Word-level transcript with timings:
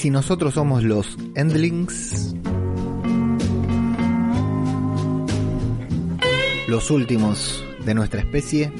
si 0.00 0.08
nosotros 0.08 0.54
somos 0.54 0.82
los 0.82 1.18
Endlings? 1.34 2.34
Los 6.68 6.90
últimos 6.90 7.62
de 7.84 7.92
nuestra 7.92 8.20
especie. 8.20 8.72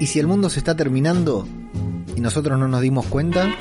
¿Y 0.00 0.06
si 0.06 0.18
el 0.18 0.26
mundo 0.26 0.48
se 0.48 0.60
está 0.60 0.74
terminando 0.74 1.46
y 2.16 2.22
nosotros 2.22 2.58
no 2.58 2.68
nos 2.68 2.80
dimos 2.80 3.04
cuenta? 3.04 3.54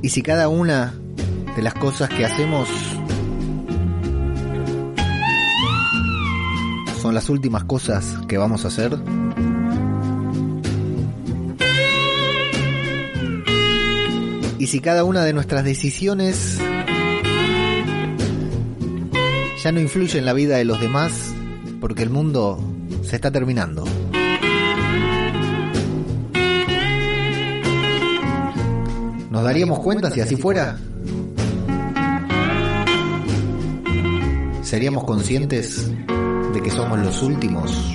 ¿Y 0.00 0.08
si 0.08 0.22
cada 0.22 0.48
una 0.48 0.94
de 1.54 1.60
las 1.60 1.74
cosas 1.74 2.08
que 2.08 2.24
hacemos 2.24 2.93
son 7.04 7.14
las 7.14 7.28
últimas 7.28 7.64
cosas 7.64 8.16
que 8.26 8.38
vamos 8.38 8.64
a 8.64 8.68
hacer? 8.68 8.96
¿Y 14.58 14.66
si 14.68 14.80
cada 14.80 15.04
una 15.04 15.22
de 15.22 15.34
nuestras 15.34 15.64
decisiones 15.64 16.58
ya 19.62 19.70
no 19.70 19.80
influye 19.80 20.18
en 20.18 20.24
la 20.24 20.32
vida 20.32 20.56
de 20.56 20.64
los 20.64 20.80
demás 20.80 21.34
porque 21.78 22.02
el 22.02 22.08
mundo 22.08 22.58
se 23.02 23.16
está 23.16 23.30
terminando? 23.30 23.84
¿Nos 29.30 29.44
daríamos 29.44 29.78
cuenta 29.80 30.10
si 30.10 30.22
así 30.22 30.36
fuera? 30.36 30.78
¿Seríamos 34.62 35.04
conscientes 35.04 35.90
que 36.64 36.70
somos 36.70 36.98
los 36.98 37.22
últimos? 37.22 37.94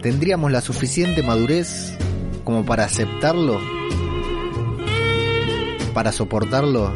¿Tendríamos 0.00 0.52
la 0.52 0.60
suficiente 0.60 1.24
madurez 1.24 1.98
como 2.44 2.64
para 2.64 2.84
aceptarlo? 2.84 3.58
¿Para 5.92 6.12
soportarlo? 6.12 6.94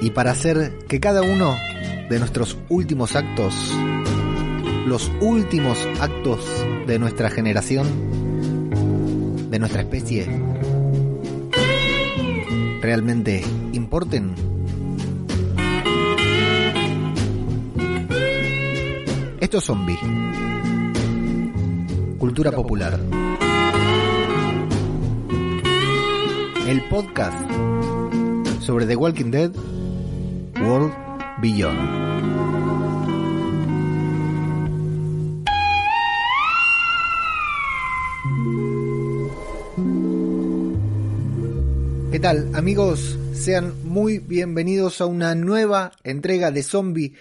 Y 0.00 0.10
para 0.10 0.30
hacer 0.30 0.78
que 0.88 1.00
cada 1.00 1.22
uno 1.22 1.56
de 2.08 2.18
nuestros 2.18 2.56
últimos 2.68 3.16
actos, 3.16 3.54
los 4.86 5.10
últimos 5.20 5.78
actos 6.00 6.40
de 6.86 6.98
nuestra 6.98 7.30
generación, 7.30 7.86
de 9.50 9.58
nuestra 9.58 9.82
especie, 9.82 10.26
realmente 12.80 13.42
importen. 13.72 14.34
Esto 19.40 19.58
es 19.58 19.64
zombie. 19.64 19.98
Cultura 22.18 22.52
popular. 22.52 23.00
El 26.66 26.82
podcast 26.88 27.36
sobre 28.60 28.86
The 28.86 28.96
Walking 28.96 29.30
Dead 29.30 29.50
World 30.62 30.92
Beyond. 31.40 32.99
¿Qué 42.20 42.24
tal 42.24 42.54
amigos? 42.54 43.16
Sean 43.32 43.72
muy 43.82 44.18
bienvenidos 44.18 45.00
a 45.00 45.06
una 45.06 45.34
nueva 45.34 45.92
entrega 46.04 46.50
de 46.50 46.62
Zombie 46.62 47.14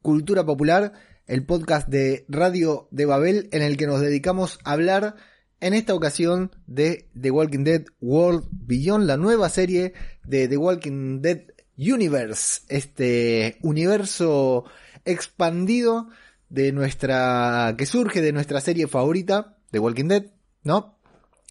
Cultura 0.00 0.46
Popular, 0.46 0.94
el 1.26 1.44
podcast 1.44 1.88
de 1.88 2.24
Radio 2.30 2.88
de 2.90 3.04
Babel 3.04 3.50
en 3.52 3.60
el 3.60 3.76
que 3.76 3.86
nos 3.86 4.00
dedicamos 4.00 4.58
a 4.64 4.72
hablar 4.72 5.16
en 5.60 5.74
esta 5.74 5.94
ocasión 5.94 6.56
de 6.66 7.10
The 7.20 7.30
Walking 7.32 7.64
Dead 7.64 7.84
World 8.00 8.48
Beyond, 8.50 9.04
la 9.04 9.18
nueva 9.18 9.50
serie 9.50 9.92
de 10.24 10.48
The 10.48 10.56
Walking 10.56 11.20
Dead 11.20 11.42
Universe, 11.76 12.62
este 12.70 13.58
universo 13.60 14.64
expandido 15.04 16.08
de 16.48 16.72
nuestra 16.72 17.74
que 17.76 17.84
surge 17.84 18.22
de 18.22 18.32
nuestra 18.32 18.62
serie 18.62 18.86
favorita, 18.86 19.58
The 19.70 19.80
Walking 19.80 20.08
Dead, 20.08 20.24
¿no? 20.62 20.95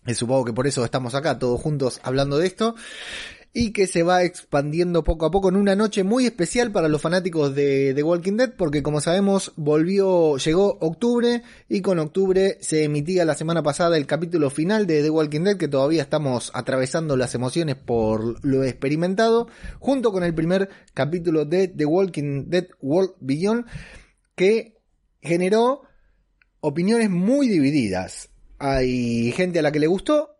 Y 0.05 0.13
supongo 0.13 0.45
que 0.45 0.53
por 0.53 0.67
eso 0.67 0.85
estamos 0.85 1.15
acá 1.15 1.39
todos 1.39 1.61
juntos 1.61 1.99
hablando 2.03 2.37
de 2.37 2.47
esto 2.47 2.75
y 3.57 3.71
que 3.71 3.87
se 3.87 4.03
va 4.03 4.23
expandiendo 4.23 5.05
poco 5.05 5.25
a 5.25 5.31
poco 5.31 5.47
en 5.47 5.55
una 5.55 5.77
noche 5.77 6.03
muy 6.03 6.25
especial 6.25 6.73
para 6.73 6.89
los 6.89 7.01
fanáticos 7.01 7.55
de 7.55 7.93
The 7.95 8.03
Walking 8.03 8.35
Dead 8.35 8.53
porque 8.57 8.83
como 8.83 8.99
sabemos 8.99 9.53
volvió, 9.55 10.35
llegó 10.35 10.77
octubre 10.81 11.41
y 11.69 11.79
con 11.79 11.97
octubre 11.99 12.57
se 12.59 12.83
emitía 12.83 13.23
la 13.23 13.33
semana 13.33 13.63
pasada 13.63 13.95
el 13.95 14.07
capítulo 14.07 14.49
final 14.49 14.85
de 14.85 15.01
The 15.01 15.09
Walking 15.09 15.45
Dead 15.45 15.57
que 15.57 15.69
todavía 15.69 16.01
estamos 16.01 16.51
atravesando 16.53 17.15
las 17.15 17.33
emociones 17.33 17.77
por 17.77 18.45
lo 18.45 18.65
experimentado 18.65 19.47
junto 19.79 20.11
con 20.11 20.25
el 20.25 20.35
primer 20.35 20.69
capítulo 20.93 21.45
de 21.45 21.69
The 21.69 21.85
Walking 21.85 22.49
Dead 22.49 22.67
World 22.81 23.13
Beyond 23.21 23.67
que 24.35 24.81
generó 25.21 25.83
opiniones 26.59 27.09
muy 27.09 27.47
divididas. 27.47 28.34
Hay 28.67 29.31
gente 29.33 29.59
a 29.59 29.61
la 29.61 29.71
que 29.71 29.79
le 29.79 29.85
gustó, 29.85 30.39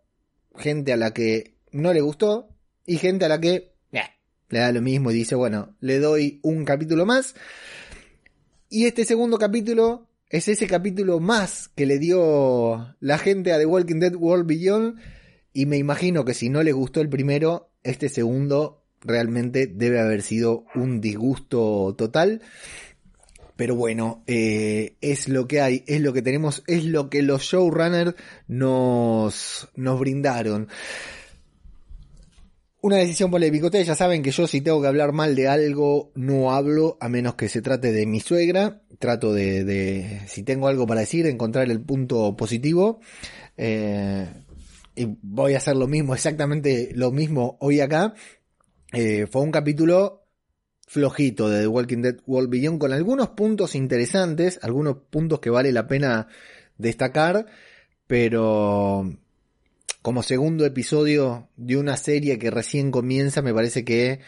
gente 0.57 0.91
a 0.91 0.97
la 0.97 1.13
que 1.13 1.53
no 1.71 1.93
le 1.93 2.01
gustó, 2.01 2.49
y 2.87 2.97
gente 2.97 3.25
a 3.25 3.29
la 3.29 3.39
que 3.39 3.75
le 4.49 4.59
da 4.59 4.71
lo 4.71 4.81
mismo 4.81 5.11
y 5.11 5.13
dice, 5.13 5.35
bueno, 5.35 5.75
le 5.79 5.99
doy 5.99 6.39
un 6.41 6.65
capítulo 6.65 7.05
más. 7.05 7.35
Y 8.67 8.85
este 8.85 9.05
segundo 9.05 9.37
capítulo 9.37 10.07
es 10.29 10.47
ese 10.47 10.65
capítulo 10.65 11.19
más 11.19 11.67
que 11.75 11.85
le 11.85 11.99
dio 11.99 12.95
la 12.99 13.19
gente 13.19 13.53
a 13.53 13.59
The 13.59 13.67
Walking 13.67 13.99
Dead 13.99 14.15
World 14.15 14.47
Beyond. 14.47 14.99
Y 15.53 15.67
me 15.67 15.77
imagino 15.77 16.25
que 16.25 16.33
si 16.33 16.49
no 16.49 16.63
les 16.63 16.73
gustó 16.73 17.01
el 17.01 17.09
primero, 17.09 17.69
este 17.83 18.09
segundo 18.09 18.83
realmente 19.01 19.67
debe 19.67 19.99
haber 19.99 20.23
sido 20.23 20.65
un 20.73 20.99
disgusto 20.99 21.93
total. 21.95 22.41
Pero 23.55 23.75
bueno, 23.75 24.23
eh, 24.27 24.97
es 25.01 25.29
lo 25.29 25.47
que 25.47 25.61
hay, 25.61 25.83
es 25.87 26.01
lo 26.01 26.11
que 26.13 26.21
tenemos, 26.21 26.63
es 26.67 26.83
lo 26.85 27.09
que 27.09 27.21
los 27.21 27.43
showrunners 27.43 28.15
nos, 28.47 29.69
nos 29.75 29.99
brindaron. 29.99 30.67
Una 32.81 32.97
decisión 32.97 33.31
polémica. 33.31 33.65
Ustedes 33.65 33.87
ya 33.87 33.95
saben 33.95 34.21
que 34.21 34.31
yo 34.31 34.45
si 34.45 34.61
tengo 34.61 34.81
que 34.81 34.87
hablar 34.87 35.11
mal 35.11 35.35
de 35.35 35.47
algo, 35.47 36.11
no 36.13 36.53
hablo, 36.53 36.97
a 36.99 37.09
menos 37.09 37.35
que 37.35 37.49
se 37.49 37.61
trate 37.61 37.91
de 37.91 38.05
mi 38.05 38.19
suegra. 38.19 38.83
Trato 38.99 39.33
de, 39.33 40.21
si 40.27 40.43
tengo 40.43 40.67
algo 40.67 40.85
para 40.85 40.99
decir, 40.99 41.25
encontrar 41.25 41.71
el 41.71 41.81
punto 41.81 42.35
positivo. 42.35 42.99
Eh, 43.57 44.27
y 44.95 45.17
voy 45.21 45.55
a 45.55 45.57
hacer 45.57 45.75
lo 45.77 45.87
mismo, 45.87 46.13
exactamente 46.13 46.91
lo 46.93 47.11
mismo 47.11 47.57
hoy 47.59 47.79
acá. 47.79 48.13
Eh, 48.93 49.25
fue 49.31 49.41
un 49.41 49.51
capítulo 49.51 50.24
flojito 50.85 51.49
de 51.49 51.61
The 51.61 51.67
Walking 51.67 52.01
Dead 52.01 52.17
World 52.25 52.49
Beyond 52.49 52.79
con 52.79 52.93
algunos 52.93 53.29
puntos 53.29 53.75
interesantes, 53.75 54.59
algunos 54.61 54.97
puntos 55.09 55.39
que 55.39 55.49
vale 55.49 55.71
la 55.71 55.87
pena 55.87 56.27
destacar, 56.77 57.47
pero 58.07 59.17
como 60.01 60.21
segundo 60.21 60.65
episodio 60.65 61.49
de 61.55 61.77
una 61.77 61.97
serie 61.97 62.37
que 62.37 62.51
recién 62.51 62.91
comienza, 62.91 63.41
me 63.41 63.53
parece 63.53 63.83
que 63.83 64.19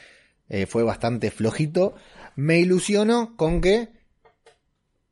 eh, 0.49 0.65
fue 0.65 0.83
bastante 0.83 1.29
flojito. 1.29 1.93
Me 2.35 2.59
ilusiono 2.59 3.35
con 3.35 3.61
que 3.61 3.89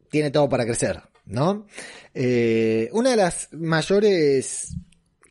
tiene 0.10 0.32
todo 0.32 0.50
para 0.50 0.66
crecer, 0.66 1.04
¿no? 1.26 1.68
Eh, 2.14 2.90
una 2.94 3.12
de 3.12 3.16
las 3.18 3.50
mayores 3.52 4.76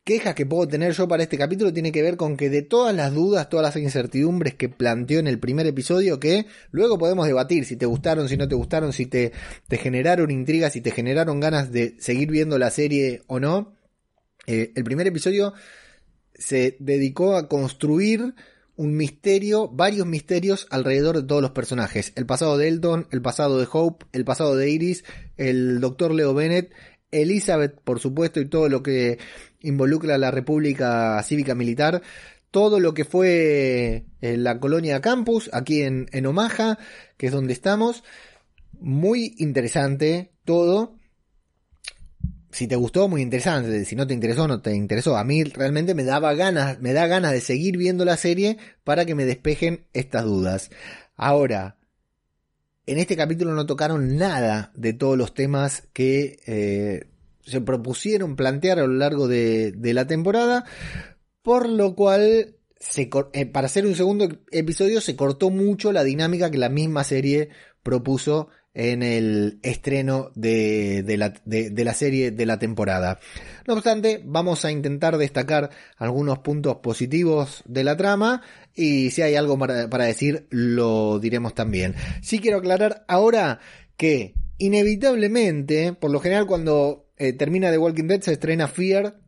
quejas 0.05 0.35
que 0.35 0.45
puedo 0.45 0.69
tener 0.69 0.93
yo 0.93 1.09
para 1.09 1.23
este 1.23 1.39
capítulo 1.39 1.73
tiene 1.73 1.91
que 1.91 2.03
ver 2.03 2.17
con 2.19 2.37
que 2.37 2.51
de 2.51 2.61
todas 2.61 2.95
las 2.95 3.15
dudas, 3.15 3.49
todas 3.49 3.65
las 3.65 3.83
incertidumbres 3.83 4.55
que 4.55 4.69
planteó 4.69 5.19
en 5.19 5.27
el 5.27 5.39
primer 5.39 5.67
episodio, 5.67 6.21
que 6.21 6.47
luego 6.71 6.99
podemos 6.99 7.27
debatir 7.27 7.65
si 7.65 7.77
te 7.77 7.87
gustaron, 7.87 8.29
si 8.29 8.37
no 8.37 8.47
te 8.47 8.55
gustaron, 8.55 8.93
si 8.93 9.07
te, 9.07 9.33
generaron 9.71 10.31
intrigas, 10.31 10.75
si 10.75 10.83
te 10.83 10.91
generaron 10.91 11.41
ganas 11.41 11.73
de 11.73 11.97
seguir 11.99 12.31
viendo 12.31 12.59
la 12.59 12.71
serie 12.71 13.23
o 13.27 13.41
no. 13.41 13.75
Eh, 14.47 14.73
el 14.75 14.85
primer 14.85 15.07
episodio 15.07 15.55
se 16.35 16.77
dedicó 16.81 17.37
a 17.37 17.49
construir 17.49 18.35
un 18.77 18.97
misterio, 18.97 19.69
varios 19.69 20.07
misterios 20.07 20.67
alrededor 20.69 21.17
de 21.17 21.23
todos 21.23 21.41
los 21.41 21.53
personajes. 21.53 22.13
El 22.17 22.27
pasado 22.27 22.59
de 22.59 22.69
Elton, 22.69 23.07
el 23.11 23.23
pasado 23.23 23.59
de 23.59 23.69
Hope, 23.73 24.05
el 24.13 24.25
pasado 24.25 24.55
de 24.57 24.69
Iris, 24.69 25.05
el 25.39 25.81
doctor 25.81 26.13
Leo 26.13 26.35
Bennett, 26.35 26.73
Elizabeth, 27.11 27.81
por 27.81 28.01
supuesto, 28.01 28.41
y 28.41 28.47
todo 28.47 28.69
lo 28.69 28.83
que 28.83 29.19
involucra 29.65 30.15
a 30.15 30.19
la 30.19 30.31
República 30.31 31.21
Cívica 31.23 31.55
Militar, 31.55 32.03
todo 32.51 32.79
lo 32.79 32.95
que 32.95 33.05
fue 33.05 34.05
eh, 34.21 34.37
la 34.37 34.61
colonia 34.61 35.01
campus, 35.01 35.51
aquí 35.53 35.83
en, 35.83 36.07
en 36.13 36.27
Omaha, 36.27 36.79
que 37.17 37.27
es 37.27 37.33
donde 37.33 37.53
estamos. 37.53 38.05
muy 38.79 39.35
interesante 39.39 40.33
todo. 40.45 40.97
Si 42.53 42.69
te 42.69 42.77
gustó, 42.77 43.09
muy 43.09 43.23
interesante. 43.23 43.85
Si 43.85 43.97
no 43.97 44.07
te 44.07 44.15
interesó, 44.15 44.47
no 44.47 44.63
te 44.63 44.73
interesó. 44.73 45.17
A 45.17 45.25
mí 45.25 45.43
realmente 45.43 45.95
me 45.95 46.05
daba 46.05 46.35
ganas, 46.35 46.81
me 46.81 46.93
da 46.93 47.09
ganas 47.09 47.33
de 47.33 47.41
seguir 47.41 47.77
viendo 47.77 48.05
la 48.05 48.17
serie 48.17 48.59
para 48.85 49.05
que 49.05 49.17
me 49.17 49.25
despejen 49.25 49.87
estas 49.93 50.25
dudas. 50.25 50.71
Ahora, 51.17 51.79
en 52.87 52.99
este 52.99 53.17
capítulo 53.17 53.55
no 53.55 53.67
tocaron 53.67 54.17
nada 54.17 54.71
de 54.77 54.93
todos 54.93 55.19
los 55.19 55.35
temas 55.35 55.89
que 55.93 56.39
eh, 56.47 57.09
se 57.45 57.61
propusieron 57.61 58.37
plantear 58.37 58.79
a 58.79 58.87
lo 58.87 58.95
largo 58.95 59.29
de, 59.29 59.75
la 59.83 60.07
temporada, 60.07 60.65
por 61.43 61.69
lo 61.69 61.95
cual 61.95 62.57
eh, 62.97 63.47
para 63.47 63.67
hacer 63.67 63.87
un 63.87 63.95
segundo 63.95 64.29
episodio 64.51 65.01
se 65.01 65.17
cortó 65.17 65.51
mucho 65.51 65.93
la 65.93 66.05
dinámica 66.05 66.51
que 66.51 66.59
la 66.59 66.69
misma 66.69 67.05
serie 67.05 67.51
propuso 67.83 68.49
en 68.75 69.05
el 69.05 69.61
estreno 69.63 70.33
de, 70.35 71.05
la, 71.17 71.95
serie 71.95 72.33
de 72.33 72.47
la 72.47 72.59
temporada. 72.59 73.21
No 73.69 73.75
obstante, 73.75 74.21
vamos 74.25 74.65
a 74.65 74.73
intentar 74.73 75.17
destacar 75.17 75.71
algunos 75.97 76.41
puntos 76.41 76.77
positivos 76.77 77.63
de 77.67 77.85
la 77.85 77.97
trama 77.97 78.43
y 78.75 79.13
si 79.13 79.23
hay 79.23 79.37
algo 79.37 79.57
para 79.59 80.05
decir 80.05 80.49
lo 80.51 81.21
diremos 81.21 81.55
también. 81.55 81.95
Sí 82.21 82.41
quiero 82.41 82.59
aclarar 82.59 83.05
ahora 83.07 83.61
que 83.97 84.35
inevitablemente, 84.59 85.93
por 85.93 86.11
lo 86.11 86.19
general 86.21 86.47
cuando 86.47 87.04
eh, 87.17 87.33
termina 87.33 87.71
The 87.71 87.79
Walking 87.79 88.07
Dead 88.07 88.21
se 88.21 88.33
estrena 88.33 88.69
Fear 88.69 89.19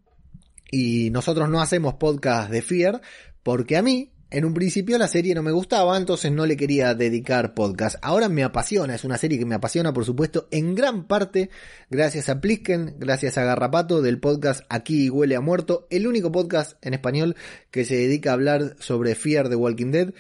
y 0.71 1.11
nosotros 1.11 1.49
no 1.49 1.61
hacemos 1.61 1.95
podcast 1.95 2.51
de 2.51 2.63
Fear 2.63 3.01
porque 3.43 3.77
a 3.77 3.83
mí 3.83 4.13
en 4.29 4.45
un 4.45 4.55
principio 4.55 4.99
la 4.99 5.07
serie 5.07 5.37
no 5.37 5.43
me 5.45 5.53
gustaba, 5.53 5.97
entonces 5.97 6.33
no 6.33 6.47
le 6.47 6.57
quería 6.57 6.95
dedicar 6.95 7.55
podcast. 7.55 7.97
Ahora 8.03 8.29
me 8.29 8.43
apasiona, 8.43 8.95
es 8.95 9.05
una 9.05 9.19
serie 9.19 9.39
que 9.39 9.47
me 9.47 9.55
apasiona, 9.55 9.93
por 9.93 10.05
supuesto, 10.05 10.49
en 10.51 10.75
gran 10.75 11.07
parte 11.07 11.49
gracias 11.91 12.29
a 12.29 12.41
Plisken, 12.41 12.97
gracias 12.99 13.39
a 13.39 13.45
Garrapato 13.45 14.03
del 14.03 14.19
podcast 14.19 14.65
Aquí 14.69 15.11
huele 15.11 15.37
a 15.37 15.41
muerto, 15.41 15.87
el 15.91 16.09
único 16.09 16.33
podcast 16.33 16.77
en 16.85 16.95
español 16.95 17.37
que 17.71 17.85
se 17.85 17.95
dedica 17.95 18.31
a 18.31 18.35
hablar 18.35 18.75
sobre 18.81 19.15
Fear 19.15 19.49
de 19.49 19.57
Walking 19.57 19.93
Dead. 19.93 20.13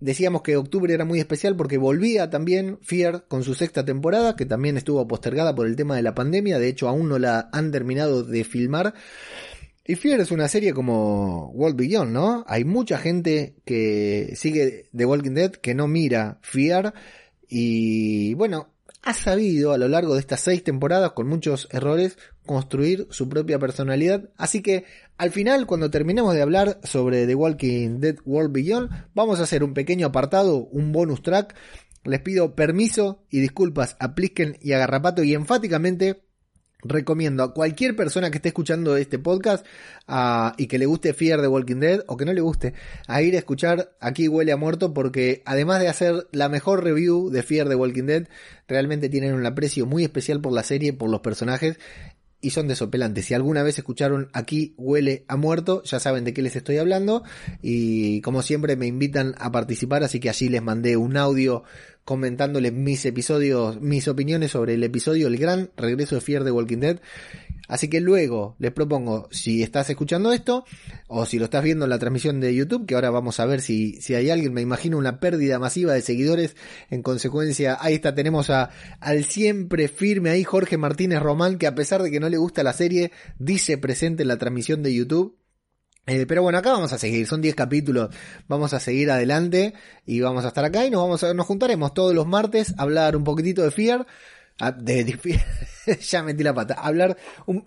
Decíamos 0.00 0.42
que 0.42 0.56
octubre 0.56 0.92
era 0.92 1.06
muy 1.06 1.18
especial 1.18 1.56
porque 1.56 1.78
volvía 1.78 2.28
también 2.28 2.78
Fear 2.82 3.24
con 3.28 3.42
su 3.42 3.54
sexta 3.54 3.84
temporada, 3.84 4.36
que 4.36 4.44
también 4.44 4.76
estuvo 4.76 5.06
postergada 5.08 5.54
por 5.54 5.66
el 5.66 5.76
tema 5.76 5.96
de 5.96 6.02
la 6.02 6.14
pandemia, 6.14 6.58
de 6.58 6.68
hecho 6.68 6.88
aún 6.88 7.08
no 7.08 7.18
la 7.18 7.48
han 7.52 7.70
terminado 7.70 8.22
de 8.22 8.44
filmar. 8.44 8.94
Y 9.86 9.94
Fear 9.94 10.20
es 10.20 10.32
una 10.32 10.48
serie 10.48 10.74
como 10.74 11.50
World 11.52 11.76
Beyond, 11.76 12.12
¿no? 12.12 12.44
Hay 12.48 12.64
mucha 12.64 12.98
gente 12.98 13.54
que 13.64 14.34
sigue 14.36 14.90
The 14.94 15.06
Walking 15.06 15.30
Dead 15.34 15.52
que 15.52 15.74
no 15.74 15.86
mira 15.86 16.38
Fear 16.42 16.92
y 17.48 18.34
bueno, 18.34 18.68
ha 19.06 19.14
sabido 19.14 19.72
a 19.72 19.78
lo 19.78 19.86
largo 19.86 20.14
de 20.14 20.20
estas 20.20 20.40
seis 20.40 20.64
temporadas 20.64 21.12
con 21.12 21.28
muchos 21.28 21.68
errores 21.70 22.18
construir 22.44 23.06
su 23.10 23.28
propia 23.28 23.56
personalidad. 23.56 24.30
Así 24.36 24.62
que 24.62 24.84
al 25.16 25.30
final, 25.30 25.66
cuando 25.66 25.92
terminemos 25.92 26.34
de 26.34 26.42
hablar 26.42 26.80
sobre 26.82 27.24
The 27.24 27.36
Walking 27.36 28.00
Dead 28.00 28.16
World 28.24 28.52
Beyond, 28.52 28.90
vamos 29.14 29.38
a 29.38 29.44
hacer 29.44 29.62
un 29.62 29.74
pequeño 29.74 30.08
apartado, 30.08 30.66
un 30.72 30.90
bonus 30.90 31.22
track. 31.22 31.54
Les 32.02 32.20
pido 32.20 32.56
permiso 32.56 33.22
y 33.30 33.38
disculpas 33.38 33.96
a 34.00 34.16
Plisken 34.16 34.58
y 34.60 34.72
a 34.72 34.78
Garrapato 34.78 35.22
y 35.22 35.34
enfáticamente 35.34 36.25
recomiendo 36.88 37.42
a 37.42 37.54
cualquier 37.54 37.96
persona 37.96 38.30
que 38.30 38.38
esté 38.38 38.48
escuchando 38.48 38.96
este 38.96 39.18
podcast 39.18 39.66
y 40.58 40.66
que 40.66 40.78
le 40.78 40.86
guste 40.86 41.14
Fear 41.14 41.40
de 41.42 41.48
Walking 41.48 41.80
Dead 41.80 42.04
o 42.06 42.16
que 42.16 42.24
no 42.24 42.32
le 42.32 42.40
guste 42.40 42.74
a 43.06 43.22
ir 43.22 43.34
a 43.34 43.38
escuchar 43.38 43.96
Aquí 44.00 44.28
huele 44.28 44.52
a 44.52 44.56
muerto 44.56 44.94
porque 44.94 45.42
además 45.44 45.80
de 45.80 45.88
hacer 45.88 46.28
la 46.32 46.48
mejor 46.48 46.84
review 46.84 47.30
de 47.30 47.42
Fear 47.42 47.68
de 47.68 47.74
Walking 47.74 48.04
Dead 48.04 48.28
realmente 48.68 49.08
tienen 49.08 49.34
un 49.34 49.46
aprecio 49.46 49.86
muy 49.86 50.04
especial 50.04 50.40
por 50.40 50.52
la 50.52 50.62
serie, 50.62 50.92
por 50.92 51.10
los 51.10 51.20
personajes 51.20 51.78
y 52.40 52.50
son 52.50 52.68
desopelantes. 52.68 53.26
Si 53.26 53.34
alguna 53.34 53.62
vez 53.62 53.78
escucharon 53.78 54.28
aquí 54.32 54.74
huele 54.76 55.24
a 55.28 55.36
muerto, 55.36 55.82
ya 55.84 55.98
saben 55.98 56.24
de 56.24 56.32
qué 56.32 56.42
les 56.42 56.54
estoy 56.54 56.78
hablando 56.78 57.24
y 57.62 58.20
como 58.20 58.42
siempre 58.42 58.76
me 58.76 58.86
invitan 58.86 59.34
a 59.38 59.50
participar, 59.50 60.04
así 60.04 60.20
que 60.20 60.28
allí 60.28 60.48
les 60.48 60.62
mandé 60.62 60.96
un 60.96 61.16
audio 61.16 61.64
comentándoles 62.06 62.72
mis 62.72 63.04
episodios, 63.04 63.80
mis 63.80 64.06
opiniones 64.06 64.52
sobre 64.52 64.74
el 64.74 64.84
episodio 64.84 65.26
El 65.26 65.38
Gran 65.38 65.70
Regreso 65.76 66.14
de 66.14 66.20
Fear 66.20 66.44
de 66.44 66.52
Walking 66.52 66.78
Dead. 66.78 67.00
Así 67.66 67.88
que 67.88 68.00
luego 68.00 68.54
les 68.60 68.70
propongo, 68.70 69.28
si 69.32 69.60
estás 69.64 69.90
escuchando 69.90 70.32
esto, 70.32 70.64
o 71.08 71.26
si 71.26 71.36
lo 71.40 71.46
estás 71.46 71.64
viendo 71.64 71.84
en 71.84 71.90
la 71.90 71.98
transmisión 71.98 72.38
de 72.38 72.54
YouTube, 72.54 72.86
que 72.86 72.94
ahora 72.94 73.10
vamos 73.10 73.40
a 73.40 73.46
ver 73.46 73.60
si, 73.60 74.00
si 74.00 74.14
hay 74.14 74.30
alguien, 74.30 74.54
me 74.54 74.60
imagino 74.60 74.98
una 74.98 75.18
pérdida 75.18 75.58
masiva 75.58 75.94
de 75.94 76.00
seguidores, 76.00 76.54
en 76.90 77.02
consecuencia, 77.02 77.76
ahí 77.80 77.94
está, 77.94 78.14
tenemos 78.14 78.50
a, 78.50 78.70
al 79.00 79.24
siempre 79.24 79.88
firme 79.88 80.30
ahí 80.30 80.44
Jorge 80.44 80.76
Martínez 80.76 81.20
Román, 81.20 81.58
que 81.58 81.66
a 81.66 81.74
pesar 81.74 82.04
de 82.04 82.12
que 82.12 82.20
no 82.20 82.28
le 82.28 82.36
gusta 82.36 82.62
la 82.62 82.72
serie, 82.72 83.10
dice 83.40 83.78
presente 83.78 84.22
en 84.22 84.28
la 84.28 84.38
transmisión 84.38 84.84
de 84.84 84.94
YouTube. 84.94 85.36
Eh, 86.08 86.24
pero 86.24 86.40
bueno, 86.40 86.58
acá 86.58 86.70
vamos 86.70 86.92
a 86.92 86.98
seguir, 86.98 87.26
son 87.26 87.42
10 87.42 87.56
capítulos, 87.56 88.14
vamos 88.46 88.72
a 88.72 88.78
seguir 88.78 89.10
adelante 89.10 89.74
y 90.06 90.20
vamos 90.20 90.44
a 90.44 90.48
estar 90.48 90.64
acá 90.64 90.86
y 90.86 90.90
nos 90.90 91.02
vamos 91.02 91.24
a, 91.24 91.34
nos 91.34 91.46
juntaremos 91.46 91.94
todos 91.94 92.14
los 92.14 92.28
martes 92.28 92.74
a 92.78 92.82
hablar 92.82 93.16
un 93.16 93.24
poquitito 93.24 93.64
de 93.64 93.72
Fear, 93.72 94.06
ah, 94.60 94.70
de, 94.70 95.18
ya 96.00 96.22
metí 96.22 96.44
la 96.44 96.54
pata, 96.54 96.74
hablar 96.74 97.16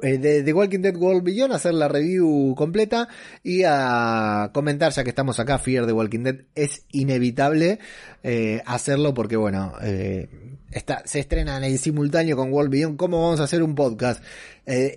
eh, 0.03 0.17
de, 0.17 0.43
de, 0.43 0.53
Walking 0.53 0.79
Dead 0.79 0.95
World 0.95 1.21
Beyond, 1.21 1.51
hacer 1.51 1.73
la 1.73 1.89
review 1.89 2.55
completa 2.55 3.09
y 3.43 3.63
a 3.67 4.51
comentar, 4.53 4.93
ya 4.93 5.03
que 5.03 5.09
estamos 5.09 5.37
acá, 5.41 5.59
Fear 5.59 5.85
de 5.85 5.91
Walking 5.91 6.23
Dead, 6.23 6.35
es 6.55 6.85
inevitable 6.93 7.79
eh, 8.23 8.61
hacerlo 8.65 9.13
porque 9.13 9.35
bueno, 9.35 9.73
está, 10.71 11.03
se 11.05 11.19
estrenan 11.19 11.65
en 11.65 11.77
simultáneo 11.77 12.37
con 12.37 12.53
World 12.53 12.71
Beyond, 12.71 12.95
¿cómo 12.95 13.21
vamos 13.21 13.41
a 13.41 13.43
hacer 13.43 13.61
un 13.63 13.75
podcast 13.75 14.23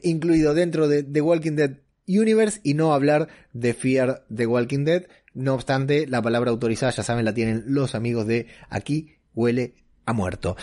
incluido 0.05 0.55
dentro 0.55 0.87
de 0.87 1.21
Walking 1.21 1.57
Dead 1.57 1.73
Universe 2.19 2.61
y 2.63 2.75
no 2.75 2.95
hablar 2.95 3.29
de 3.53 3.75
Fear 3.75 4.25
the 4.35 4.47
Walking 4.47 4.85
Dead. 4.85 5.07
No 5.35 5.55
obstante, 5.55 6.07
la 6.07 6.23
palabra 6.23 6.51
autorizada, 6.51 6.93
ya 6.93 7.03
saben, 7.03 7.25
la 7.25 7.35
tienen 7.35 7.65
los 7.67 7.95
amigos 7.95 8.27
de 8.27 8.47
Aquí 8.69 9.17
huele 9.35 9.75
a 10.05 10.13
muerto. 10.13 10.57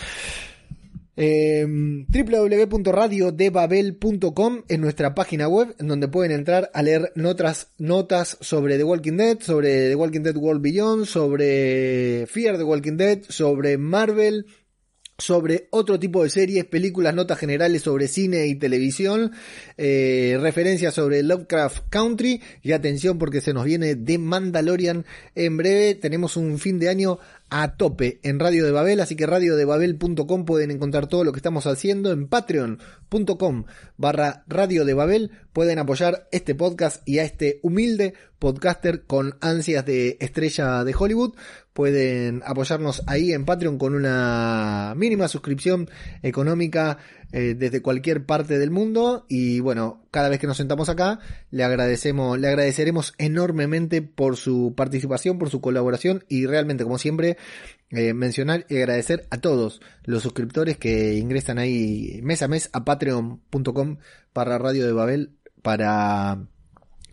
Eh, 1.22 1.68
www.radiodebabel.com 1.68 4.62
es 4.70 4.80
nuestra 4.80 5.14
página 5.14 5.50
web 5.50 5.76
en 5.78 5.90
donde 5.90 6.08
pueden 6.08 6.32
entrar 6.32 6.72
a 6.74 6.82
leer 6.82 7.12
notas, 7.16 7.68
notas 7.78 8.38
sobre 8.40 8.78
The 8.78 8.86
Walking 8.86 9.18
Dead, 9.18 9.42
sobre 9.42 9.90
The 9.90 9.96
Walking 9.96 10.22
Dead 10.22 10.38
World 10.38 10.62
Beyond, 10.62 11.08
sobre 11.08 12.26
Fear 12.26 12.58
the 12.58 12.64
Walking 12.64 12.96
Dead, 12.96 13.24
sobre 13.28 13.78
Marvel, 13.78 14.46
sobre 15.20 15.68
otro 15.72 16.00
tipo 16.00 16.24
de 16.24 16.30
series, 16.30 16.66
películas, 16.66 17.14
notas 17.14 17.38
generales 17.38 17.84
sobre 17.84 18.08
cine 18.08 18.48
y 18.48 18.56
televisión, 18.56 19.32
eh, 19.78 20.38
referencias 20.42 20.94
sobre 20.94 21.22
Lovecraft 21.24 21.90
Country 21.90 22.42
y 22.64 22.72
atención 22.72 23.20
porque 23.20 23.42
se 23.42 23.54
nos 23.54 23.66
viene 23.66 23.96
de 23.96 24.18
Mandalorian 24.18 25.06
en 25.36 25.58
breve, 25.58 25.96
tenemos 25.96 26.38
un 26.38 26.58
fin 26.58 26.80
de 26.80 26.90
año 26.90 27.20
a 27.50 27.76
tope 27.76 28.20
en 28.24 28.40
Radio 28.40 28.66
de 28.66 28.72
Babel, 28.72 29.00
así 29.00 29.16
que 29.16 29.26
radiodebabel.com 29.26 30.46
pueden 30.46 30.72
encontrar 30.72 31.08
todo 31.08 31.24
lo 31.24 31.32
que 31.32 31.40
estamos 31.40 31.66
haciendo 31.66 32.12
en 32.12 32.28
patreon.com 32.28 33.66
barra 33.98 34.44
Radio 34.48 34.86
de 34.86 34.94
Babel, 34.94 35.32
pueden 35.52 35.80
apoyar 35.80 36.28
este 36.32 36.56
podcast 36.56 37.08
y 37.08 37.20
a 37.20 37.24
este 37.24 37.60
humilde 37.64 38.14
podcaster 38.38 39.04
con 39.04 39.36
ansias 39.42 39.86
de 39.86 40.18
estrella 40.22 40.84
de 40.84 40.96
Hollywood, 40.98 41.36
pueden 41.80 42.44
apoyarnos 42.46 43.04
ahí 43.08 43.32
en 43.32 43.46
Patreon 43.46 43.78
con 43.78 43.96
una 43.96 44.94
mínima 44.98 45.30
suscripción 45.30 45.90
económica 46.24 46.98
eh, 47.32 47.56
desde 47.58 47.82
cualquier 47.82 48.26
parte 48.26 48.60
del 48.60 48.70
mundo. 48.70 49.26
Y 49.30 49.62
bueno, 49.62 50.04
cada 50.12 50.28
vez 50.28 50.40
que 50.40 50.48
nos 50.48 50.58
sentamos 50.58 50.90
acá 50.90 51.22
le 51.52 51.64
agradecemos, 51.64 52.38
le 52.38 52.50
agradeceremos 52.50 53.14
enormemente 53.18 54.02
por 54.02 54.36
su 54.36 54.74
participación, 54.76 55.40
por 55.40 55.50
su 55.50 55.62
colaboración 55.62 56.26
y 56.28 56.48
realmente 56.48 56.84
como 56.84 56.98
siempre 56.98 57.38
eh, 57.92 58.14
mencionar 58.14 58.66
y 58.68 58.76
agradecer 58.76 59.26
a 59.30 59.38
todos 59.38 59.80
los 60.04 60.22
suscriptores 60.22 60.78
que 60.78 61.14
ingresan 61.14 61.60
ahí 61.60 62.20
mes 62.24 62.42
a 62.42 62.50
mes 62.50 62.70
a 62.74 62.84
patreon.com 62.84 64.00
para 64.34 64.58
Radio 64.58 64.86
de 64.86 64.92
Babel 64.92 65.32
para 65.62 66.46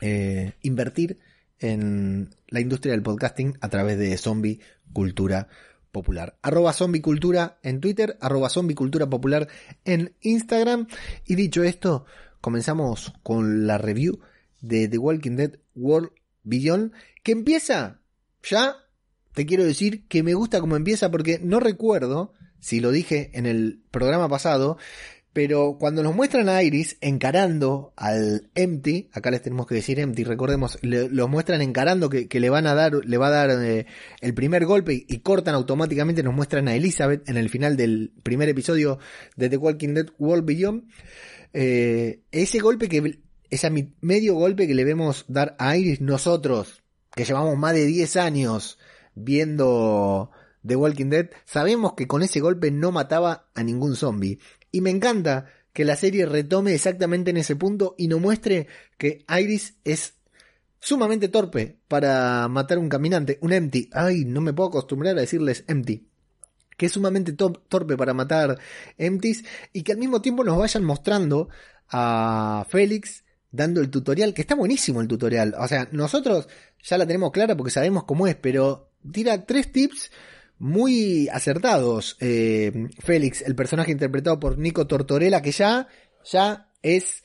eh, 0.00 0.54
invertir 0.62 1.18
en 1.60 2.34
la 2.48 2.60
industria 2.60 2.92
del 2.92 3.02
podcasting 3.02 3.56
a 3.60 3.68
través 3.68 3.98
de 3.98 4.16
Zombie 4.16 4.60
Cultura 4.92 5.48
popular. 5.92 6.36
Arroba 6.42 6.72
zombicultura 6.72 7.58
en 7.62 7.80
Twitter, 7.80 8.18
arroba 8.20 8.50
zombicultura 8.50 9.08
popular 9.08 9.48
en 9.84 10.14
Instagram. 10.20 10.86
Y 11.25 11.36
dicho 11.36 11.62
esto, 11.64 12.04
comenzamos 12.40 13.14
con 13.22 13.66
la 13.66 13.78
review 13.78 14.20
de 14.60 14.88
The 14.88 14.98
Walking 14.98 15.36
Dead 15.36 15.58
World 15.75 16.10
Beyond, 16.42 16.92
que 17.22 17.32
empieza 17.32 18.00
ya, 18.42 18.76
te 19.32 19.46
quiero 19.46 19.64
decir 19.64 20.06
que 20.06 20.22
me 20.22 20.34
gusta 20.34 20.60
como 20.60 20.76
empieza 20.76 21.10
porque 21.10 21.40
no 21.42 21.60
recuerdo 21.60 22.32
si 22.60 22.80
lo 22.80 22.90
dije 22.90 23.30
en 23.34 23.46
el 23.46 23.82
programa 23.90 24.28
pasado, 24.28 24.78
Pero 25.36 25.76
cuando 25.78 26.02
nos 26.02 26.16
muestran 26.16 26.48
a 26.48 26.62
Iris 26.62 26.96
encarando 27.02 27.92
al 27.94 28.48
Empty, 28.54 29.10
acá 29.12 29.30
les 29.30 29.42
tenemos 29.42 29.66
que 29.66 29.74
decir 29.74 30.00
Empty, 30.00 30.24
recordemos, 30.24 30.78
los 30.80 31.28
muestran 31.28 31.60
encarando 31.60 32.08
que, 32.08 32.26
le 32.40 32.48
van 32.48 32.66
a 32.66 32.74
dar, 32.74 33.04
le 33.04 33.18
va 33.18 33.26
a 33.26 33.30
dar 33.30 33.50
eh, 33.62 33.84
el 34.22 34.32
primer 34.32 34.64
golpe 34.64 35.04
y, 35.06 35.18
cortan 35.18 35.54
automáticamente, 35.54 36.22
nos 36.22 36.32
muestran 36.32 36.68
a 36.68 36.74
Elizabeth 36.74 37.28
en 37.28 37.36
el 37.36 37.50
final 37.50 37.76
del 37.76 38.14
primer 38.22 38.48
episodio 38.48 38.98
de 39.36 39.50
The 39.50 39.58
Walking 39.58 39.92
Dead 39.92 40.06
World 40.18 40.46
Beyond. 40.46 40.84
Eh, 41.52 42.22
ese 42.32 42.58
golpe 42.60 42.88
que, 42.88 43.20
ese 43.50 43.70
medio 44.00 44.36
golpe 44.36 44.66
que 44.66 44.74
le 44.74 44.84
vemos 44.84 45.26
dar 45.28 45.54
a 45.58 45.76
Iris 45.76 46.00
nosotros, 46.00 46.82
que 47.14 47.26
llevamos 47.26 47.58
más 47.58 47.74
de 47.74 47.84
10 47.84 48.16
años 48.16 48.78
viendo 49.14 50.30
The 50.66 50.76
Walking 50.76 51.10
Dead, 51.10 51.28
sabemos 51.44 51.92
que 51.92 52.06
con 52.06 52.22
ese 52.22 52.40
golpe 52.40 52.70
no 52.70 52.90
mataba 52.90 53.50
a 53.54 53.62
ningún 53.62 53.96
zombie. 53.96 54.38
Y 54.76 54.83
me 54.83 54.90
encanta 54.90 55.47
que 55.73 55.87
la 55.87 55.97
serie 55.97 56.26
retome 56.26 56.75
exactamente 56.75 57.30
en 57.30 57.38
ese 57.38 57.56
punto 57.56 57.95
y 57.97 58.09
nos 58.09 58.21
muestre 58.21 58.66
que 58.99 59.25
Iris 59.26 59.78
es 59.85 60.16
sumamente 60.80 61.28
torpe 61.28 61.78
para 61.88 62.47
matar 62.49 62.76
un 62.76 62.90
caminante, 62.90 63.38
un 63.40 63.54
empty. 63.54 63.88
Ay, 63.95 64.26
no 64.26 64.42
me 64.42 64.52
puedo 64.52 64.68
acostumbrar 64.68 65.16
a 65.16 65.23
decirles 65.23 65.64
empty. 65.66 66.06
Que 66.76 66.85
es 66.85 66.92
sumamente 66.92 67.33
torpe 67.33 67.97
para 67.97 68.12
matar 68.12 68.59
empties 68.99 69.47
y 69.73 69.83
que 69.83 69.92
al 69.92 69.99
mismo 69.99 70.21
tiempo 70.21 70.45
nos 70.45 70.59
vayan 70.59 70.85
mostrando 70.85 71.49
a 71.88 72.66
Félix 72.68 73.25
dando 73.50 73.80
el 73.80 73.88
tutorial, 73.88 74.35
que 74.35 74.42
está 74.42 74.54
buenísimo 74.54 75.00
el 75.00 75.09
tutorial. 75.09 75.54
O 75.59 75.66
sea, 75.68 75.88
nosotros 75.90 76.49
ya 76.83 76.99
la 76.99 77.06
tenemos 77.06 77.33
clara 77.33 77.56
porque 77.56 77.71
sabemos 77.71 78.04
cómo 78.04 78.26
es, 78.26 78.37
pero 78.37 78.90
tira 79.11 79.47
tres 79.47 79.73
tips 79.73 80.11
muy 80.58 81.28
acertados. 81.28 82.16
Eh, 82.20 82.88
Félix, 82.98 83.42
el 83.42 83.54
personaje 83.54 83.92
interpretado 83.92 84.38
por 84.40 84.58
Nico 84.58 84.86
Tortorella, 84.86 85.42
que 85.42 85.52
ya, 85.52 85.88
ya 86.25 86.68
es 86.82 87.22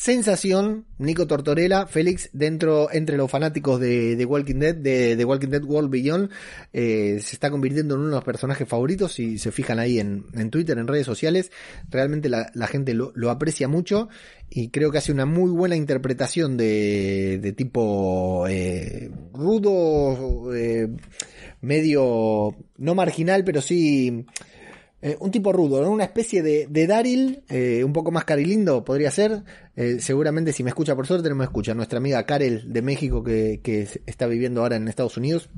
sensación, 0.00 0.86
Nico 0.96 1.26
Tortorella, 1.26 1.86
Félix, 1.86 2.30
dentro, 2.32 2.90
entre 2.90 3.18
los 3.18 3.30
fanáticos 3.30 3.78
de, 3.78 4.16
de 4.16 4.24
Walking 4.24 4.54
Dead, 4.54 4.74
de, 4.74 5.24
Walking 5.26 5.48
Dead 5.48 5.62
World 5.62 5.90
Beyond, 5.90 6.30
eh, 6.72 7.18
se 7.20 7.36
está 7.36 7.50
convirtiendo 7.50 7.94
en 7.94 8.00
uno 8.00 8.08
de 8.08 8.16
los 8.16 8.24
personajes 8.24 8.66
favoritos, 8.66 9.12
si 9.12 9.38
se 9.38 9.52
fijan 9.52 9.78
ahí 9.78 9.98
en, 9.98 10.24
en 10.32 10.48
Twitter, 10.48 10.78
en 10.78 10.86
redes 10.86 11.04
sociales, 11.04 11.52
realmente 11.90 12.30
la, 12.30 12.50
la 12.54 12.66
gente 12.66 12.94
lo, 12.94 13.12
lo, 13.14 13.30
aprecia 13.30 13.68
mucho 13.68 14.08
y 14.48 14.70
creo 14.70 14.90
que 14.90 14.96
hace 14.96 15.12
una 15.12 15.26
muy 15.26 15.50
buena 15.50 15.76
interpretación 15.76 16.56
de, 16.56 17.38
de 17.38 17.52
tipo 17.52 18.46
eh, 18.48 19.10
rudo, 19.34 20.54
eh, 20.54 20.88
medio, 21.60 22.54
no 22.76 22.94
marginal, 22.94 23.44
pero 23.44 23.60
sí 23.60 24.26
eh, 25.02 25.16
un 25.20 25.30
tipo 25.30 25.50
rudo, 25.50 25.90
una 25.90 26.04
especie 26.04 26.42
de, 26.42 26.66
de 26.68 26.86
Daryl, 26.86 27.42
eh, 27.48 27.82
un 27.84 27.92
poco 27.94 28.10
más 28.10 28.24
carilindo 28.24 28.84
podría 28.84 29.10
ser. 29.10 29.44
Eh, 29.74 29.96
seguramente 29.98 30.52
si 30.52 30.62
me 30.62 30.68
escucha 30.68 30.94
por 30.94 31.06
suerte 31.06 31.30
no 31.30 31.36
me 31.36 31.44
escucha. 31.44 31.72
Nuestra 31.72 31.96
amiga 31.98 32.26
Karel 32.26 32.70
de 32.70 32.82
México 32.82 33.24
que, 33.24 33.60
que 33.62 33.88
está 34.04 34.26
viviendo 34.26 34.60
ahora 34.60 34.76
en 34.76 34.88
Estados 34.88 35.16
Unidos. 35.16 35.48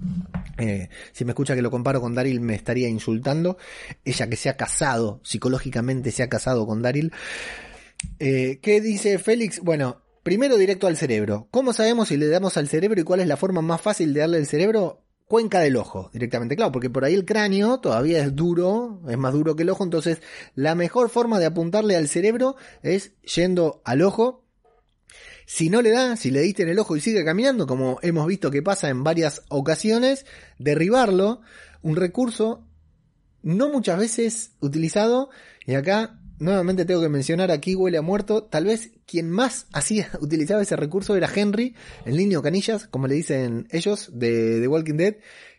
si 1.12 1.25
me 1.25 1.32
escucha 1.32 1.56
que 1.56 1.62
lo 1.62 1.73
comparo 1.73 2.00
con 2.00 2.14
Daryl 2.14 2.40
me 2.40 2.54
estaría 2.54 2.88
insultando. 2.88 3.56
Ella 4.04 4.28
que 4.28 4.37
se 4.37 4.49
ha 4.49 4.56
casado, 4.56 5.21
psicológicamente 5.25 6.12
se 6.12 6.23
ha 6.23 6.28
casado 6.28 6.64
con 6.64 6.80
Daryl. 6.80 7.12
¿Qué 8.18 8.80
dice 8.80 9.18
Félix? 9.18 9.59
Bueno, 9.61 10.02
primero 10.23 10.56
directo 10.56 10.87
al 10.87 10.97
cerebro. 10.97 11.49
¿Cómo 11.50 11.73
sabemos 11.73 12.09
si 12.09 12.16
le 12.16 12.28
damos 12.28 12.56
al 12.56 12.68
cerebro 12.68 13.00
y 13.00 13.04
cuál 13.04 13.18
es 13.18 13.26
la 13.26 13.37
forma 13.37 13.61
más 13.61 13.80
fácil 13.80 14.14
de 14.14 14.21
darle 14.21 14.37
al 14.37 14.47
cerebro? 14.47 15.02
Cuenca 15.33 15.61
del 15.61 15.77
ojo 15.77 16.11
directamente, 16.12 16.57
claro, 16.57 16.73
porque 16.73 16.91
por 16.91 17.07
ahí 17.07 17.15
el 17.15 17.25
cráneo 17.25 17.81
todavía 17.81 18.23
es 18.23 18.37
duro, 18.37 19.01
es 19.09 19.17
más 19.17 19.33
duro 19.33 19.57
que 19.57 19.62
el 19.62 19.71
ojo, 19.71 19.83
entonces 19.83 20.21
la 20.55 20.75
mejor 20.75 21.09
forma 21.09 21.39
de 21.39 21.47
apuntarle 21.47 21.97
al 21.97 22.07
cerebro 22.07 22.55
es 22.83 23.12
yendo 23.23 23.81
al 23.87 24.03
ojo. 24.03 24.45
Si 25.47 25.71
no 25.71 25.81
le 25.81 25.89
da, 25.89 26.17
si 26.17 26.31
le 26.31 26.43
diste 26.43 26.65
en 26.65 26.69
el 26.69 26.79
ojo 26.79 26.99
y 26.99 27.01
sigue 27.01 27.25
caminando, 27.25 27.67
como 27.67 27.99
hemos 28.03 28.27
visto 28.27 28.51
que 28.51 28.61
pasa 28.61 28.91
en 28.91 29.05
varias 29.05 29.41
ocasiones, 29.49 30.27
derribarlo, 30.59 31.41
un 31.81 31.97
recurso 31.97 32.67
no 33.43 33.71
muchas 33.71 33.99
veces 33.99 34.51
utilizado, 34.61 35.31
y 35.65 35.77
acá 35.77 36.21
nuevamente 36.42 36.84
tengo 36.84 37.00
que 37.00 37.08
mencionar 37.08 37.50
aquí 37.50 37.75
huele 37.75 37.99
a 37.99 38.02
muerto. 38.02 38.44
Tal 38.44 38.64
vez 38.64 38.90
quien 39.06 39.30
más 39.30 39.66
hacía, 39.72 40.11
utilizaba 40.20 40.62
ese 40.62 40.76
recurso 40.76 41.16
era 41.16 41.30
Henry, 41.34 41.75
el 42.04 42.16
niño 42.16 42.42
canillas, 42.42 42.87
como 42.88 43.06
le 43.06 43.14
dicen 43.14 43.68
ellos, 43.70 44.11
de, 44.12 44.66
Walking 44.66 44.96
Dead, 44.96 45.16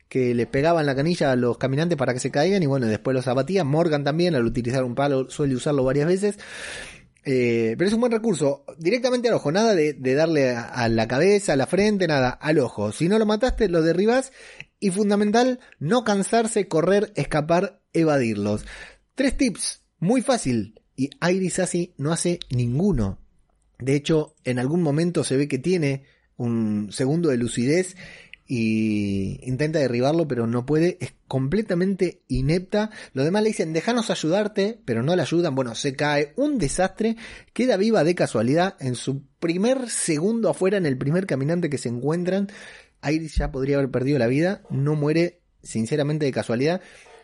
que 0.10 0.36
le 0.36 0.46
pegaban 0.46 0.86
la 0.86 0.96
canilla 0.96 1.32
a 1.32 1.36
los 1.36 1.58
caminantes 1.58 1.98
para 1.98 2.14
que 2.14 2.20
se 2.20 2.32
caigan 2.32 2.62
y 2.62 2.68
bueno, 2.68 2.88
después 2.88 3.16
los 3.16 3.28
abatía. 3.28 3.64
Morgan 3.64 4.04
también, 4.04 4.36
al 4.36 4.46
utilizar 4.46 4.84
un 4.84 4.94
palo, 4.94 5.30
suele 5.30 5.56
usarlo 5.56 5.84
varias 5.84 6.08
veces. 6.08 6.38
Eh, 7.26 7.76
pero 7.78 7.88
es 7.88 7.94
un 7.94 8.02
buen 8.02 8.12
recurso. 8.12 8.66
Directamente 8.78 9.30
al 9.30 9.36
ojo, 9.36 9.52
nada 9.52 9.74
de, 9.74 9.94
darle 10.14 10.52
a, 10.52 10.66
a, 10.66 10.90
la 10.90 11.08
cabeza, 11.08 11.54
a 11.54 11.56
la 11.56 11.66
frente, 11.66 12.06
nada, 12.06 12.30
al 12.30 12.60
ojo. 12.60 12.92
Si 12.92 13.08
no 13.08 13.18
lo 13.18 13.26
mataste, 13.26 13.70
lo 13.70 13.82
derribas. 13.82 14.34
Y 14.80 14.92
fundamental, 14.92 15.60
no 15.80 16.04
cansarse, 16.04 16.68
correr, 16.68 17.14
escapar, 17.16 17.82
evadirlos. 17.94 18.66
Tres 19.16 19.38
tips 19.38 19.83
muy 20.04 20.22
fácil. 20.22 20.80
Y 20.96 21.10
Iris 21.28 21.60
así 21.60 21.94
no 21.98 22.12
hace 22.12 22.40
ninguno. 22.52 23.18
De 23.80 23.96
hecho, 23.96 24.36
en 24.44 24.60
algún 24.60 24.84
momento 24.84 25.24
se 25.24 25.38
ve 25.38 25.48
que 25.48 25.58
tiene 25.58 26.04
un 26.38 26.90
segundo 26.92 27.30
de 27.30 27.38
lucidez 27.38 27.96
y 28.46 29.40
intenta 29.48 29.80
derribarlo, 29.80 30.28
pero 30.28 30.46
no 30.46 30.66
puede, 30.66 30.98
es 31.00 31.14
completamente 31.28 32.22
inepta. 32.28 32.92
Los 33.14 33.26
demás 33.26 33.42
le 33.44 33.50
dicen, 33.50 33.74
déjanos 33.74 34.10
ayudarte, 34.10 34.80
pero 34.86 35.02
no 35.02 35.16
le 35.16 35.22
ayudan. 35.22 35.56
Bueno, 35.56 35.74
se 35.74 35.96
cae 35.96 36.34
un 36.36 36.60
desastre, 36.60 37.16
queda 37.54 37.78
viva 37.78 38.04
de 38.04 38.14
casualidad 38.14 38.76
en 38.80 38.96
su 38.96 39.24
primer 39.40 39.90
segundo 39.90 40.50
afuera, 40.50 40.78
en 40.78 40.86
el 40.86 40.98
primer 40.98 41.26
caminante 41.26 41.70
que 41.70 41.78
se 41.78 41.90
encuentran. 41.90 42.50
Iris 43.04 43.36
ya 43.36 43.52
podría 43.52 43.78
haber 43.78 43.90
perdido 43.90 44.20
la 44.20 44.28
vida, 44.28 44.62
no 44.70 44.96
muere 44.96 45.42
sinceramente 45.64 46.26
de 46.26 46.32
casualidad 46.32 46.82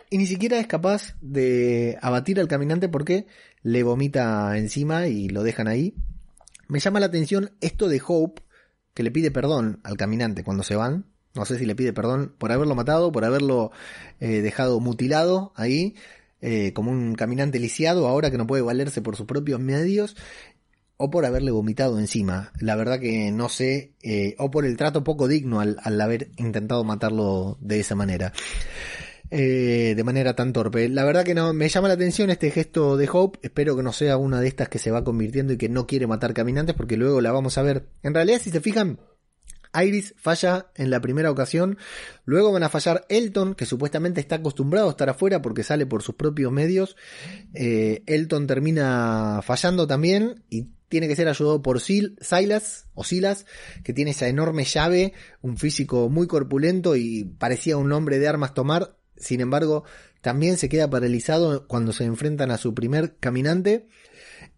y 0.09 0.17
ni 0.17 0.25
siquiera 0.25 0.59
es 0.59 0.67
capaz 0.67 1.15
de 1.21 1.97
abatir 2.01 2.39
al 2.39 2.47
caminante 2.47 2.89
porque 2.89 3.27
le 3.61 3.83
vomita 3.83 4.57
encima 4.57 5.07
y 5.07 5.29
lo 5.29 5.43
dejan 5.43 5.67
ahí. 5.67 5.93
Me 6.67 6.79
llama 6.79 6.99
la 6.99 7.07
atención 7.07 7.51
esto 7.61 7.87
de 7.87 8.01
Hope, 8.05 8.41
que 8.93 9.03
le 9.03 9.11
pide 9.11 9.31
perdón 9.31 9.79
al 9.83 9.97
caminante 9.97 10.43
cuando 10.43 10.63
se 10.63 10.75
van. 10.75 11.05
No 11.35 11.45
sé 11.45 11.59
si 11.59 11.65
le 11.65 11.75
pide 11.75 11.93
perdón 11.93 12.33
por 12.37 12.51
haberlo 12.51 12.75
matado, 12.75 13.11
por 13.11 13.23
haberlo 13.23 13.71
eh, 14.19 14.41
dejado 14.41 14.79
mutilado 14.79 15.53
ahí, 15.55 15.95
eh, 16.41 16.73
como 16.73 16.91
un 16.91 17.15
caminante 17.15 17.59
lisiado, 17.59 18.07
ahora 18.07 18.31
que 18.31 18.37
no 18.37 18.47
puede 18.47 18.63
valerse 18.63 19.01
por 19.01 19.15
sus 19.15 19.27
propios 19.27 19.59
medios, 19.59 20.15
o 20.97 21.09
por 21.09 21.25
haberle 21.25 21.51
vomitado 21.51 21.99
encima. 21.99 22.51
La 22.59 22.75
verdad 22.75 22.99
que 22.99 23.31
no 23.31 23.47
sé, 23.47 23.93
eh, 24.01 24.35
o 24.37 24.51
por 24.51 24.65
el 24.65 24.75
trato 24.75 25.03
poco 25.03 25.27
digno 25.27 25.59
al, 25.61 25.77
al 25.83 26.01
haber 26.01 26.31
intentado 26.37 26.83
matarlo 26.83 27.57
de 27.61 27.79
esa 27.79 27.95
manera. 27.95 28.33
Eh, 29.31 29.93
de 29.95 30.03
manera 30.03 30.36
tan 30.36 30.53
torpe. 30.53 30.89
La 30.89 31.05
verdad 31.05 31.24
que 31.24 31.36
no, 31.36 31.53
me 31.53 31.69
llama 31.69 31.88
la 31.88 31.93
atención 31.93 32.31
este 32.31 32.50
gesto 32.50 32.98
de 32.98 33.07
Hope. 33.12 33.39
Espero 33.43 33.75
que 33.75 33.83
no 33.83 33.93
sea 33.93 34.17
una 34.17 34.41
de 34.41 34.48
estas 34.48 34.69
que 34.69 34.79
se 34.79 34.89
va 34.89 35.03
convirtiendo 35.03 35.53
y 35.53 35.57
que 35.57 35.69
no 35.69 35.86
quiere 35.86 36.07
matar 36.07 36.33
caminantes 36.33 36.75
porque 36.75 36.98
luego 36.98 37.21
la 37.21 37.31
vamos 37.31 37.57
a 37.57 37.62
ver. 37.62 37.89
En 38.01 38.15
realidad, 38.15 38.41
si 38.41 38.50
se 38.50 38.59
fijan, 38.59 39.00
Iris 39.74 40.15
falla 40.17 40.71
en 40.75 40.89
la 40.89 41.00
primera 41.00 41.29
ocasión, 41.29 41.77
luego 42.25 42.51
van 42.51 42.63
a 42.63 42.69
fallar 42.69 43.05
Elton, 43.09 43.53
que 43.53 43.65
supuestamente 43.65 44.19
está 44.19 44.38
acostumbrado 44.38 44.88
a 44.88 44.91
estar 44.91 45.09
afuera 45.09 45.41
porque 45.41 45.63
sale 45.63 45.86
por 45.86 46.01
sus 46.01 46.15
propios 46.15 46.51
medios. 46.51 46.95
Eh, 47.53 48.03
Elton 48.07 48.48
termina 48.48 49.41
fallando 49.43 49.86
también 49.86 50.43
y 50.50 50.69
tiene 50.89 51.07
que 51.07 51.15
ser 51.15 51.27
ayudado 51.27 51.62
por 51.62 51.79
Silas 51.81 52.88
o 52.95 53.03
Silas, 53.03 53.45
que 53.83 53.93
tiene 53.93 54.12
esa 54.12 54.27
enorme 54.27 54.65
llave, 54.65 55.13
un 55.41 55.57
físico 55.57 56.09
muy 56.09 56.25
corpulento 56.25 56.95
y 56.95 57.25
parecía 57.25 57.77
un 57.77 57.91
hombre 57.91 58.17
de 58.17 58.27
armas 58.27 58.55
tomar. 58.55 58.99
Sin 59.19 59.41
embargo, 59.41 59.83
también 60.21 60.57
se 60.57 60.69
queda 60.69 60.89
paralizado 60.89 61.67
cuando 61.67 61.93
se 61.93 62.05
enfrentan 62.05 62.51
a 62.51 62.57
su 62.57 62.73
primer 62.73 63.15
caminante. 63.17 63.88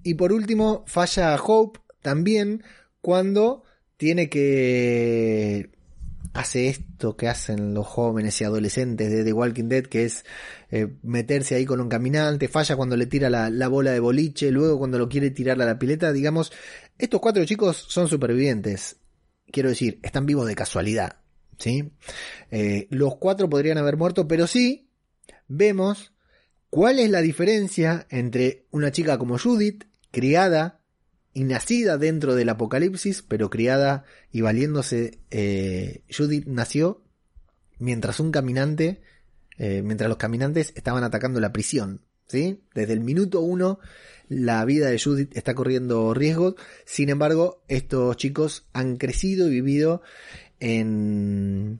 Y 0.03 0.15
por 0.15 0.32
último, 0.32 0.84
falla 0.88 1.36
Hope 1.36 1.80
también 2.01 2.63
cuando 3.01 3.63
tiene 3.98 4.30
que 4.30 5.70
hace 6.34 6.70
esto 6.70 7.18
que 7.18 7.27
hacen 7.27 7.74
los 7.74 7.86
jóvenes 7.86 8.39
y 8.39 8.44
adolescentes 8.44 9.12
de 9.12 9.24
The 9.24 9.34
Walking 9.34 9.65
Dead, 9.65 9.84
que 9.84 10.06
es 10.06 10.25
eh, 10.70 10.88
meterse 11.03 11.56
ahí 11.56 11.65
con 11.65 11.82
un 11.82 11.89
caminante, 11.89 12.48
falla 12.48 12.75
cuando 12.75 12.96
le 12.96 13.06
tira 13.06 13.30
la, 13.30 13.50
la, 13.50 13.68
bola 13.68 13.91
de 13.91 14.00
boliche, 14.00 14.51
luego 14.51 14.80
cuando 14.80 14.98
lo 14.98 15.10
quiere 15.10 15.30
tirar 15.32 15.62
a 15.62 15.65
la 15.65 15.77
pileta, 15.77 16.13
digamos, 16.13 16.51
estos 16.98 17.20
cuatro 17.20 17.44
chicos 17.46 17.86
son 17.89 18.08
supervivientes. 18.08 18.98
Quiero 19.51 19.70
decir, 19.70 20.00
están 20.03 20.25
vivos 20.25 20.48
de 20.48 20.56
casualidad. 20.56 21.21
¿Sí? 21.62 21.91
Eh, 22.50 22.88
los 22.89 23.15
cuatro 23.18 23.50
podrían 23.50 23.77
haber 23.77 23.96
muerto, 23.96 24.27
pero 24.27 24.48
sí 24.48 24.89
vemos 25.48 26.13
cuál 26.70 27.00
es 27.00 27.10
la 27.10 27.22
diferencia 27.22 28.08
entre 28.10 28.65
una 28.72 28.91
chica 28.91 29.18
como 29.18 29.38
Judith, 29.38 29.86
criada 30.12 30.82
y 31.34 31.44
nacida 31.44 31.98
dentro 31.98 32.36
del 32.36 32.50
apocalipsis, 32.50 33.22
pero 33.22 33.50
criada 33.50 34.03
y 34.32 34.41
valiéndose, 34.41 35.20
eh, 35.30 36.03
Judith 36.10 36.46
nació 36.48 37.03
mientras 37.77 38.20
un 38.20 38.32
caminante, 38.32 39.01
eh, 39.58 39.82
mientras 39.84 40.10
los 40.10 40.18
caminantes 40.18 40.74
estaban 40.75 41.03
atacando 41.03 41.39
la 41.39 41.53
prisión, 41.53 42.01
¿sí? 42.27 42.63
Desde 42.74 42.94
el 42.94 43.01
minuto 43.01 43.41
uno 43.41 43.80
la 44.32 44.63
vida 44.63 44.89
de 44.89 44.98
Judith 44.98 45.36
está 45.36 45.53
corriendo 45.53 46.13
riesgos. 46.13 46.56
Sin 46.86 47.10
embargo, 47.10 47.63
estos 47.68 48.15
chicos 48.15 48.65
han 48.72 48.96
crecido 48.96 49.48
y 49.48 49.51
vivido 49.51 50.01
en, 50.62 51.80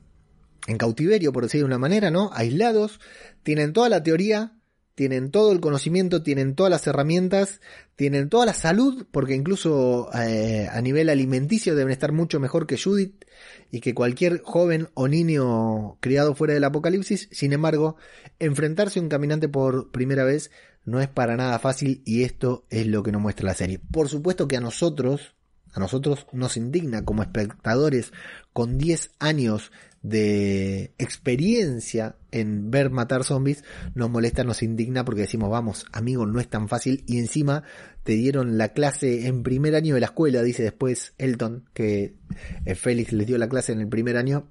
cautiverio, 0.78 1.32
por 1.32 1.44
decirlo 1.44 1.66
de 1.66 1.74
una 1.74 1.78
manera, 1.78 2.10
¿no? 2.10 2.30
Aislados, 2.34 3.00
tienen 3.42 3.72
toda 3.72 3.88
la 3.88 4.02
teoría, 4.02 4.58
tienen 4.94 5.30
todo 5.30 5.52
el 5.52 5.60
conocimiento, 5.60 6.22
tienen 6.22 6.54
todas 6.54 6.70
las 6.70 6.86
herramientas, 6.86 7.60
tienen 7.96 8.28
toda 8.28 8.44
la 8.44 8.52
salud, 8.52 9.06
porque 9.10 9.34
incluso 9.34 10.10
eh, 10.14 10.68
a 10.70 10.80
nivel 10.82 11.08
alimenticio 11.08 11.74
deben 11.74 11.92
estar 11.92 12.12
mucho 12.12 12.40
mejor 12.40 12.66
que 12.66 12.78
Judith 12.78 13.24
y 13.70 13.80
que 13.80 13.94
cualquier 13.94 14.42
joven 14.42 14.88
o 14.94 15.08
niño 15.08 15.98
criado 16.00 16.34
fuera 16.34 16.54
del 16.54 16.64
apocalipsis. 16.64 17.28
Sin 17.32 17.52
embargo, 17.52 17.96
enfrentarse 18.38 18.98
a 18.98 19.02
un 19.02 19.08
caminante 19.08 19.48
por 19.48 19.90
primera 19.90 20.24
vez 20.24 20.50
no 20.84 21.00
es 21.00 21.08
para 21.08 21.36
nada 21.36 21.58
fácil 21.58 22.02
y 22.04 22.24
esto 22.24 22.66
es 22.68 22.86
lo 22.86 23.02
que 23.02 23.12
nos 23.12 23.22
muestra 23.22 23.46
la 23.46 23.54
serie. 23.54 23.78
Por 23.78 24.08
supuesto 24.08 24.48
que 24.48 24.56
a 24.56 24.60
nosotros, 24.60 25.34
a 25.72 25.80
nosotros 25.80 26.26
nos 26.32 26.56
indigna 26.56 27.04
como 27.04 27.22
espectadores 27.22 28.12
con 28.52 28.78
10 28.78 29.10
años 29.18 29.72
de 30.02 30.92
experiencia 30.98 32.16
en 32.32 32.70
ver 32.70 32.90
matar 32.90 33.22
zombies, 33.24 33.64
nos 33.94 34.10
molesta, 34.10 34.42
nos 34.42 34.62
indigna 34.62 35.04
porque 35.04 35.22
decimos, 35.22 35.50
vamos, 35.50 35.86
amigo, 35.92 36.26
no 36.26 36.40
es 36.40 36.48
tan 36.48 36.68
fácil 36.68 37.04
y 37.06 37.18
encima 37.18 37.62
te 38.02 38.12
dieron 38.12 38.58
la 38.58 38.72
clase 38.72 39.26
en 39.28 39.42
primer 39.42 39.76
año 39.76 39.94
de 39.94 40.00
la 40.00 40.06
escuela, 40.06 40.42
dice 40.42 40.64
después 40.64 41.14
Elton, 41.18 41.68
que 41.72 42.16
eh, 42.64 42.74
Félix 42.74 43.12
les 43.12 43.26
dio 43.26 43.38
la 43.38 43.48
clase 43.48 43.72
en 43.72 43.80
el 43.80 43.88
primer 43.88 44.16
año. 44.16 44.50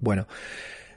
Bueno, 0.00 0.26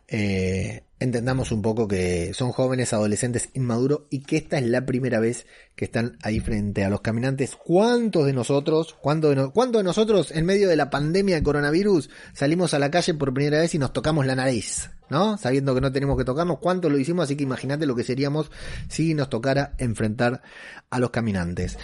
eh, 0.07 0.83
entendamos 1.01 1.51
un 1.51 1.63
poco 1.63 1.88
que 1.88 2.31
son 2.36 2.51
jóvenes, 2.51 2.93
adolescentes, 2.93 3.50
inmaduros 3.55 4.01
y 4.12 4.20
que 4.22 4.38
esta 4.38 4.60
es 4.60 4.67
la 4.67 4.86
primera 4.86 5.20
vez 5.20 5.48
que 5.75 5.86
están 5.86 6.20
ahí 6.22 6.39
frente 6.39 6.86
a 6.86 6.91
los 6.91 7.01
caminantes. 7.01 7.55
¿Cuántos 7.55 8.27
de 8.27 8.34
nosotros, 8.34 8.96
cuántos 9.01 9.36
de, 9.36 9.84
nosotros 9.84 10.29
en 10.29 10.46
medio 10.46 10.70
de 10.70 10.75
la 10.75 10.91
pandemia 10.91 11.36
de 11.36 11.43
coronavirus 11.43 12.12
salimos 12.34 12.75
a 12.75 12.79
la 12.79 12.91
calle 12.91 13.15
por 13.15 13.34
primera 13.34 13.60
vez 13.60 13.74
y 13.74 13.79
nos 13.79 13.93
tocamos 13.93 14.27
la 14.27 14.36
nariz? 14.36 14.91
¿No? 15.10 15.39
Sabiendo 15.39 15.74
que 15.74 15.81
no 15.81 15.91
tenemos 15.91 16.20
que 16.20 16.24
tocarnos, 16.24 16.60
¿cuántos 16.60 16.91
lo 16.91 17.00
hicimos? 17.00 17.25
Así 17.25 17.36
que 17.36 17.43
imagínate 17.43 17.88
lo 17.88 17.96
que 17.96 18.03
seríamos 18.03 18.51
si 18.88 19.15
nos 19.15 19.27
tocara 19.27 19.74
enfrentar 19.79 20.43
a 20.91 21.00
los 21.00 21.10
caminantes. 21.10 21.79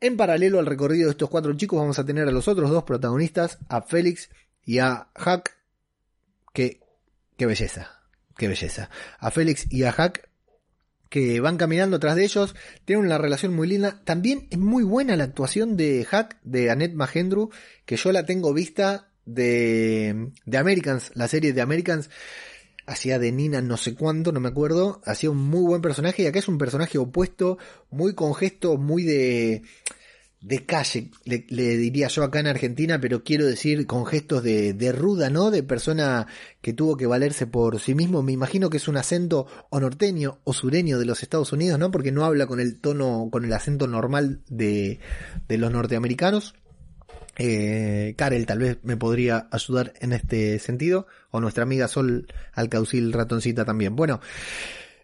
En 0.00 0.16
paralelo 0.16 0.58
al 0.58 0.66
recorrido 0.66 1.04
de 1.04 1.10
estos 1.10 1.28
cuatro 1.28 1.52
chicos 1.52 1.78
vamos 1.78 1.98
a 1.98 2.06
tener 2.06 2.26
a 2.26 2.32
los 2.32 2.48
otros 2.48 2.70
dos 2.70 2.84
protagonistas, 2.84 3.58
a 3.68 3.82
Félix 3.82 4.30
y 4.64 4.78
a 4.78 5.08
Hack, 5.14 5.58
que, 6.54 6.80
qué 7.36 7.44
belleza, 7.44 8.01
qué 8.36 8.48
belleza. 8.48 8.90
A 9.18 9.30
Félix 9.30 9.66
y 9.70 9.84
a 9.84 9.92
Hack 9.92 10.28
que 11.12 11.40
van 11.40 11.58
caminando 11.58 12.00
tras 12.00 12.16
de 12.16 12.24
ellos, 12.24 12.54
tienen 12.86 13.04
una 13.04 13.18
relación 13.18 13.54
muy 13.54 13.68
linda. 13.68 14.00
También 14.02 14.48
es 14.50 14.58
muy 14.58 14.82
buena 14.82 15.14
la 15.14 15.24
actuación 15.24 15.76
de 15.76 16.06
Hack, 16.06 16.38
de 16.42 16.70
Annette 16.70 16.94
Mahendru, 16.94 17.50
que 17.84 17.96
yo 17.96 18.12
la 18.12 18.24
tengo 18.24 18.54
vista 18.54 19.10
de, 19.26 20.30
de 20.46 20.58
Americans, 20.58 21.12
la 21.14 21.28
serie 21.28 21.52
de 21.52 21.60
Americans. 21.60 22.08
Hacía 22.86 23.18
de 23.18 23.30
Nina 23.30 23.60
no 23.60 23.76
sé 23.76 23.94
cuánto, 23.94 24.32
no 24.32 24.40
me 24.40 24.48
acuerdo. 24.48 25.02
Hacía 25.04 25.30
un 25.30 25.36
muy 25.36 25.60
buen 25.60 25.82
personaje 25.82 26.22
y 26.22 26.26
acá 26.26 26.38
es 26.38 26.48
un 26.48 26.56
personaje 26.56 26.96
opuesto, 26.96 27.58
muy 27.90 28.14
con 28.14 28.34
gestos, 28.34 28.78
muy 28.78 29.02
de 29.04 29.62
de 30.42 30.66
calle, 30.66 31.10
le, 31.24 31.76
diría 31.76 32.08
yo 32.08 32.24
acá 32.24 32.40
en 32.40 32.48
Argentina, 32.48 33.00
pero 33.00 33.22
quiero 33.22 33.46
decir 33.46 33.86
con 33.86 34.04
gestos 34.04 34.42
de, 34.42 34.74
de, 34.74 34.90
ruda, 34.90 35.30
¿no? 35.30 35.52
De 35.52 35.62
persona 35.62 36.26
que 36.60 36.72
tuvo 36.72 36.96
que 36.96 37.06
valerse 37.06 37.46
por 37.46 37.78
sí 37.78 37.94
mismo. 37.94 38.24
Me 38.24 38.32
imagino 38.32 38.68
que 38.68 38.78
es 38.78 38.88
un 38.88 38.96
acento 38.96 39.46
o 39.70 39.78
norteño 39.78 40.40
o 40.42 40.52
sureño 40.52 40.98
de 40.98 41.06
los 41.06 41.22
Estados 41.22 41.52
Unidos, 41.52 41.78
¿no? 41.78 41.92
Porque 41.92 42.10
no 42.10 42.24
habla 42.24 42.48
con 42.48 42.58
el 42.58 42.80
tono, 42.80 43.28
con 43.30 43.44
el 43.44 43.52
acento 43.52 43.86
normal 43.86 44.40
de, 44.48 44.98
de 45.46 45.58
los 45.58 45.70
norteamericanos. 45.70 46.54
Eh, 47.38 48.14
Karel 48.18 48.44
tal 48.44 48.58
vez 48.58 48.78
me 48.82 48.96
podría 48.96 49.48
ayudar 49.50 49.94
en 50.00 50.12
este 50.12 50.58
sentido, 50.58 51.06
o 51.30 51.40
nuestra 51.40 51.62
amiga 51.62 51.88
Sol 51.88 52.26
Alcaucil 52.52 53.12
Ratoncita 53.12 53.64
también. 53.64 53.94
Bueno, 53.94 54.20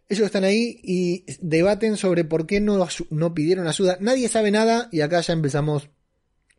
ellos 0.08 0.26
están 0.26 0.44
ahí 0.44 0.80
y 0.82 1.24
debaten 1.40 1.96
sobre 1.96 2.24
por 2.24 2.46
qué 2.46 2.60
no, 2.60 2.86
no 3.10 3.34
pidieron 3.34 3.66
ayuda. 3.66 3.98
Nadie 4.00 4.28
sabe 4.28 4.50
nada 4.50 4.88
y 4.90 5.02
acá 5.02 5.20
ya 5.20 5.34
empezamos. 5.34 5.90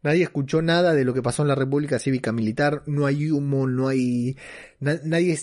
Nadie 0.04 0.24
escuchó 0.24 0.62
nada 0.62 0.94
de 0.94 1.04
lo 1.04 1.14
que 1.14 1.24
pasó 1.24 1.42
en 1.42 1.50
la 1.50 1.56
República 1.56 2.00
Cívica 2.00 2.32
Militar. 2.32 2.84
No 2.86 3.06
hay 3.06 3.32
humo, 3.32 3.68
no 3.68 3.88
hay. 3.88 4.38
nadie 4.80 5.38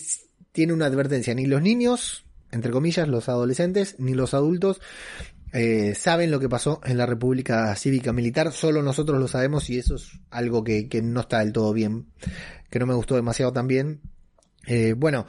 tiene 0.51 0.73
una 0.73 0.85
advertencia. 0.85 1.35
Ni 1.35 1.45
los 1.47 1.61
niños, 1.61 2.25
entre 2.51 2.71
comillas, 2.71 3.07
los 3.09 3.27
adolescentes, 3.27 3.95
ni 3.99 4.13
los 4.13 4.33
adultos 4.33 4.79
eh, 5.51 5.93
saben 5.93 6.31
lo 6.31 6.39
que 6.39 6.49
pasó 6.49 6.79
en 6.85 6.97
la 6.97 7.05
República 7.05 7.75
Cívica 7.75 8.13
Militar. 8.13 8.53
Solo 8.53 8.81
nosotros 8.81 9.19
lo 9.19 9.27
sabemos 9.27 9.69
y 9.69 9.79
eso 9.79 9.95
es 9.95 10.11
algo 10.31 10.63
que, 10.63 10.87
que 10.87 11.01
no 11.01 11.19
está 11.19 11.39
del 11.39 11.51
todo 11.51 11.73
bien. 11.73 12.07
Que 12.69 12.79
no 12.79 12.87
me 12.87 12.95
gustó 12.95 13.15
demasiado 13.15 13.51
también. 13.51 13.99
Eh, 14.65 14.93
bueno 14.97 15.27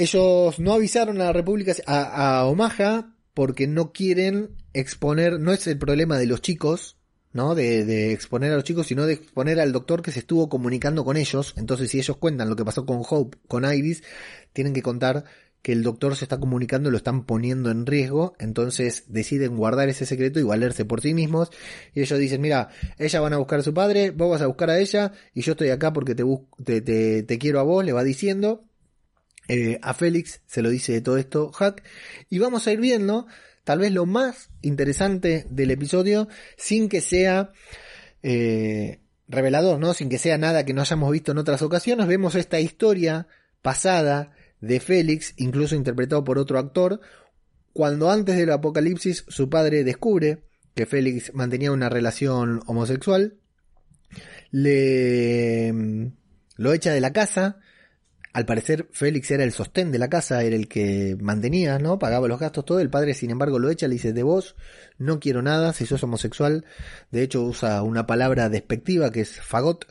ellos 0.00 0.58
no 0.58 0.72
avisaron 0.72 1.20
a 1.20 1.24
la 1.24 1.32
República, 1.32 1.74
a, 1.86 2.46
Omaha, 2.46 3.14
porque 3.34 3.66
no 3.66 3.92
quieren 3.92 4.56
exponer, 4.72 5.38
no 5.38 5.52
es 5.52 5.66
el 5.66 5.78
problema 5.78 6.18
de 6.18 6.26
los 6.26 6.40
chicos, 6.40 6.96
¿no? 7.32 7.54
De, 7.54 8.12
exponer 8.12 8.50
a 8.52 8.56
los 8.56 8.64
chicos, 8.64 8.86
sino 8.86 9.06
de 9.06 9.14
exponer 9.14 9.60
al 9.60 9.72
doctor 9.72 10.02
que 10.02 10.10
se 10.10 10.20
estuvo 10.20 10.48
comunicando 10.48 11.04
con 11.04 11.16
ellos. 11.16 11.54
Entonces, 11.56 11.90
si 11.90 11.98
ellos 11.98 12.16
cuentan 12.16 12.48
lo 12.48 12.56
que 12.56 12.64
pasó 12.64 12.86
con 12.86 13.02
Hope, 13.08 13.38
con 13.46 13.70
Iris, 13.70 14.02
tienen 14.52 14.72
que 14.72 14.82
contar 14.82 15.24
que 15.60 15.72
el 15.72 15.82
doctor 15.82 16.16
se 16.16 16.24
está 16.24 16.40
comunicando 16.40 16.90
lo 16.90 16.96
están 16.96 17.26
poniendo 17.26 17.70
en 17.70 17.84
riesgo, 17.84 18.34
entonces 18.38 19.04
deciden 19.08 19.58
guardar 19.58 19.90
ese 19.90 20.06
secreto 20.06 20.40
y 20.40 20.42
valerse 20.42 20.86
por 20.86 21.02
sí 21.02 21.12
mismos. 21.12 21.50
Y 21.94 22.00
ellos 22.00 22.18
dicen, 22.18 22.40
mira, 22.40 22.70
ella 22.96 23.20
van 23.20 23.34
a 23.34 23.36
buscar 23.36 23.60
a 23.60 23.62
su 23.62 23.74
padre, 23.74 24.10
vos 24.10 24.30
vas 24.30 24.40
a 24.40 24.46
buscar 24.46 24.70
a 24.70 24.78
ella, 24.78 25.12
y 25.34 25.42
yo 25.42 25.52
estoy 25.52 25.68
acá 25.68 25.92
porque 25.92 26.14
te, 26.14 26.24
te, 26.64 26.80
te, 26.80 27.22
te 27.22 27.38
quiero 27.38 27.60
a 27.60 27.64
vos, 27.64 27.84
le 27.84 27.92
va 27.92 28.02
diciendo. 28.02 28.69
Eh, 29.52 29.80
a 29.82 29.94
Félix 29.94 30.42
se 30.46 30.62
lo 30.62 30.70
dice 30.70 30.92
de 30.92 31.00
todo 31.00 31.16
esto 31.16 31.50
Hack. 31.50 31.82
Y 32.28 32.38
vamos 32.38 32.68
a 32.68 32.72
ir 32.72 32.78
viendo 32.78 33.26
tal 33.64 33.80
vez 33.80 33.90
lo 33.90 34.06
más 34.06 34.50
interesante 34.62 35.44
del 35.50 35.72
episodio 35.72 36.28
sin 36.56 36.88
que 36.88 37.00
sea 37.00 37.50
eh, 38.22 39.00
revelador, 39.26 39.80
¿no? 39.80 39.92
Sin 39.92 40.08
que 40.08 40.18
sea 40.18 40.38
nada 40.38 40.64
que 40.64 40.72
no 40.72 40.82
hayamos 40.82 41.10
visto 41.10 41.32
en 41.32 41.38
otras 41.38 41.62
ocasiones. 41.62 42.06
Vemos 42.06 42.36
esta 42.36 42.60
historia 42.60 43.26
pasada 43.60 44.30
de 44.60 44.78
Félix, 44.78 45.34
incluso 45.36 45.74
interpretado 45.74 46.22
por 46.22 46.38
otro 46.38 46.56
actor, 46.56 47.00
cuando 47.72 48.08
antes 48.08 48.36
del 48.36 48.52
apocalipsis 48.52 49.24
su 49.26 49.50
padre 49.50 49.82
descubre 49.82 50.44
que 50.76 50.86
Félix 50.86 51.34
mantenía 51.34 51.72
una 51.72 51.88
relación 51.88 52.62
homosexual, 52.66 53.34
le 54.52 55.72
mm, 55.72 56.06
lo 56.54 56.72
echa 56.72 56.92
de 56.92 57.00
la 57.00 57.12
casa, 57.12 57.58
al 58.32 58.46
parecer 58.46 58.88
Félix 58.92 59.30
era 59.32 59.42
el 59.42 59.50
sostén 59.50 59.90
de 59.90 59.98
la 59.98 60.08
casa, 60.08 60.42
era 60.44 60.54
el 60.54 60.68
que 60.68 61.16
mantenía, 61.20 61.80
¿no? 61.80 61.98
Pagaba 61.98 62.28
los 62.28 62.38
gastos, 62.38 62.64
todo. 62.64 62.78
El 62.78 62.88
padre, 62.88 63.14
sin 63.14 63.30
embargo, 63.30 63.58
lo 63.58 63.70
echa, 63.70 63.88
le 63.88 63.94
dice, 63.94 64.12
de 64.12 64.22
vos 64.22 64.54
no 64.98 65.18
quiero 65.18 65.42
nada, 65.42 65.72
si 65.72 65.84
sos 65.84 66.04
homosexual. 66.04 66.64
De 67.10 67.22
hecho, 67.22 67.42
usa 67.42 67.82
una 67.82 68.06
palabra 68.06 68.48
despectiva 68.48 69.10
que 69.10 69.22
es 69.22 69.40
fagot, 69.40 69.84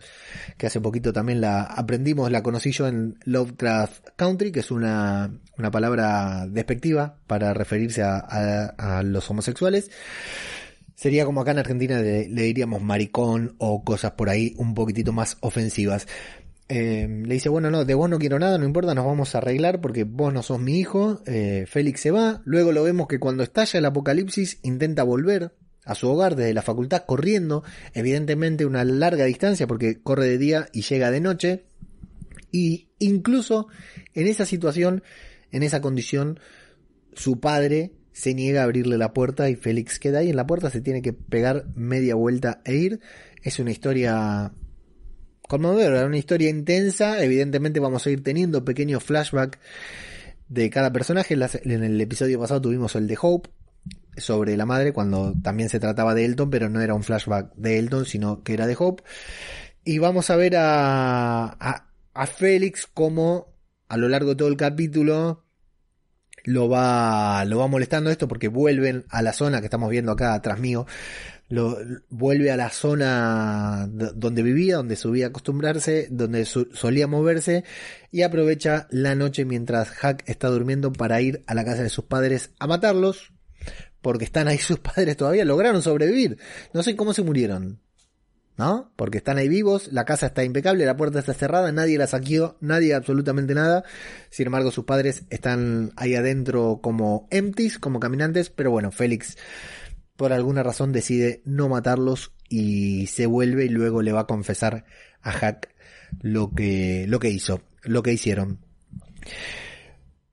que 0.57 0.67
hace 0.67 0.79
poquito 0.79 1.11
también 1.11 1.41
la 1.41 1.63
aprendimos, 1.63 2.31
la 2.31 2.41
conocí 2.41 2.71
yo 2.71 2.87
en 2.87 3.19
Lovecraft 3.25 4.09
Country, 4.15 4.53
que 4.53 4.61
es 4.61 4.71
una, 4.71 5.37
una 5.57 5.69
palabra 5.69 6.47
despectiva 6.47 7.17
para 7.27 7.53
referirse 7.53 8.03
a, 8.03 9.03
los 9.03 9.29
homosexuales. 9.29 9.91
Sería 10.95 11.25
como 11.25 11.41
acá 11.41 11.51
en 11.51 11.59
Argentina 11.59 12.01
le, 12.01 12.27
le 12.27 12.41
diríamos 12.43 12.81
maricón 12.81 13.55
o 13.57 13.83
cosas 13.83 14.11
por 14.11 14.29
ahí 14.29 14.53
un 14.57 14.73
poquitito 14.73 15.11
más 15.11 15.37
ofensivas. 15.41 16.07
Eh, 16.71 17.07
le 17.25 17.33
dice, 17.33 17.49
bueno, 17.49 17.71
no, 17.71 17.83
de 17.83 17.95
vos 17.95 18.07
no 18.07 18.19
quiero 18.19 18.37
nada, 18.37 18.59
no 18.59 18.65
importa, 18.65 18.93
nos 18.93 19.05
vamos 19.05 19.33
a 19.33 19.39
arreglar 19.39 19.81
porque 19.81 20.03
vos 20.03 20.31
no 20.31 20.43
sos 20.43 20.59
mi 20.59 20.79
hijo. 20.79 21.21
Eh, 21.25 21.65
Félix 21.67 22.01
se 22.01 22.11
va. 22.11 22.43
Luego 22.45 22.71
lo 22.71 22.83
vemos 22.83 23.07
que 23.07 23.19
cuando 23.19 23.41
estalla 23.41 23.79
el 23.79 23.85
apocalipsis 23.85 24.59
intenta 24.61 25.01
volver 25.01 25.55
a 25.83 25.95
su 25.95 26.07
hogar 26.07 26.35
desde 26.35 26.53
la 26.53 26.61
facultad 26.61 27.05
corriendo, 27.07 27.63
evidentemente 27.95 28.67
una 28.67 28.83
larga 28.83 29.25
distancia 29.25 29.65
porque 29.65 29.99
corre 30.03 30.27
de 30.27 30.37
día 30.37 30.67
y 30.71 30.83
llega 30.83 31.09
de 31.09 31.19
noche. 31.19 31.65
Y 32.51 32.89
incluso 32.99 33.67
en 34.13 34.27
esa 34.27 34.45
situación, 34.45 35.01
en 35.51 35.63
esa 35.63 35.81
condición, 35.81 36.39
su 37.13 37.39
padre 37.39 37.93
se 38.11 38.35
niega 38.35 38.61
a 38.61 38.65
abrirle 38.65 38.99
la 38.99 39.13
puerta 39.13 39.49
y 39.49 39.55
Félix 39.55 39.97
queda 39.97 40.19
ahí 40.19 40.29
en 40.29 40.35
la 40.35 40.45
puerta, 40.45 40.69
se 40.69 40.81
tiene 40.81 41.01
que 41.01 41.13
pegar 41.13 41.65
media 41.75 42.13
vuelta 42.13 42.61
e 42.63 42.75
ir. 42.75 42.99
Es 43.41 43.57
una 43.57 43.71
historia 43.71 44.53
conmovedora, 45.49 46.05
una 46.05 46.17
historia 46.17 46.47
intensa. 46.47 47.23
Evidentemente 47.23 47.79
vamos 47.79 48.05
a 48.05 48.11
ir 48.11 48.23
teniendo 48.23 48.63
pequeños 48.63 49.03
flashbacks 49.03 49.57
de 50.47 50.69
cada 50.69 50.93
personaje. 50.93 51.35
En 51.63 51.83
el 51.83 51.99
episodio 51.99 52.39
pasado 52.39 52.61
tuvimos 52.61 52.95
el 52.95 53.07
de 53.07 53.17
Hope 53.19 53.49
sobre 54.15 54.55
la 54.55 54.67
madre, 54.67 54.93
cuando 54.93 55.33
también 55.41 55.69
se 55.69 55.79
trataba 55.79 56.13
de 56.13 56.25
Elton, 56.25 56.51
pero 56.51 56.69
no 56.69 56.81
era 56.81 56.93
un 56.93 57.01
flashback 57.01 57.55
de 57.55 57.79
Elton, 57.79 58.05
sino 58.05 58.43
que 58.43 58.53
era 58.53 58.67
de 58.67 58.75
Hope. 58.77 59.03
Y 59.83 59.97
vamos 59.97 60.29
a 60.29 60.35
ver 60.35 60.55
a, 60.55 61.47
a, 62.13 62.27
Félix 62.27 62.85
como 62.85 63.47
a 63.87 63.97
lo 63.97 64.07
largo 64.07 64.31
de 64.31 64.35
todo 64.35 64.49
el 64.49 64.57
capítulo 64.57 65.45
lo 66.43 66.69
va, 66.69 67.43
lo 67.45 67.57
va 67.57 67.67
molestando 67.67 68.11
esto 68.11 68.27
porque 68.27 68.49
vuelven 68.49 69.05
a 69.09 69.23
la 69.23 69.33
zona 69.33 69.61
que 69.61 69.65
estamos 69.65 69.89
viendo 69.89 70.11
acá 70.11 70.35
atrás 70.35 70.59
mío, 70.59 70.85
lo, 71.49 71.77
vuelve 72.09 72.51
a 72.51 72.57
la 72.57 72.69
zona 72.69 73.87
donde 73.89 74.43
vivía, 74.43 74.77
donde 74.77 74.95
subía 74.95 75.25
a 75.25 75.29
acostumbrarse, 75.29 76.07
donde 76.11 76.45
solía 76.45 77.07
moverse 77.07 77.63
y 78.11 78.21
aprovecha 78.21 78.87
la 78.91 79.15
noche 79.15 79.45
mientras 79.45 79.89
Hack 79.89 80.23
está 80.27 80.47
durmiendo 80.47 80.93
para 80.93 81.19
ir 81.21 81.43
a 81.47 81.55
la 81.55 81.65
casa 81.65 81.83
de 81.83 81.89
sus 81.89 82.05
padres 82.05 82.51
a 82.59 82.67
matarlos, 82.67 83.33
porque 84.01 84.25
están 84.25 84.47
ahí 84.47 84.57
sus 84.59 84.79
padres 84.79 85.17
todavía, 85.17 85.43
lograron 85.43 85.81
sobrevivir. 85.81 86.37
No 86.73 86.83
sé 86.83 86.95
cómo 86.95 87.13
se 87.13 87.23
murieron. 87.23 87.81
¿No? 88.57 88.91
Porque 88.97 89.19
están 89.19 89.37
ahí 89.37 89.47
vivos, 89.47 89.87
la 89.93 90.03
casa 90.03 90.25
está 90.25 90.43
impecable, 90.43 90.85
la 90.85 90.97
puerta 90.97 91.19
está 91.19 91.33
cerrada, 91.33 91.71
nadie 91.71 91.97
la 91.97 92.07
saqueó, 92.07 92.57
nadie 92.59 92.93
absolutamente 92.93 93.55
nada. 93.55 93.85
Sin 94.31 94.47
embargo, 94.47 94.69
sus 94.69 94.83
padres 94.83 95.23
están 95.29 95.93
ahí 95.95 96.13
adentro 96.15 96.81
como 96.83 97.29
empties, 97.31 97.79
como 97.79 98.01
caminantes, 98.01 98.49
pero 98.49 98.69
bueno, 98.69 98.91
Félix 98.91 99.37
por 100.19 100.33
alguna 100.33 100.63
razón 100.63 100.91
decide 100.91 101.41
no 101.45 101.69
matarlos 101.69 102.33
y 102.49 103.07
se 103.07 103.25
vuelve 103.25 103.63
y 103.63 103.69
luego 103.69 104.01
le 104.01 104.11
va 104.11 104.21
a 104.21 104.27
confesar 104.27 104.83
a 105.21 105.31
Hack 105.31 105.73
lo 106.19 106.51
que, 106.51 107.05
lo 107.07 107.19
que 107.19 107.29
hizo, 107.29 107.61
lo 107.83 108.03
que 108.03 108.11
hicieron. 108.11 108.59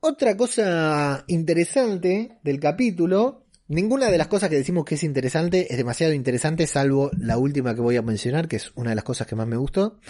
Otra 0.00 0.36
cosa 0.36 1.22
interesante 1.28 2.36
del 2.42 2.58
capítulo, 2.58 3.44
ninguna 3.68 4.10
de 4.10 4.18
las 4.18 4.26
cosas 4.26 4.50
que 4.50 4.56
decimos 4.56 4.84
que 4.84 4.96
es 4.96 5.04
interesante 5.04 5.68
es 5.70 5.76
demasiado 5.76 6.12
interesante, 6.12 6.66
salvo 6.66 7.12
la 7.16 7.38
última 7.38 7.76
que 7.76 7.80
voy 7.80 7.94
a 7.94 8.02
mencionar, 8.02 8.48
que 8.48 8.56
es 8.56 8.72
una 8.74 8.90
de 8.90 8.96
las 8.96 9.04
cosas 9.04 9.28
que 9.28 9.36
más 9.36 9.46
me 9.46 9.56
gustó, 9.56 10.00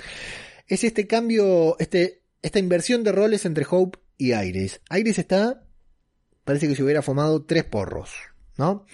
es 0.69 0.85
este 0.85 1.07
cambio, 1.07 1.79
este, 1.79 2.23
esta 2.41 2.59
inversión 2.59 3.05
de 3.05 3.13
roles 3.13 3.45
entre 3.45 3.67
Hope 3.69 3.99
y 4.17 4.33
Iris. 4.33 4.81
Iris 4.91 5.19
está, 5.19 5.67
parece 6.45 6.67
que 6.67 6.77
se 6.77 6.83
hubiera 6.83 7.03
fumado 7.03 7.45
tres 7.45 7.65
porros, 7.65 8.15
¿no? 8.57 8.87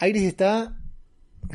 Iris 0.00 0.24
está, 0.24 0.78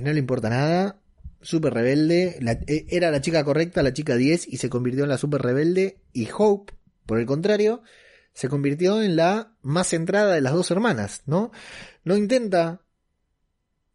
no 0.02 0.12
le 0.12 0.20
importa 0.20 0.50
nada, 0.50 1.00
súper 1.42 1.74
rebelde, 1.74 2.40
e, 2.68 2.86
era 2.90 3.12
la 3.12 3.22
chica 3.22 3.44
correcta, 3.44 3.84
la 3.84 3.94
chica 3.94 4.16
10, 4.16 4.48
y 4.48 4.58
se 4.58 4.70
convirtió 4.70 5.04
en 5.04 5.10
la 5.10 5.18
súper 5.18 5.42
rebelde, 5.42 6.00
y 6.14 6.28
Hope, 6.36 6.74
por 7.06 7.20
el 7.20 7.26
contrario, 7.26 7.82
se 8.34 8.50
convirtió 8.50 9.02
en 9.02 9.16
la 9.16 9.54
más 9.62 9.88
centrada 9.88 10.34
de 10.34 10.42
las 10.42 10.54
dos 10.54 10.72
hermanas, 10.72 11.24
¿no? 11.26 11.52
No 12.04 12.16
intenta, 12.16 12.82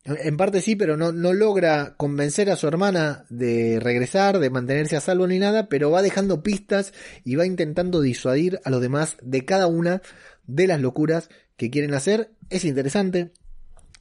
en 0.04 0.36
parte 0.36 0.60
sí, 0.60 0.76
pero 0.76 0.96
no, 0.96 1.10
no 1.10 1.32
logra 1.32 1.94
convencer 1.96 2.50
a 2.50 2.56
su 2.56 2.68
hermana 2.68 3.24
de 3.28 3.80
regresar, 3.80 4.38
de 4.38 4.50
mantenerse 4.50 4.96
a 4.96 5.00
salvo 5.00 5.26
ni 5.26 5.38
nada, 5.38 5.68
pero 5.68 5.90
va 5.90 6.02
dejando 6.02 6.42
pistas 6.42 6.92
y 7.24 7.34
va 7.34 7.46
intentando 7.46 8.00
disuadir 8.00 8.60
a 8.64 8.70
los 8.70 8.80
demás 8.80 9.16
de 9.22 9.44
cada 9.44 9.66
una 9.66 10.02
de 10.46 10.66
las 10.66 10.80
locuras 10.80 11.28
que 11.56 11.70
quieren 11.70 11.94
hacer. 11.94 12.30
Es 12.50 12.64
interesante, 12.64 13.32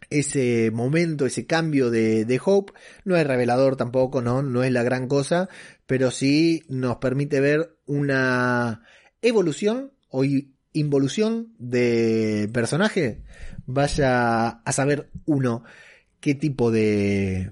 ese 0.10 0.72
momento, 0.72 1.26
ese 1.26 1.46
cambio 1.46 1.90
de, 1.90 2.26
de, 2.26 2.42
Hope, 2.44 2.74
no 3.04 3.16
es 3.16 3.26
revelador 3.26 3.76
tampoco, 3.76 4.22
¿no? 4.22 4.42
No 4.42 4.64
es 4.64 4.72
la 4.72 4.84
gran 4.84 5.08
cosa, 5.08 5.50
pero 5.86 6.12
sí 6.12 6.64
nos 6.68 6.98
permite 6.98 7.40
ver 7.40 7.78
una 7.86 8.82
evolución 9.22 9.92
o 10.10 10.24
involución 10.74 11.54
de 11.58 12.50
personaje. 12.54 13.22
Vaya 13.66 14.48
a 14.50 14.72
saber 14.72 15.10
uno 15.26 15.64
qué 16.20 16.36
tipo 16.36 16.72
de, 16.72 17.52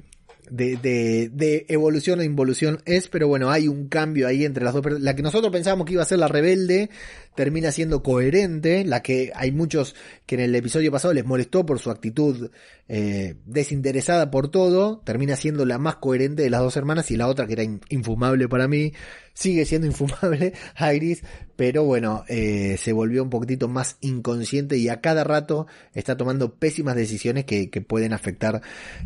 de, 0.49 0.77
de, 0.77 1.29
de, 1.33 1.65
evolución 1.69 2.19
o 2.19 2.23
involución 2.23 2.79
es, 2.85 3.07
pero 3.07 3.27
bueno, 3.27 3.49
hay 3.49 3.67
un 3.67 3.87
cambio 3.87 4.27
ahí 4.27 4.45
entre 4.45 4.63
las 4.63 4.73
dos. 4.73 4.85
La 4.99 5.15
que 5.15 5.23
nosotros 5.23 5.51
pensábamos 5.51 5.85
que 5.85 5.93
iba 5.93 6.03
a 6.03 6.05
ser 6.05 6.19
la 6.19 6.27
rebelde, 6.27 6.89
termina 7.35 7.71
siendo 7.71 8.03
coherente, 8.03 8.83
la 8.85 9.01
que 9.01 9.31
hay 9.35 9.51
muchos 9.51 9.95
que 10.25 10.35
en 10.35 10.41
el 10.41 10.55
episodio 10.55 10.91
pasado 10.91 11.13
les 11.13 11.25
molestó 11.25 11.65
por 11.65 11.79
su 11.79 11.89
actitud 11.91 12.49
eh, 12.87 13.35
desinteresada 13.45 14.29
por 14.29 14.49
todo, 14.49 15.01
termina 15.05 15.35
siendo 15.35 15.65
la 15.65 15.77
más 15.77 15.95
coherente 15.95 16.43
de 16.43 16.49
las 16.49 16.61
dos 16.61 16.77
hermanas 16.77 17.09
y 17.11 17.17
la 17.17 17.27
otra 17.27 17.47
que 17.47 17.53
era 17.53 17.63
infumable 17.63 18.47
para 18.47 18.67
mí, 18.67 18.93
sigue 19.33 19.65
siendo 19.65 19.87
infumable, 19.93 20.53
Iris, 20.93 21.23
pero 21.55 21.83
bueno, 21.83 22.23
eh, 22.27 22.77
se 22.77 22.93
volvió 22.93 23.23
un 23.23 23.29
poquitito 23.29 23.67
más 23.67 23.97
inconsciente 24.01 24.77
y 24.77 24.89
a 24.89 25.01
cada 25.01 25.23
rato 25.23 25.67
está 25.93 26.17
tomando 26.17 26.55
pésimas 26.55 26.95
decisiones 26.95 27.45
que, 27.45 27.69
que 27.69 27.81
pueden 27.81 28.13
afectar 28.13 28.61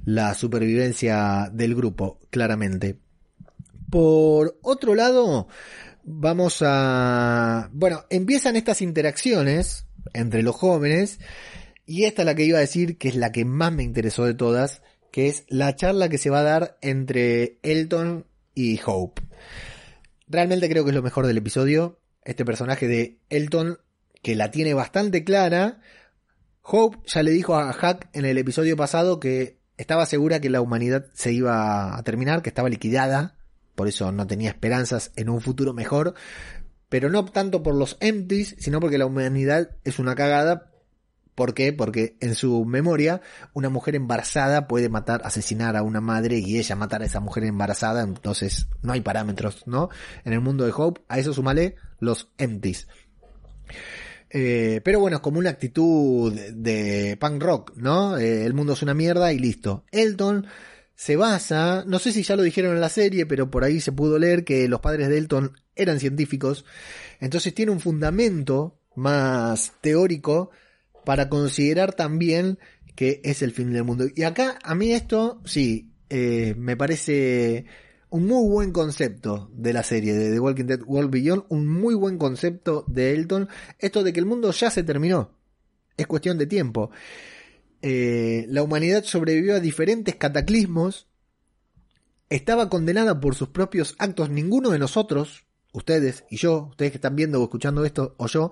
la 0.06 0.34
supervivencia 0.34 1.50
del 1.54 1.76
grupo, 1.76 2.20
claramente. 2.30 2.98
Por 3.90 4.58
otro 4.64 4.96
lado, 4.96 5.48
vamos 6.08 6.64
a... 6.66 7.70
Bueno, 7.74 8.06
empiezan 8.10 8.56
estas 8.56 8.82
interacciones 8.82 9.86
entre 10.14 10.42
los 10.42 10.56
jóvenes 10.56 11.20
y 11.86 12.06
esta 12.06 12.22
es 12.22 12.26
la 12.26 12.34
que 12.34 12.46
iba 12.46 12.58
a 12.58 12.62
decir 12.62 12.98
que 12.98 13.10
es 13.10 13.16
la 13.16 13.32
que 13.32 13.46
más 13.46 13.74
me 13.74 13.84
interesó 13.84 14.26
de 14.26 14.34
todas, 14.34 14.82
que 15.12 15.28
es 15.28 15.44
la 15.50 15.76
charla 15.76 16.10
que 16.10 16.18
se 16.18 16.30
va 16.30 16.40
a 16.40 16.44
dar 16.44 16.78
entre 16.82 17.60
Elton 17.62 18.26
y 18.56 18.80
Hope. 18.86 19.22
Realmente 20.28 20.70
creo 20.70 20.86
que 20.86 20.92
es 20.92 20.96
lo 20.96 21.04
mejor 21.04 21.28
del 21.28 21.38
episodio. 21.38 22.00
Este 22.24 22.46
personaje 22.46 22.88
de 22.88 23.20
Elton, 23.30 23.78
que 24.22 24.36
la 24.36 24.50
tiene 24.50 24.74
bastante 24.74 25.24
clara. 25.26 25.82
Hope 26.62 26.98
ya 27.06 27.22
le 27.22 27.32
dijo 27.32 27.56
a 27.56 27.72
Hack 27.74 28.10
en 28.14 28.26
el 28.26 28.38
episodio 28.38 28.78
pasado 28.78 29.20
que 29.20 29.60
estaba 29.78 30.06
segura 30.06 30.40
que 30.40 30.50
la 30.50 30.62
humanidad 30.62 31.06
se 31.14 31.34
iba 31.34 31.98
a 31.98 32.04
terminar, 32.04 32.42
que 32.42 32.50
estaba 32.50 32.70
liquidada 32.70 33.37
por 33.78 33.88
eso 33.88 34.12
no 34.12 34.26
tenía 34.26 34.50
esperanzas 34.50 35.12
en 35.16 35.30
un 35.30 35.40
futuro 35.40 35.72
mejor, 35.72 36.16
pero 36.90 37.12
no 37.12 37.26
tanto 37.26 37.62
por 37.62 37.76
los 37.76 37.96
empties, 38.00 38.56
sino 38.58 38.80
porque 38.80 38.98
la 38.98 39.06
humanidad 39.06 39.70
es 39.84 40.00
una 40.00 40.16
cagada. 40.16 40.72
¿Por 41.36 41.54
qué? 41.54 41.74
Porque 41.74 42.18
en 42.20 42.34
su 42.34 42.66
memoria 42.66 43.22
una 43.54 43.70
mujer 43.70 43.94
embarazada 43.94 44.68
puede 44.68 44.90
matar, 44.90 45.22
asesinar 45.24 45.78
a 45.78 45.84
una 45.84 46.02
madre 46.02 46.40
y 46.40 46.58
ella 46.58 46.76
matar 46.76 47.04
a 47.04 47.06
esa 47.06 47.20
mujer 47.20 47.44
embarazada, 47.44 48.02
entonces 48.02 48.68
no 48.82 48.94
hay 48.94 49.02
parámetros, 49.02 49.68
¿no? 49.68 49.90
En 50.26 50.34
el 50.34 50.42
mundo 50.42 50.66
de 50.66 50.74
Hope, 50.76 51.02
a 51.08 51.20
eso 51.20 51.32
sumale 51.32 51.76
los 52.00 52.32
empties. 52.40 52.88
Eh, 54.32 54.82
pero 54.84 55.00
bueno, 55.00 55.18
es 55.18 55.22
como 55.22 55.38
una 55.38 55.52
actitud 55.52 56.34
de, 56.34 57.16
punk 57.20 57.44
rock, 57.44 57.74
¿no? 57.76 58.18
Eh, 58.18 58.44
el 58.44 58.56
mundo 58.56 58.74
es 58.74 58.82
una 58.82 58.96
mierda 58.96 59.32
y 59.34 59.38
listo. 59.38 59.86
Elton 59.92 60.48
se 60.98 61.16
basa, 61.16 61.84
no 61.86 62.00
sé 62.00 62.12
si 62.12 62.24
ya 62.24 62.36
lo 62.36 62.42
dijeron 62.42 62.74
en 62.74 62.82
la 62.82 62.90
serie, 62.90 63.28
pero 63.28 63.52
por 63.52 63.64
ahí 63.64 63.80
se 63.80 63.92
pudo 63.92 64.18
leer 64.18 64.44
que 64.44 64.68
los 64.68 64.82
padres 64.82 65.10
de 65.10 65.20
Elton 65.20 65.54
eran 65.76 66.00
científicos, 66.00 66.66
entonces 67.20 67.54
tiene 67.54 67.72
un 67.72 67.80
fundamento 67.80 68.80
más 68.96 69.74
teórico 69.80 70.50
para 71.06 71.30
considerar 71.30 71.94
también 71.94 72.58
que 72.96 73.22
es 73.24 73.44
el 73.44 73.52
fin 73.52 73.72
del 73.72 73.84
mundo. 73.84 74.08
Y 74.16 74.24
acá 74.24 74.58
a 74.64 74.74
mí 74.74 74.92
esto, 74.92 75.40
sí, 75.46 75.94
eh, 76.10 76.56
me 76.58 76.76
parece 76.76 77.66
un 78.10 78.26
muy 78.26 78.50
buen 78.50 78.72
concepto 78.72 79.52
de 79.54 79.74
la 79.74 79.84
serie 79.84 80.16
de 80.16 80.32
The 80.32 80.40
Walking 80.40 80.66
Dead 80.66 80.82
World 80.84 81.12
Beyond, 81.12 81.44
un 81.50 81.68
muy 81.68 81.94
buen 81.94 82.18
concepto 82.18 82.86
de 82.88 83.14
Elton, 83.14 83.50
esto 83.78 84.02
de 84.02 84.14
que 84.14 84.20
el 84.20 84.26
mundo 84.26 84.52
ya 84.52 84.72
se 84.72 84.82
terminó, 84.82 85.30
es 85.96 86.08
cuestión 86.08 86.40
de 86.40 86.48
tiempo. 86.48 86.90
Eh, 87.82 88.46
la 88.50 88.64
humanidad 88.64 89.04
sobrevivió 89.04 89.56
a 89.56 89.60
diferentes 89.60 90.16
cataclismos, 90.16 91.08
estaba 92.30 92.70
condenada 92.70 93.20
por 93.20 93.36
sus 93.36 93.50
propios 93.50 93.96
actos, 94.00 94.30
ninguno 94.30 94.72
de 94.72 94.80
nosotros, 94.80 95.46
ustedes 95.74 96.26
y 96.30 96.38
yo, 96.38 96.68
ustedes 96.72 96.92
que 96.92 96.98
están 96.98 97.16
viendo 97.16 97.40
o 97.40 97.44
escuchando 97.44 97.86
esto, 97.86 98.16
o 98.18 98.28
yo, 98.28 98.52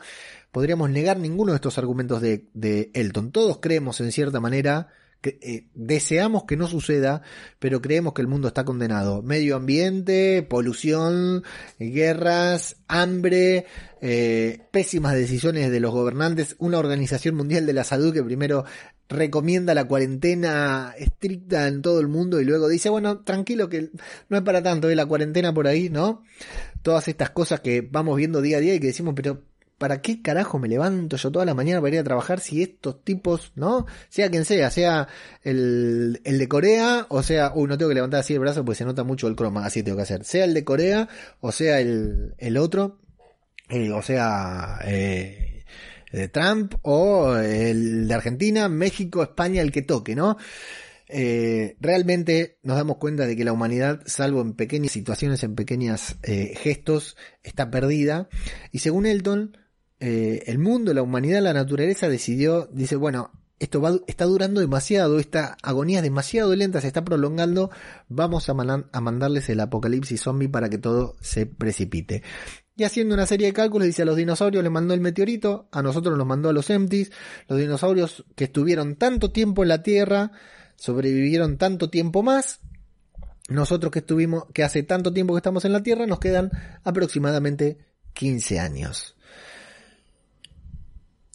podríamos 0.52 0.90
negar 0.90 1.20
ninguno 1.20 1.52
de 1.52 1.58
estos 1.58 1.78
argumentos 1.78 2.22
de, 2.22 2.92
Elton. 2.94 3.32
Todos 3.32 3.60
creemos 3.62 4.00
en 4.00 4.12
cierta 4.12 4.40
manera 4.40 4.90
eh, 5.24 5.66
deseamos 5.74 6.44
que 6.44 6.56
no 6.56 6.68
suceda, 6.68 7.24
pero 7.58 7.82
creemos 7.82 8.14
que 8.14 8.22
el 8.22 8.28
mundo 8.28 8.48
está 8.48 8.64
condenado. 8.64 9.24
Medio 9.24 9.56
ambiente, 9.56 10.44
polución, 10.44 11.44
guerras, 11.80 12.78
hambre, 12.88 13.66
eh, 14.02 14.68
pésimas 14.72 15.16
decisiones 15.16 15.72
de 15.72 15.80
los 15.80 15.92
gobernantes, 15.92 16.56
una 16.60 16.78
organización 16.78 17.36
mundial 17.36 17.66
de 17.66 17.74
la 17.74 17.84
salud 17.84 18.14
que 18.14 18.24
primero 18.24 18.66
recomienda 19.10 19.74
la 19.74 19.86
cuarentena 19.86 20.94
estricta 20.98 21.68
en 21.68 21.82
todo 21.82 22.00
el 22.00 22.08
mundo 22.08 22.40
y 22.40 22.46
luego 22.46 22.68
dice, 22.68 22.90
bueno, 22.90 23.20
tranquilo 23.20 23.70
que 23.70 23.92
no 24.30 24.38
es 24.38 24.44
para 24.44 24.64
tanto, 24.64 24.90
¿eh? 24.90 24.96
la 24.96 25.06
cuarentena 25.06 25.54
por 25.54 25.68
ahí, 25.68 25.90
¿no? 25.90 26.24
Todas 26.82 27.08
estas 27.08 27.30
cosas 27.30 27.62
que 27.62 27.82
vamos 27.82 28.18
viendo 28.18 28.42
día 28.42 28.58
a 28.58 28.62
día 28.62 28.76
y 28.76 28.80
que 28.80 28.88
decimos, 28.88 29.14
pero 29.16 29.44
¿para 29.78 30.02
qué 30.02 30.22
carajo 30.22 30.58
me 30.60 30.68
levanto 30.68 31.18
yo 31.18 31.32
toda 31.32 31.46
la 31.46 31.54
mañana 31.54 31.82
para 31.82 31.96
ir 31.96 32.00
a 32.00 32.04
trabajar 32.04 32.40
si 32.40 32.64
estos 32.64 33.04
tipos, 33.04 33.52
¿no? 33.56 33.86
Sea 34.10 34.30
quien 34.30 34.46
sea, 34.46 34.72
sea 34.72 35.08
el, 35.44 36.22
el 36.24 36.40
de 36.40 36.48
Corea, 36.48 37.06
o 37.10 37.24
sea, 37.24 37.52
uy, 37.54 37.68
no 37.68 37.78
tengo 37.78 37.90
que 37.90 37.96
levantar 37.96 38.22
así 38.22 38.34
el 38.34 38.40
brazo 38.40 38.64
porque 38.64 38.78
se 38.78 38.86
nota 38.86 39.04
mucho 39.04 39.28
el 39.28 39.36
croma, 39.36 39.66
así 39.66 39.84
tengo 39.84 39.98
que 39.98 40.04
hacer. 40.04 40.24
Sea 40.24 40.46
el 40.46 40.54
de 40.54 40.64
Corea, 40.64 41.10
o 41.42 41.52
sea 41.52 41.80
el, 41.80 42.34
el 42.38 42.58
otro, 42.58 43.00
eh, 43.70 43.92
o 43.92 44.02
sea, 44.02 44.80
eh, 44.86 45.55
de 46.16 46.28
Trump, 46.30 46.76
o 46.82 47.36
el 47.36 48.08
de 48.08 48.14
Argentina, 48.14 48.70
México, 48.70 49.24
España, 49.24 49.62
el 49.62 49.72
que 49.72 49.82
toque, 49.82 50.16
¿no? 50.16 50.38
Eh, 51.08 51.76
realmente 51.80 52.58
nos 52.64 52.78
damos 52.78 52.98
cuenta 52.98 53.28
de 53.28 53.36
que 53.36 53.44
la 53.44 53.54
humanidad, 53.54 54.02
salvo 54.06 54.42
en 54.42 54.54
pequeñas 54.54 54.92
situaciones, 54.92 55.44
en 55.44 55.56
pequeños 55.56 56.16
eh, 56.24 56.56
gestos, 56.58 57.16
está 57.44 57.70
perdida. 57.70 58.28
Y 58.72 58.80
según 58.80 59.06
Elton, 59.06 59.58
eh, 60.00 60.44
el 60.48 60.58
mundo, 60.58 60.94
la 60.94 61.04
humanidad, 61.04 61.42
la 61.42 61.54
naturaleza 61.54 62.10
decidió, 62.10 62.68
dice, 62.72 62.96
bueno, 62.96 63.32
esto 63.60 63.80
va, 63.82 63.98
está 64.08 64.26
durando 64.26 64.60
demasiado, 64.60 65.20
esta 65.20 65.58
agonía 65.62 66.00
es 66.00 66.04
demasiado 66.04 66.56
lenta, 66.56 66.82
se 66.82 66.88
está 66.88 67.06
prolongando, 67.06 67.72
vamos 68.10 68.50
a, 68.50 68.54
a 68.54 69.02
mandarles 69.02 69.48
el 69.50 69.60
apocalipsis 69.60 70.22
zombie 70.22 70.50
para 70.50 70.70
que 70.70 70.78
todo 70.78 71.16
se 71.22 71.46
precipite. 71.46 72.24
Y 72.78 72.84
haciendo 72.84 73.16
una 73.16 73.26
serie 73.26 73.48
de 73.48 73.54
cálculos, 73.54 73.86
dice 73.86 74.02
a 74.02 74.06
los 74.06 74.18
dinosaurios 74.18 74.64
le 74.64 74.70
mandó 74.70 74.94
el 74.94 75.00
meteorito, 75.00 75.68
a 75.72 75.82
nosotros 75.82 76.18
nos 76.18 76.28
mandó 76.28 76.50
a 76.50 76.54
los 76.54 76.70
empties, 76.70 77.12
los 77.48 77.58
dinosaurios 77.60 78.26
que 78.36 78.46
estuvieron 78.46 78.96
tanto 78.96 79.32
tiempo 79.32 79.64
en 79.64 79.70
la 79.70 79.82
Tierra, 79.82 80.32
sobrevivieron 80.76 81.58
tanto 81.58 81.90
tiempo 81.90 82.22
más, 82.22 82.60
nosotros 83.48 83.92
que 83.92 84.00
estuvimos, 84.00 84.46
que 84.54 84.64
hace 84.64 84.84
tanto 84.84 85.14
tiempo 85.14 85.34
que 85.34 85.40
estamos 85.40 85.64
en 85.64 85.72
la 85.72 85.84
Tierra, 85.84 86.06
nos 86.06 86.20
quedan 86.20 86.52
aproximadamente 86.84 87.78
15 88.14 88.60
años 88.60 89.16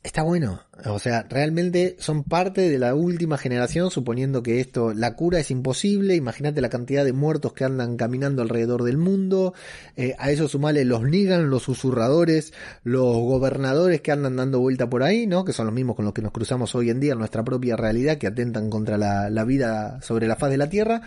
está 0.03 0.23
bueno. 0.23 0.63
O 0.87 0.99
sea, 0.99 1.27
realmente 1.29 1.97
son 1.99 2.25
parte 2.25 2.71
de 2.71 2.79
la 2.79 2.95
última 2.95 3.37
generación, 3.37 3.91
suponiendo 3.91 4.43
que 4.43 4.61
esto, 4.61 4.95
la 4.95 5.15
cura 5.15 5.41
es 5.41 5.51
imposible. 5.51 6.17
Imagínate 6.17 6.63
la 6.63 6.71
cantidad 6.71 7.05
de 7.05 7.13
muertos 7.13 7.53
que 7.53 7.65
andan 7.65 7.99
caminando 7.99 8.41
alrededor 8.41 8.85
del 8.85 8.97
mundo. 8.97 9.53
Eh, 9.97 10.15
a 10.19 10.31
eso 10.31 10.49
sumale 10.49 10.87
los 10.87 11.03
Nigan, 11.03 11.51
los 11.51 11.65
susurradores, 11.65 12.55
los 12.83 13.15
gobernadores 13.15 14.01
que 14.01 14.13
andan 14.13 14.37
dando 14.37 14.61
vuelta 14.61 14.89
por 14.89 15.03
ahí, 15.03 15.27
¿no? 15.27 15.45
Que 15.45 15.53
son 15.53 15.67
los 15.67 15.75
mismos 15.75 15.97
con 15.97 16.07
los 16.07 16.15
que 16.15 16.23
nos 16.23 16.33
cruzamos 16.33 16.75
hoy 16.75 16.89
en 16.89 17.01
día 17.01 17.13
en 17.13 17.19
nuestra 17.19 17.45
propia 17.45 17.77
realidad, 17.77 18.17
que 18.17 18.27
atentan 18.27 18.71
contra 18.71 18.97
la, 18.97 19.29
la 19.29 19.45
vida 19.45 20.01
sobre 20.01 20.27
la 20.27 20.37
faz 20.37 20.51
de 20.51 20.57
la 20.57 20.71
Tierra. 20.71 21.03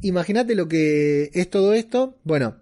Imagínate 0.00 0.56
lo 0.56 0.66
que 0.66 1.30
es 1.32 1.48
todo 1.48 1.74
esto. 1.74 2.16
Bueno, 2.24 2.56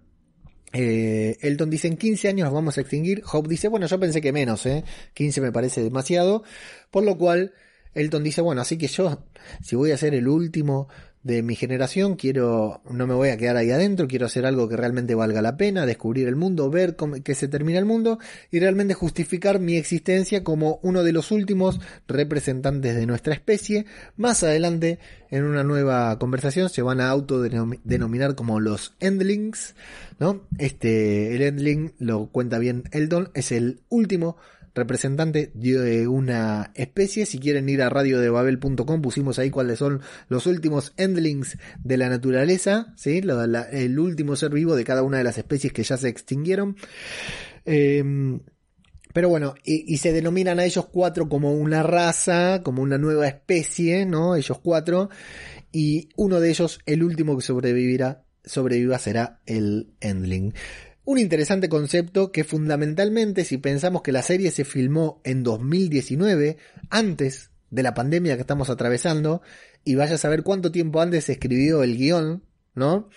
eh, 0.72 1.38
Elton 1.40 1.70
dice 1.70 1.88
en 1.88 1.96
15 1.96 2.28
años 2.28 2.44
nos 2.46 2.54
vamos 2.54 2.78
a 2.78 2.80
extinguir. 2.83 3.22
Hope 3.30 3.48
dice, 3.48 3.68
bueno, 3.68 3.87
yo 3.87 3.98
pensé 3.98 4.20
que 4.20 4.33
menos, 4.33 4.66
¿eh? 4.66 4.85
15 5.14 5.40
me 5.40 5.52
parece 5.52 5.83
demasiado. 5.83 6.42
Por 6.90 7.04
lo 7.04 7.16
cual, 7.18 7.52
Elton 7.94 8.22
dice, 8.22 8.40
bueno, 8.40 8.61
así 8.61 8.78
que 8.78 8.87
yo, 8.87 9.24
si 9.62 9.76
voy 9.76 9.90
a 9.92 9.96
ser 9.96 10.14
el 10.14 10.28
último 10.28 10.88
de 11.22 11.42
mi 11.42 11.54
generación, 11.54 12.16
quiero, 12.16 12.80
no 12.88 13.06
me 13.06 13.12
voy 13.12 13.28
a 13.28 13.37
quedar 13.37 13.59
ahí 13.59 13.70
adentro, 13.70 14.09
quiero 14.09 14.24
hacer 14.24 14.46
algo 14.46 14.68
que 14.68 14.76
realmente 14.76 15.14
valga 15.14 15.42
la 15.42 15.59
pena, 15.59 15.85
descubrir 15.85 16.26
el 16.26 16.37
mundo, 16.37 16.70
ver 16.70 16.96
cómo, 16.96 17.22
que 17.22 17.35
se 17.35 17.46
termina 17.46 17.78
el 17.78 17.85
mundo 17.85 18.18
y 18.50 18.59
realmente 18.59 18.94
justificar 18.94 19.61
mi 19.61 19.76
existencia 19.76 20.42
como 20.42 20.80
uno 20.83 21.02
de 21.02 21.12
los 21.12 21.30
últimos 21.30 21.78
representantes 22.09 22.96
de 22.96 23.06
nuestra 23.06 23.35
especie. 23.35 23.85
Más 24.16 24.42
adelante, 24.42 24.98
en 25.30 25.44
una 25.44 25.62
nueva 25.62 26.18
conversación, 26.18 26.70
se 26.70 26.80
van 26.80 27.02
a 27.02 27.11
autodenominar 27.11 28.35
como 28.35 28.59
los 28.59 28.94
Endlings, 28.98 29.74
¿no? 30.18 30.46
Este, 30.56 31.37
el 31.37 31.42
Endling 31.42 31.92
lo 31.98 32.28
cuenta 32.28 32.59
bien 32.59 32.85
Eldon, 32.92 33.30
es 33.35 33.52
el 33.52 33.80
último 33.90 34.38
representante 34.74 35.50
de 35.54 36.06
una 36.09 36.72
especie. 36.74 37.26
Si 37.26 37.38
quieren 37.38 37.68
ir 37.68 37.83
a 37.83 37.88
radiodebabel.com, 37.88 39.02
pusimos 39.02 39.38
ahí 39.38 39.50
cuáles 39.50 39.78
son 39.78 40.00
los 40.28 40.46
últimos 40.46 40.92
endlings 40.96 41.59
de 41.83 41.96
la 41.96 42.09
naturaleza, 42.09 42.92
¿sí? 42.96 43.20
el 43.72 43.98
último 43.98 44.37
ser 44.37 44.52
vivo 44.52 44.76
de 44.76 44.85
cada 44.85 45.02
una 45.02 45.18
de 45.18 45.24
las 45.24 45.38
especies 45.38 45.72
que 45.72 45.83
ya 45.83 45.96
se 45.96 46.09
extinguieron. 46.09 46.76
Em, 47.64 48.40
pero 49.12 49.28
bueno, 49.28 49.54
y, 49.64 49.96
se 49.98 50.12
denominan 50.12 50.61
a 50.61 50.64
ellos 50.64 50.87
cuatro 50.87 51.28
como 51.28 51.52
una 51.52 51.83
raza, 51.83 52.62
como 52.62 52.83
una 52.83 52.96
nueva 52.96 53.26
especie, 53.26 54.06
¿no? 54.06 54.37
Ellos 54.37 54.61
cuatro. 54.62 55.11
Y 55.72 56.11
uno 56.16 56.40
de 56.40 56.50
ellos, 56.50 56.80
el 56.87 57.02
último 57.02 57.37
que 57.37 57.42
sobrevivirá, 57.42 58.24
sobreviva 58.44 58.98
será 58.98 59.40
el 59.46 59.94
Endling. 60.00 60.54
Un 61.04 61.18
interesante 61.18 61.68
concepto 61.68 62.30
que 62.30 62.44
fundamentalmente 62.44 63.44
si 63.44 63.58
pensamos 63.58 64.02
que 64.02 64.12
la 64.12 64.22
serie 64.22 64.50
se 64.50 64.64
filmó 64.64 65.20
en 65.24 65.42
2019, 65.42 66.58
antes 66.90 67.50
de 67.70 67.82
la 67.82 67.94
pandemia 67.94 68.34
que 68.34 68.42
estamos 68.42 68.70
atravesando, 68.70 69.42
y 69.84 69.94
vaya 69.94 70.16
a 70.16 70.18
saber 70.18 70.42
cuánto 70.42 70.70
tiempo 70.70 71.00
antes 71.00 71.24
se 71.24 71.32
escribió 71.32 71.82
el 71.82 71.96
guion, 71.96 72.44
¿no? 72.74 73.08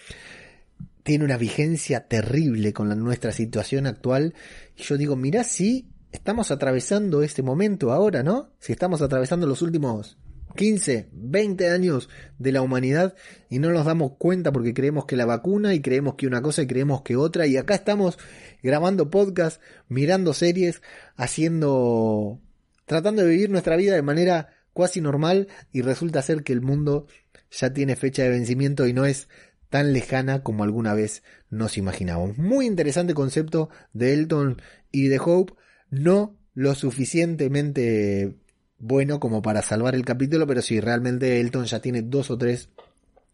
Tiene 1.04 1.26
una 1.26 1.38
vigencia 1.38 2.08
terrible 2.08 2.72
con 2.72 2.88
la, 2.88 2.96
nuestra 2.96 3.34
situación 3.34 3.86
actual. 3.86 4.34
Y 4.78 4.84
yo 4.84 4.98
digo, 4.98 5.18
mirá 5.18 5.44
si 5.44 5.90
estamos 6.14 6.52
atravesando 6.52 7.24
este 7.24 7.44
momento 7.44 7.92
ahora, 7.92 8.24
¿no? 8.24 8.54
Si 8.60 8.72
estamos 8.72 9.02
atravesando 9.02 9.46
los 9.46 9.62
últimos 9.62 10.18
15, 10.56 11.10
20 11.12 11.70
años 11.70 12.10
de 12.38 12.52
la 12.52 12.62
humanidad 12.62 13.16
y 13.50 13.60
no 13.60 13.72
nos 13.72 13.86
damos 13.86 14.14
cuenta 14.18 14.52
porque 14.52 14.74
creemos 14.74 15.06
que 15.06 15.16
la 15.16 15.26
vacuna 15.26 15.74
y 15.74 15.82
creemos 15.82 16.16
que 16.16 16.28
una 16.28 16.42
cosa 16.42 16.62
y 16.62 16.68
creemos 16.68 17.02
que 17.02 17.16
otra 17.16 17.48
y 17.48 17.58
acá 17.58 17.76
estamos 17.76 18.18
grabando 18.62 19.10
podcast, 19.10 19.62
mirando 19.90 20.34
series, 20.34 20.82
haciendo, 21.16 22.40
tratando 22.86 23.24
de 23.24 23.30
vivir 23.30 23.50
nuestra 23.50 23.76
vida 23.76 23.96
de 23.96 24.02
manera 24.02 24.50
cuasi 24.74 25.02
normal 25.02 25.48
y 25.72 25.82
resulta 25.82 26.22
ser 26.22 26.44
que 26.44 26.54
el 26.54 26.62
mundo 26.62 27.08
ya 27.52 27.74
tiene 27.74 27.96
fecha 27.96 28.24
de 28.24 28.30
vencimiento 28.30 28.88
y 28.88 28.94
no 28.94 29.06
es 29.06 29.28
tan 29.70 29.94
lejana 29.94 30.44
como 30.44 30.64
alguna 30.64 30.94
vez 30.94 31.24
nos 31.50 31.78
imaginábamos. 31.78 32.38
Muy 32.38 32.66
interesante 32.66 33.14
concepto 33.14 33.70
de 33.94 34.14
Elton 34.14 34.62
y 34.92 35.08
de 35.08 35.20
Hope, 35.20 35.54
no 35.90 36.38
lo 36.54 36.76
suficientemente 36.76 38.36
bueno 38.84 39.20
como 39.20 39.42
para 39.42 39.62
salvar 39.62 39.96
el 39.96 40.04
capítulo, 40.04 40.46
pero 40.46 40.62
sí, 40.62 40.80
realmente 40.82 41.40
Elton 41.40 41.66
ya 41.66 41.80
tiene 41.80 42.02
dos 42.02 42.30
o 42.30 42.38
tres 42.38 42.70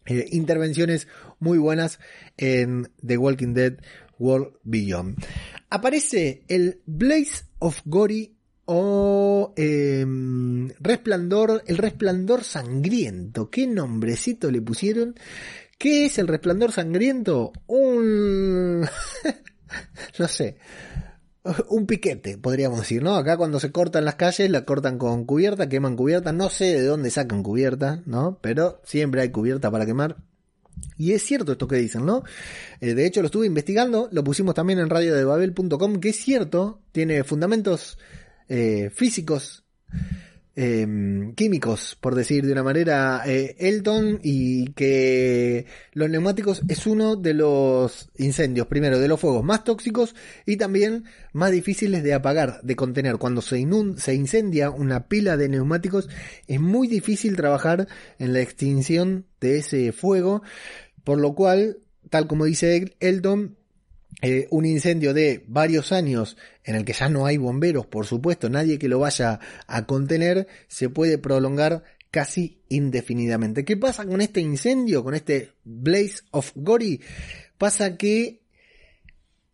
eh, 0.06 0.28
intervenciones 0.32 1.08
muy 1.40 1.58
buenas 1.58 2.00
en 2.38 2.92
The 3.06 3.18
Walking 3.18 3.54
Dead 3.54 3.74
World 4.20 4.54
Beyond. 4.64 5.18
Aparece 5.72 6.44
el 6.48 6.82
Blaze 6.86 7.46
of 7.58 7.82
Gory 7.86 8.36
o 8.66 9.54
em, 9.58 10.70
Resplandor, 10.80 11.64
el 11.66 11.78
Resplandor 11.78 12.44
Sangriento. 12.44 13.50
¿Qué 13.50 13.66
nombrecito 13.66 14.52
le 14.52 14.62
pusieron? 14.62 15.16
¿Qué 15.80 16.06
es 16.06 16.20
el 16.20 16.28
Resplandor 16.28 16.72
Sangriento? 16.72 17.54
Un... 17.66 18.82
no 20.20 20.28
sé 20.28 20.58
un 21.70 21.86
piquete, 21.86 22.38
podríamos 22.38 22.80
decir, 22.80 23.04
¿no? 23.04 23.16
Acá 23.16 23.38
cuando 23.38 23.60
se 23.60 23.72
cortan 23.72 24.06
las 24.06 24.16
calles, 24.16 24.50
la 24.50 24.66
cortan 24.66 24.98
con 24.98 25.26
cubierta, 25.26 25.70
queman 25.70 25.96
cubierta, 25.96 26.32
no 26.32 26.50
sé 26.50 26.66
de 26.66 26.86
dónde 26.86 27.10
sacan 27.10 27.44
cubierta, 27.44 28.04
¿no? 28.06 28.40
Pero 28.42 28.82
siempre 28.84 29.22
hay 29.22 29.30
cubierta 29.30 29.72
para 29.72 29.86
quemar. 29.86 30.18
Y 30.98 31.12
es 31.14 31.24
cierto 31.24 31.54
esto 31.54 31.68
que 31.68 31.76
dicen, 31.76 32.06
¿no? 32.06 32.24
Eh, 32.80 32.94
de 32.94 33.06
hecho 33.06 33.22
lo 33.22 33.28
estuve 33.28 33.46
investigando, 33.46 34.10
lo 34.12 34.24
pusimos 34.24 34.56
también 34.56 34.80
en 34.80 34.90
radiodebabel.com, 34.90 36.00
que 36.00 36.10
es 36.10 36.18
cierto, 36.18 36.82
tiene 36.92 37.24
fundamentos 37.24 37.98
eh, 38.48 38.90
físicos 38.94 39.66
Em, 40.56 41.36
químicos, 41.36 41.96
por 42.02 42.16
decir 42.16 42.46
de 42.46 42.52
una 42.52 42.64
manera, 42.64 43.22
eh, 43.26 43.56
Elton, 43.60 44.20
y 44.24 44.72
que 44.74 45.68
los 45.94 46.10
neumáticos 46.10 46.64
es 46.68 46.86
uno 46.86 47.16
de 47.16 47.34
los 47.34 48.10
incendios, 48.18 48.68
primero, 48.68 49.00
de 49.00 49.08
los 49.08 49.22
fuegos 49.22 49.44
más 49.44 49.64
tóxicos 49.64 50.16
y 50.46 50.58
también 50.58 51.06
más 51.32 51.52
difíciles 51.52 52.04
de 52.04 52.14
apagar, 52.14 52.60
de 52.62 52.76
contener. 52.76 53.18
Cuando 53.18 53.42
se, 53.42 53.66
se 53.98 54.14
incendia 54.16 54.70
una 54.70 55.08
pila 55.08 55.38
de 55.38 55.48
neumáticos, 55.48 56.10
es 56.48 56.60
muy 56.60 56.90
difícil 56.90 57.38
trabajar 57.38 57.88
en 58.18 58.34
la 58.34 58.42
extinción 58.42 59.28
de 59.40 59.60
ese 59.60 59.94
fuego, 59.94 60.42
por 61.06 61.20
lo 61.20 61.36
cual, 61.36 61.78
tal 62.10 62.28
como 62.28 62.44
dice 62.44 62.96
Elton, 63.00 63.56
eh, 64.22 64.48
un 64.52 64.66
incendio 64.66 65.14
de 65.14 65.44
varios 65.48 65.92
años 65.92 66.38
en 66.64 66.76
el 66.76 66.86
que 66.86 66.94
ya 66.94 67.10
no 67.10 67.26
hay 67.26 67.38
bomberos, 67.38 67.86
por 67.86 68.06
supuesto, 68.06 68.50
nadie 68.50 68.78
que 68.78 68.90
lo 68.90 69.00
vaya 69.00 69.40
a 69.68 69.86
contener, 69.86 70.48
se 70.68 70.90
puede 70.90 71.18
prolongar 71.18 71.84
casi 72.12 72.62
indefinidamente. 72.70 73.64
¿Qué 73.64 73.78
pasa 73.78 74.06
con 74.06 74.22
este 74.22 74.42
incendio, 74.42 75.04
con 75.04 75.16
este 75.16 75.54
Blaze 75.64 76.24
of 76.32 76.52
Gory? 76.56 77.02
Pasa 77.58 77.98
que 77.98 78.42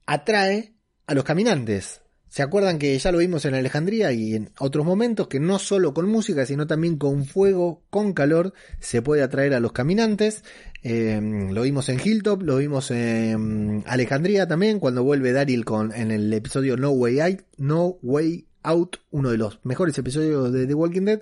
atrae 0.05 0.73
a 1.07 1.13
los 1.13 1.23
caminantes. 1.23 2.01
¿Se 2.35 2.43
acuerdan 2.43 2.79
que 2.79 2.99
ya 2.99 3.13
lo 3.13 3.19
vimos 3.19 3.45
en 3.45 3.53
Alejandría 3.53 4.11
y 4.11 4.35
en 4.35 4.49
otros 4.59 4.85
momentos 4.85 5.29
que 5.29 5.39
no 5.39 5.57
solo 5.57 5.93
con 5.93 6.09
música, 6.09 6.45
sino 6.45 6.67
también 6.67 6.97
con 6.97 7.23
fuego, 7.23 7.81
con 7.89 8.11
calor, 8.11 8.51
se 8.81 9.01
puede 9.01 9.23
atraer 9.23 9.53
a 9.53 9.61
los 9.61 9.71
caminantes? 9.71 10.43
Eh, 10.83 11.17
lo 11.53 11.61
vimos 11.61 11.87
en 11.87 11.97
Hilltop, 12.03 12.41
lo 12.41 12.57
vimos 12.57 12.91
en 12.91 13.85
Alejandría 13.87 14.49
también, 14.49 14.81
cuando 14.81 15.01
vuelve 15.01 15.31
Daryl 15.31 15.63
con, 15.63 15.93
en 15.93 16.11
el 16.11 16.33
episodio 16.33 16.75
No 16.75 16.89
Way 16.89 17.21
Out, 17.21 17.41
No 17.55 17.99
Way 18.01 18.47
Out, 18.65 18.97
uno 19.11 19.29
de 19.29 19.37
los 19.37 19.59
mejores 19.63 19.97
episodios 19.97 20.51
de 20.51 20.67
The 20.67 20.73
Walking 20.73 21.03
Dead. 21.03 21.21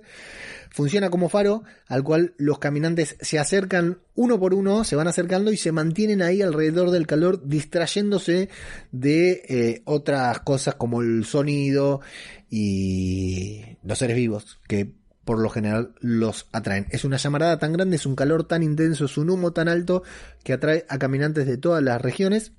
Funciona 0.72 1.12
como 1.12 1.30
faro 1.30 1.64
al 1.88 2.04
cual 2.04 2.34
los 2.38 2.58
caminantes 2.58 3.16
se 3.22 3.38
acercan 3.38 4.00
uno 4.16 4.40
por 4.40 4.54
uno, 4.56 4.84
se 4.84 4.96
van 4.96 5.08
acercando 5.08 5.52
y 5.52 5.58
se 5.58 5.72
mantienen 5.72 6.22
ahí 6.22 6.42
alrededor 6.42 6.90
del 6.90 7.06
calor 7.06 7.48
distrayéndose 7.48 8.50
de 8.92 9.44
eh, 9.48 9.82
otras 9.86 10.40
cosas 10.40 10.76
como 10.76 11.02
el 11.02 11.26
sonido 11.26 12.02
y 12.50 13.78
los 13.84 14.00
seres 14.00 14.16
vivos 14.16 14.60
que 14.68 14.94
por 15.26 15.40
lo 15.40 15.50
general 15.50 15.94
los 16.00 16.48
atraen. 16.52 16.88
Es 16.90 17.06
una 17.06 17.18
llamarada 17.18 17.60
tan 17.60 17.74
grande, 17.74 17.96
es 17.96 18.06
un 18.06 18.16
calor 18.16 18.46
tan 18.46 18.64
intenso, 18.64 19.06
es 19.06 19.18
un 19.18 19.30
humo 19.30 19.54
tan 19.54 19.68
alto 19.68 20.04
que 20.44 20.54
atrae 20.54 20.86
a 20.90 20.98
caminantes 20.98 21.48
de 21.48 21.58
todas 21.58 21.84
las 21.84 22.02
regiones 22.02 22.52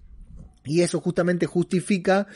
Y 0.64 0.81
eso 0.81 1.00
justamente 1.00 1.46
justifica 1.46 2.27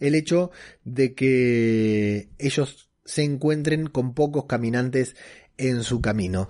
el 0.00 0.14
hecho 0.14 0.50
de 0.84 1.14
que 1.14 2.28
ellos 2.38 2.88
se 3.04 3.22
encuentren 3.22 3.88
con 3.88 4.14
pocos 4.14 4.46
caminantes 4.46 5.16
en 5.58 5.82
su 5.82 6.00
camino. 6.00 6.48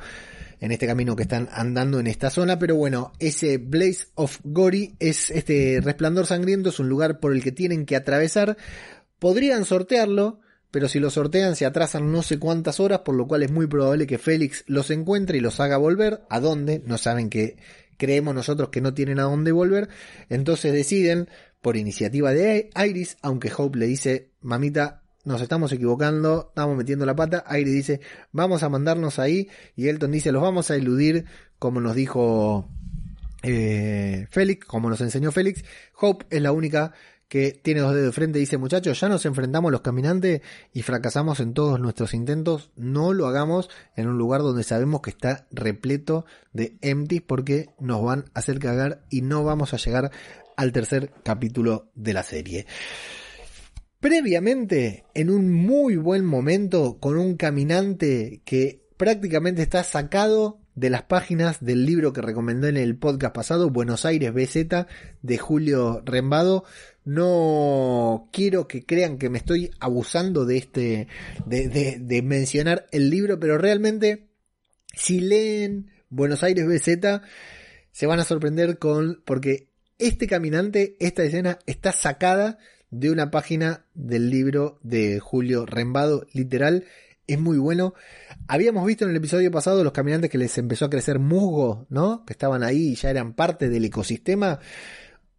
En 0.60 0.72
este 0.72 0.86
camino 0.86 1.14
que 1.16 1.24
están 1.24 1.48
andando 1.52 2.00
en 2.00 2.06
esta 2.06 2.30
zona. 2.30 2.58
Pero 2.58 2.76
bueno, 2.76 3.12
ese 3.18 3.58
Blaze 3.58 4.06
of 4.14 4.38
Gory 4.44 4.94
es 4.98 5.30
este 5.30 5.80
resplandor 5.82 6.26
sangriento. 6.26 6.70
Es 6.70 6.78
un 6.78 6.88
lugar 6.88 7.20
por 7.20 7.34
el 7.34 7.42
que 7.42 7.52
tienen 7.52 7.84
que 7.84 7.96
atravesar. 7.96 8.56
Podrían 9.18 9.64
sortearlo. 9.64 10.40
Pero 10.70 10.88
si 10.88 10.98
lo 10.98 11.08
sortean 11.10 11.54
se 11.54 11.66
atrasan 11.66 12.10
no 12.10 12.22
sé 12.22 12.38
cuántas 12.38 12.80
horas. 12.80 13.00
Por 13.00 13.14
lo 13.14 13.26
cual 13.26 13.42
es 13.42 13.50
muy 13.50 13.66
probable 13.66 14.06
que 14.06 14.18
Félix 14.18 14.64
los 14.66 14.90
encuentre 14.90 15.38
y 15.38 15.40
los 15.40 15.60
haga 15.60 15.76
volver. 15.76 16.22
¿A 16.30 16.40
dónde? 16.40 16.82
No 16.86 16.96
saben 16.96 17.28
que 17.28 17.56
creemos 17.96 18.34
nosotros 18.34 18.68
que 18.70 18.80
no 18.80 18.94
tienen 18.94 19.18
a 19.20 19.24
dónde 19.24 19.52
volver. 19.52 19.88
Entonces 20.28 20.72
deciden, 20.72 21.28
por 21.60 21.76
iniciativa 21.76 22.32
de 22.32 22.70
Iris, 22.76 23.16
aunque 23.22 23.50
Hope 23.56 23.78
le 23.78 23.86
dice, 23.86 24.30
mamita, 24.42 25.02
nos 25.24 25.40
estamos 25.40 25.72
equivocando, 25.72 26.48
estamos 26.50 26.76
metiendo 26.76 27.06
la 27.06 27.16
pata. 27.16 27.44
Iris 27.50 27.72
dice, 27.72 28.00
vamos 28.32 28.62
a 28.62 28.68
mandarnos 28.68 29.18
ahí. 29.18 29.48
Y 29.74 29.88
Elton 29.88 30.12
dice, 30.12 30.32
los 30.32 30.42
vamos 30.42 30.70
a 30.70 30.76
eludir, 30.76 31.24
como 31.58 31.80
nos 31.80 31.94
dijo 31.94 32.68
eh, 33.42 34.26
Félix, 34.30 34.66
como 34.66 34.90
nos 34.90 35.00
enseñó 35.00 35.32
Félix. 35.32 35.64
Hope 35.98 36.26
es 36.30 36.42
la 36.42 36.52
única 36.52 36.92
que 37.34 37.50
tiene 37.50 37.80
dos 37.80 37.92
dedos 37.92 38.06
de 38.06 38.12
frente 38.12 38.38
dice, 38.38 38.58
muchachos, 38.58 39.00
ya 39.00 39.08
nos 39.08 39.26
enfrentamos 39.26 39.72
los 39.72 39.80
caminantes 39.80 40.40
y 40.72 40.82
fracasamos 40.82 41.40
en 41.40 41.52
todos 41.52 41.80
nuestros 41.80 42.14
intentos. 42.14 42.70
No 42.76 43.12
lo 43.12 43.26
hagamos 43.26 43.70
en 43.96 44.06
un 44.06 44.18
lugar 44.18 44.42
donde 44.42 44.62
sabemos 44.62 45.00
que 45.00 45.10
está 45.10 45.48
repleto 45.50 46.26
de 46.52 46.78
empties 46.80 47.22
porque 47.22 47.70
nos 47.80 48.04
van 48.04 48.26
a 48.34 48.38
hacer 48.38 48.60
cagar 48.60 49.02
y 49.10 49.22
no 49.22 49.42
vamos 49.42 49.74
a 49.74 49.78
llegar 49.78 50.12
al 50.56 50.70
tercer 50.70 51.10
capítulo 51.24 51.90
de 51.96 52.12
la 52.12 52.22
serie. 52.22 52.66
Previamente, 53.98 55.04
en 55.12 55.28
un 55.28 55.52
muy 55.52 55.96
buen 55.96 56.24
momento, 56.24 56.98
con 57.00 57.18
un 57.18 57.36
caminante 57.36 58.42
que 58.44 58.86
prácticamente 58.96 59.62
está 59.62 59.82
sacado 59.82 60.60
de 60.74 60.90
las 60.90 61.02
páginas 61.02 61.64
del 61.64 61.86
libro 61.86 62.12
que 62.12 62.20
recomendé 62.20 62.68
en 62.68 62.76
el 62.76 62.96
podcast 62.96 63.34
pasado, 63.34 63.70
Buenos 63.70 64.04
Aires 64.04 64.32
BZ, 64.32 64.86
de 65.22 65.38
Julio 65.38 66.02
Rembado. 66.04 66.64
No 67.04 68.30
quiero 68.32 68.66
que 68.66 68.86
crean 68.86 69.18
que 69.18 69.28
me 69.28 69.38
estoy 69.38 69.70
abusando 69.78 70.46
de 70.46 70.56
este, 70.56 71.08
de, 71.46 72.22
mencionar 72.22 72.86
el 72.92 73.10
libro, 73.10 73.38
pero 73.38 73.58
realmente, 73.58 74.28
si 74.94 75.20
leen 75.20 75.90
Buenos 76.08 76.42
Aires 76.42 76.66
BZ, 76.66 77.20
se 77.92 78.06
van 78.06 78.20
a 78.20 78.24
sorprender 78.24 78.78
con, 78.78 79.22
porque 79.26 79.68
este 79.98 80.26
caminante, 80.26 80.96
esta 80.98 81.22
escena 81.22 81.58
está 81.66 81.92
sacada 81.92 82.58
de 82.90 83.10
una 83.10 83.30
página 83.30 83.84
del 83.94 84.30
libro 84.30 84.78
de 84.82 85.20
Julio 85.20 85.66
Rembado, 85.66 86.26
literal, 86.32 86.84
es 87.26 87.38
muy 87.38 87.58
bueno. 87.58 87.94
Habíamos 88.48 88.86
visto 88.86 89.04
en 89.04 89.10
el 89.10 89.16
episodio 89.16 89.50
pasado 89.50 89.82
los 89.82 89.92
caminantes 89.92 90.30
que 90.30 90.38
les 90.38 90.56
empezó 90.58 90.86
a 90.86 90.90
crecer 90.90 91.18
musgo, 91.18 91.86
¿no? 91.88 92.24
Que 92.24 92.32
estaban 92.32 92.62
ahí 92.62 92.92
y 92.92 92.94
ya 92.94 93.10
eran 93.10 93.34
parte 93.34 93.68
del 93.68 93.84
ecosistema. 93.84 94.58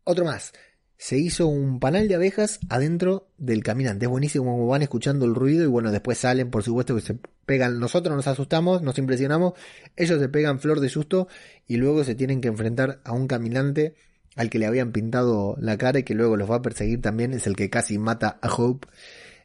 Otro 0.03 0.25
más. 0.25 0.53
Se 0.97 1.17
hizo 1.17 1.47
un 1.47 1.79
panal 1.79 2.07
de 2.07 2.15
abejas 2.15 2.59
adentro 2.69 3.27
del 3.37 3.63
caminante. 3.63 4.05
Es 4.05 4.09
buenísimo 4.09 4.45
como 4.45 4.67
van 4.67 4.81
escuchando 4.81 5.25
el 5.25 5.35
ruido 5.35 5.63
y 5.63 5.67
bueno, 5.67 5.91
después 5.91 6.17
salen, 6.17 6.49
por 6.49 6.63
supuesto 6.63 6.95
que 6.95 7.01
se 7.01 7.17
pegan. 7.45 7.79
Nosotros 7.79 8.15
nos 8.15 8.27
asustamos, 8.27 8.81
nos 8.81 8.97
impresionamos. 8.97 9.53
Ellos 9.95 10.19
se 10.19 10.29
pegan 10.29 10.59
flor 10.59 10.79
de 10.79 10.89
susto 10.89 11.27
y 11.67 11.77
luego 11.77 12.03
se 12.03 12.15
tienen 12.15 12.41
que 12.41 12.47
enfrentar 12.47 13.01
a 13.03 13.11
un 13.11 13.27
caminante 13.27 13.95
al 14.35 14.49
que 14.49 14.59
le 14.59 14.65
habían 14.65 14.91
pintado 14.91 15.55
la 15.59 15.77
cara 15.77 15.99
y 15.99 16.03
que 16.03 16.15
luego 16.15 16.37
los 16.37 16.49
va 16.49 16.57
a 16.57 16.61
perseguir 16.61 17.01
también. 17.01 17.33
Es 17.33 17.45
el 17.47 17.55
que 17.55 17.69
casi 17.69 17.97
mata 17.97 18.39
a 18.41 18.53
Hope 18.53 18.87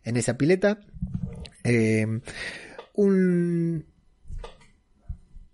en 0.05 0.17
esa 0.17 0.39
pileta. 0.39 0.81
Eh, 1.65 2.21
un 2.95 3.85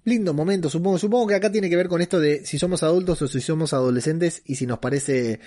lindo 0.06 0.32
momento, 0.32 0.70
supongo. 0.70 0.98
Supongo 0.98 1.26
que 1.26 1.34
acá 1.34 1.52
tiene 1.52 1.68
que 1.68 1.76
ver 1.76 1.88
con 1.88 2.00
esto 2.00 2.18
de 2.18 2.46
si 2.46 2.58
somos 2.58 2.82
adultos 2.82 3.20
o 3.20 3.28
si 3.28 3.40
somos 3.40 3.74
adolescentes 3.74 4.40
y 4.46 4.54
si 4.54 4.66
nos 4.66 4.78
parece, 4.78 5.40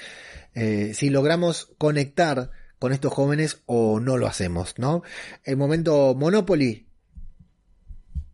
eh, 0.53 0.91
si 0.93 1.09
logramos 1.09 1.71
conectar 1.77 2.51
con 2.77 2.91
estos 2.91 3.11
jóvenes 3.11 3.61
o 3.65 3.99
no 3.99 4.17
lo 4.17 4.27
hacemos, 4.27 4.75
¿no? 4.77 5.01
El 5.43 5.57
momento 5.57 6.13
Monopoly, 6.13 6.87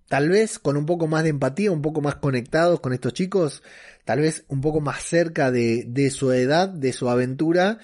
tal 0.07 0.29
vez 0.29 0.57
con 0.57 0.77
un 0.77 0.87
poco 0.87 1.07
más 1.07 1.23
de 1.23 1.29
empatía, 1.29 1.71
un 1.71 1.83
poco 1.83 2.01
más 2.01 2.15
conectados 2.15 2.79
con 2.79 2.91
estos 2.93 3.13
chicos, 3.13 3.61
tal 4.03 4.19
vez 4.19 4.45
un 4.47 4.61
poco 4.61 4.81
más 4.81 5.03
cerca 5.03 5.51
de, 5.51 6.09
su 6.11 6.31
edad, 6.31 6.69
de 6.69 6.91
su 6.91 7.07
aventura, 7.07 7.77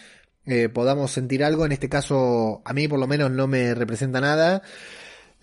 eh, 0.45 0.67
podamos 0.67 1.12
sentir 1.12 1.43
algo. 1.43 1.63
En 1.65 1.73
este 1.73 1.89
caso, 1.89 2.63
a 2.65 2.73
mí 2.73 2.88
por 2.88 2.99
lo 2.99 3.06
menos 3.06 3.30
no 3.30 3.45
me 3.45 3.75
representa 3.75 4.19
nada. 4.19 4.63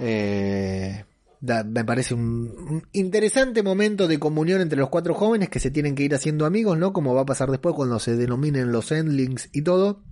Eh, 0.00 1.04
me 1.40 1.84
parece 1.84 2.14
un, 2.14 2.86
interesante 2.92 3.62
momento 3.62 4.08
de 4.08 4.18
comunión 4.18 4.60
entre 4.60 4.78
los 4.78 4.88
cuatro 4.88 5.14
jóvenes 5.14 5.48
que 5.48 5.60
se 5.60 5.70
tienen 5.70 5.94
que 5.94 6.02
ir 6.02 6.14
haciendo 6.14 6.46
amigos, 6.46 6.78
¿no? 6.78 6.92
Como 6.92 7.14
va 7.14 7.22
a 7.22 7.26
pasar 7.26 7.50
después 7.50 7.74
cuando 7.74 7.98
se 7.98 8.16
denominen 8.16 8.72
los 8.72 8.92
endlings 8.92 9.48
y 9.52 9.62
todo. 9.62 10.02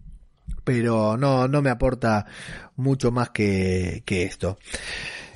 Pero 0.65 1.17
no, 1.17 1.49
no 1.49 1.63
me 1.63 1.71
aporta 1.71 2.27
mucho 2.77 3.11
más 3.11 3.31
que, 3.31 4.03
que 4.05 4.25
esto. 4.25 4.59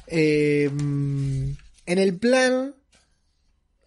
Eh, 0.06 0.64
en 0.66 1.56
el 1.98 2.16
plan 2.18 2.74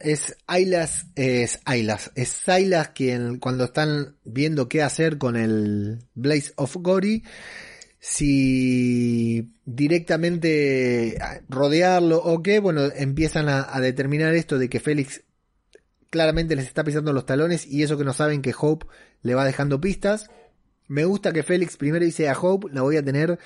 es 0.03 0.35
Aylas, 0.47 1.05
es 1.15 1.59
Aylas, 1.65 2.11
es 2.15 2.29
Silas 2.29 2.89
quien 2.89 3.39
cuando 3.39 3.65
están 3.65 4.17
viendo 4.25 4.67
qué 4.67 4.83
hacer 4.83 5.17
con 5.17 5.37
el 5.37 5.99
Blaze 6.13 6.51
of 6.57 6.75
Gory, 6.75 7.23
si 8.05 9.53
directamente 9.63 11.17
rodearlo 11.47 12.17
o 12.17 12.43
qué, 12.43 12.59
bueno, 12.59 12.81
empiezan 12.93 13.47
a, 13.47 13.79
determinar 13.79 14.35
esto 14.35 14.57
de 14.57 14.67
que 14.67 14.81
Félix 14.81 15.23
claramente 16.09 16.57
les 16.57 16.65
está 16.65 16.83
pisando 16.83 17.13
los 17.13 17.25
talones 17.25 17.65
y 17.65 17.81
eso 17.81 17.97
que 17.97 18.03
no 18.03 18.11
saben 18.11 18.41
que 18.41 18.53
Hope 18.59 18.87
le 19.21 19.35
va 19.35 19.45
dejando 19.45 19.79
pistas. 19.79 20.29
Me 20.89 21.05
gusta 21.05 21.31
que 21.31 21.43
Félix 21.43 21.77
primero 21.77 22.03
dice 22.03 22.27
a 22.27 22.37
Hope, 22.37 22.67
la 22.73 22.81
voy 22.81 22.97
a 22.97 23.05
tener 23.05 23.39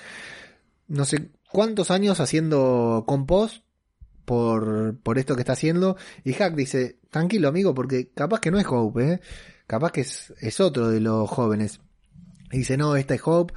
no 0.88 1.06
sé 1.06 1.30
cuántos 1.52 1.92
años 1.92 2.20
haciendo 2.20 3.04
compost 3.06 3.64
por, 4.26 4.98
por 5.04 5.20
esto 5.20 5.36
que 5.36 5.42
está 5.42 5.54
haciendo. 5.54 5.98
Y 6.24 6.34
Hack 6.34 6.56
dice, 6.56 6.98
tranquilo 7.12 7.48
amigo, 7.48 7.76
porque 7.76 8.10
capaz 8.10 8.40
que 8.40 8.50
no 8.50 8.58
es 8.58 8.66
Hope, 8.68 9.14
¿eh? 9.14 9.22
capaz 9.68 9.92
que 9.92 10.02
es, 10.02 10.34
es 10.42 10.60
otro 10.60 10.90
de 10.90 11.00
los 11.00 11.30
jóvenes. 11.30 11.80
Y 12.52 12.58
dice, 12.58 12.76
no, 12.76 12.96
esta 12.96 13.14
es 13.14 13.22
Hope. 13.24 13.54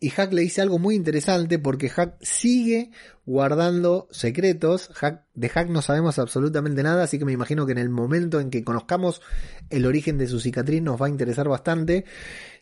Y 0.00 0.10
Hack 0.10 0.32
le 0.32 0.42
dice 0.42 0.62
algo 0.62 0.78
muy 0.78 0.94
interesante 0.94 1.58
porque 1.58 1.88
Hack 1.88 2.16
sigue 2.20 2.90
guardando 3.26 4.08
secretos. 4.10 4.90
De 5.34 5.48
Hack 5.48 5.68
no 5.70 5.82
sabemos 5.82 6.18
absolutamente 6.18 6.82
nada, 6.82 7.04
así 7.04 7.18
que 7.18 7.24
me 7.24 7.32
imagino 7.32 7.66
que 7.66 7.72
en 7.72 7.78
el 7.78 7.88
momento 7.90 8.40
en 8.40 8.50
que 8.50 8.62
conozcamos 8.62 9.20
el 9.70 9.86
origen 9.86 10.16
de 10.18 10.28
su 10.28 10.40
cicatriz 10.40 10.82
nos 10.82 11.00
va 11.00 11.06
a 11.06 11.10
interesar 11.10 11.48
bastante. 11.48 12.04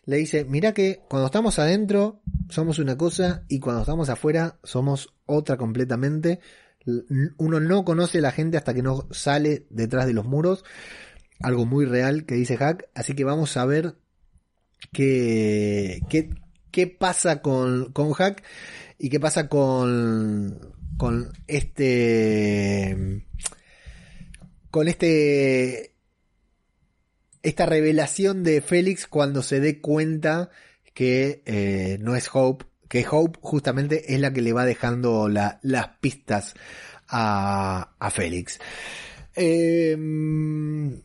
Le 0.05 0.17
dice, 0.17 0.45
mira 0.45 0.73
que 0.73 1.01
cuando 1.09 1.27
estamos 1.27 1.59
adentro 1.59 2.21
somos 2.49 2.79
una 2.79 2.97
cosa 2.97 3.43
y 3.47 3.59
cuando 3.59 3.81
estamos 3.81 4.09
afuera 4.09 4.57
somos 4.63 5.13
otra 5.25 5.57
completamente 5.57 6.39
uno 7.37 7.59
no 7.59 7.83
conoce 7.83 8.19
a 8.19 8.21
la 8.21 8.31
gente 8.31 8.57
hasta 8.57 8.73
que 8.73 8.81
no 8.81 9.07
sale 9.11 9.65
detrás 9.69 10.07
de 10.07 10.13
los 10.13 10.25
muros. 10.25 10.63
Algo 11.39 11.65
muy 11.65 11.85
real 11.85 12.25
que 12.25 12.35
dice 12.35 12.57
Hack. 12.57 12.89
Así 12.95 13.13
que 13.13 13.23
vamos 13.23 13.57
a 13.57 13.65
ver 13.65 13.95
qué, 14.93 15.99
qué, 16.09 16.29
qué 16.77 16.85
pasa 16.85 17.41
con, 17.41 17.91
con 17.91 18.13
Hack 18.13 18.43
y 18.99 19.09
qué 19.09 19.19
pasa 19.19 19.49
con, 19.49 20.75
con 20.95 21.33
este, 21.47 23.25
con 24.69 24.87
este, 24.87 25.95
esta 27.41 27.65
revelación 27.65 28.43
de 28.43 28.61
Félix 28.61 29.07
cuando 29.07 29.41
se 29.41 29.59
dé 29.59 29.81
cuenta 29.81 30.51
que 30.93 31.41
eh, 31.47 31.97
no 31.99 32.15
es 32.15 32.29
Hope, 32.31 32.65
que 32.87 33.03
Hope 33.09 33.39
justamente 33.41 34.13
es 34.13 34.19
la 34.19 34.31
que 34.31 34.43
le 34.43 34.53
va 34.53 34.63
dejando 34.63 35.29
las 35.29 35.87
pistas 35.99 36.53
a, 37.07 37.95
a 37.97 38.11
Félix. 38.11 38.59
Em, 39.33 41.01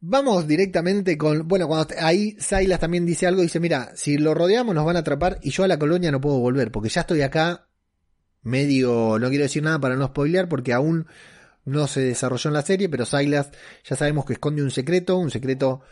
vamos 0.00 0.46
directamente 0.46 1.18
con, 1.18 1.48
bueno, 1.48 1.66
cuando 1.66 1.94
ahí 2.00 2.36
Silas 2.38 2.80
también 2.80 3.06
dice 3.06 3.26
algo, 3.26 3.42
dice, 3.42 3.60
mira, 3.60 3.92
si 3.94 4.18
lo 4.18 4.34
rodeamos 4.34 4.74
nos 4.74 4.84
van 4.84 4.96
a 4.96 5.00
atrapar 5.00 5.38
y 5.42 5.50
yo 5.50 5.64
a 5.64 5.68
la 5.68 5.78
colonia 5.78 6.10
no 6.10 6.20
puedo 6.20 6.38
volver, 6.38 6.70
porque 6.70 6.88
ya 6.88 7.02
estoy 7.02 7.22
acá 7.22 7.68
medio, 8.42 9.18
no 9.18 9.28
quiero 9.28 9.44
decir 9.44 9.62
nada 9.62 9.80
para 9.80 9.96
no 9.96 10.06
spoilear, 10.06 10.48
porque 10.48 10.72
aún 10.72 11.06
no 11.64 11.86
se 11.86 12.00
desarrolló 12.00 12.48
en 12.48 12.54
la 12.54 12.62
serie, 12.62 12.88
pero 12.88 13.04
Silas 13.04 13.50
ya 13.84 13.96
sabemos 13.96 14.24
que 14.24 14.34
esconde 14.34 14.62
un 14.62 14.70
secreto, 14.70 15.18
un 15.18 15.30
secreto 15.30 15.82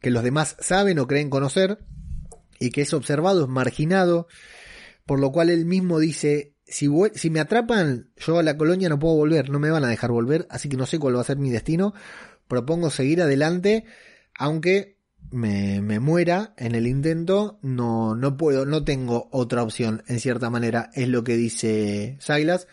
que 0.00 0.10
los 0.10 0.22
demás 0.22 0.56
saben 0.60 0.98
o 0.98 1.06
creen 1.06 1.30
conocer, 1.30 1.78
y 2.60 2.70
que 2.70 2.82
es 2.82 2.92
observado, 2.92 3.44
es 3.44 3.48
marginado, 3.48 4.28
por 5.06 5.18
lo 5.18 5.32
cual 5.32 5.50
él 5.50 5.64
mismo 5.64 5.98
dice, 5.98 6.54
si, 6.66 6.88
si 7.14 7.30
me 7.30 7.40
atrapan, 7.40 8.10
yo 8.16 8.38
a 8.38 8.42
la 8.42 8.56
colonia 8.56 8.88
no 8.88 8.98
puedo 8.98 9.16
volver, 9.16 9.50
no 9.50 9.58
me 9.58 9.70
van 9.70 9.84
a 9.84 9.88
dejar 9.88 10.10
volver, 10.10 10.46
así 10.50 10.68
que 10.68 10.76
no 10.76 10.86
sé 10.86 10.98
cuál 10.98 11.16
va 11.16 11.22
a 11.22 11.24
ser 11.24 11.38
mi 11.38 11.50
destino, 11.50 11.94
propongo 12.48 12.90
seguir 12.90 13.22
adelante, 13.22 13.84
aunque 14.36 14.98
me, 15.30 16.00
muera 16.00 16.54
en 16.56 16.74
el 16.74 16.86
intento, 16.86 17.58
no, 17.62 18.14
no 18.14 18.36
puedo, 18.36 18.66
no 18.66 18.84
tengo 18.84 19.28
otra 19.30 19.62
opción, 19.62 20.02
en 20.08 20.20
cierta 20.20 20.50
manera, 20.50 20.90
es 20.94 21.08
lo 21.08 21.24
que 21.24 21.36
dice 21.36 22.16
Silas. 22.20 22.66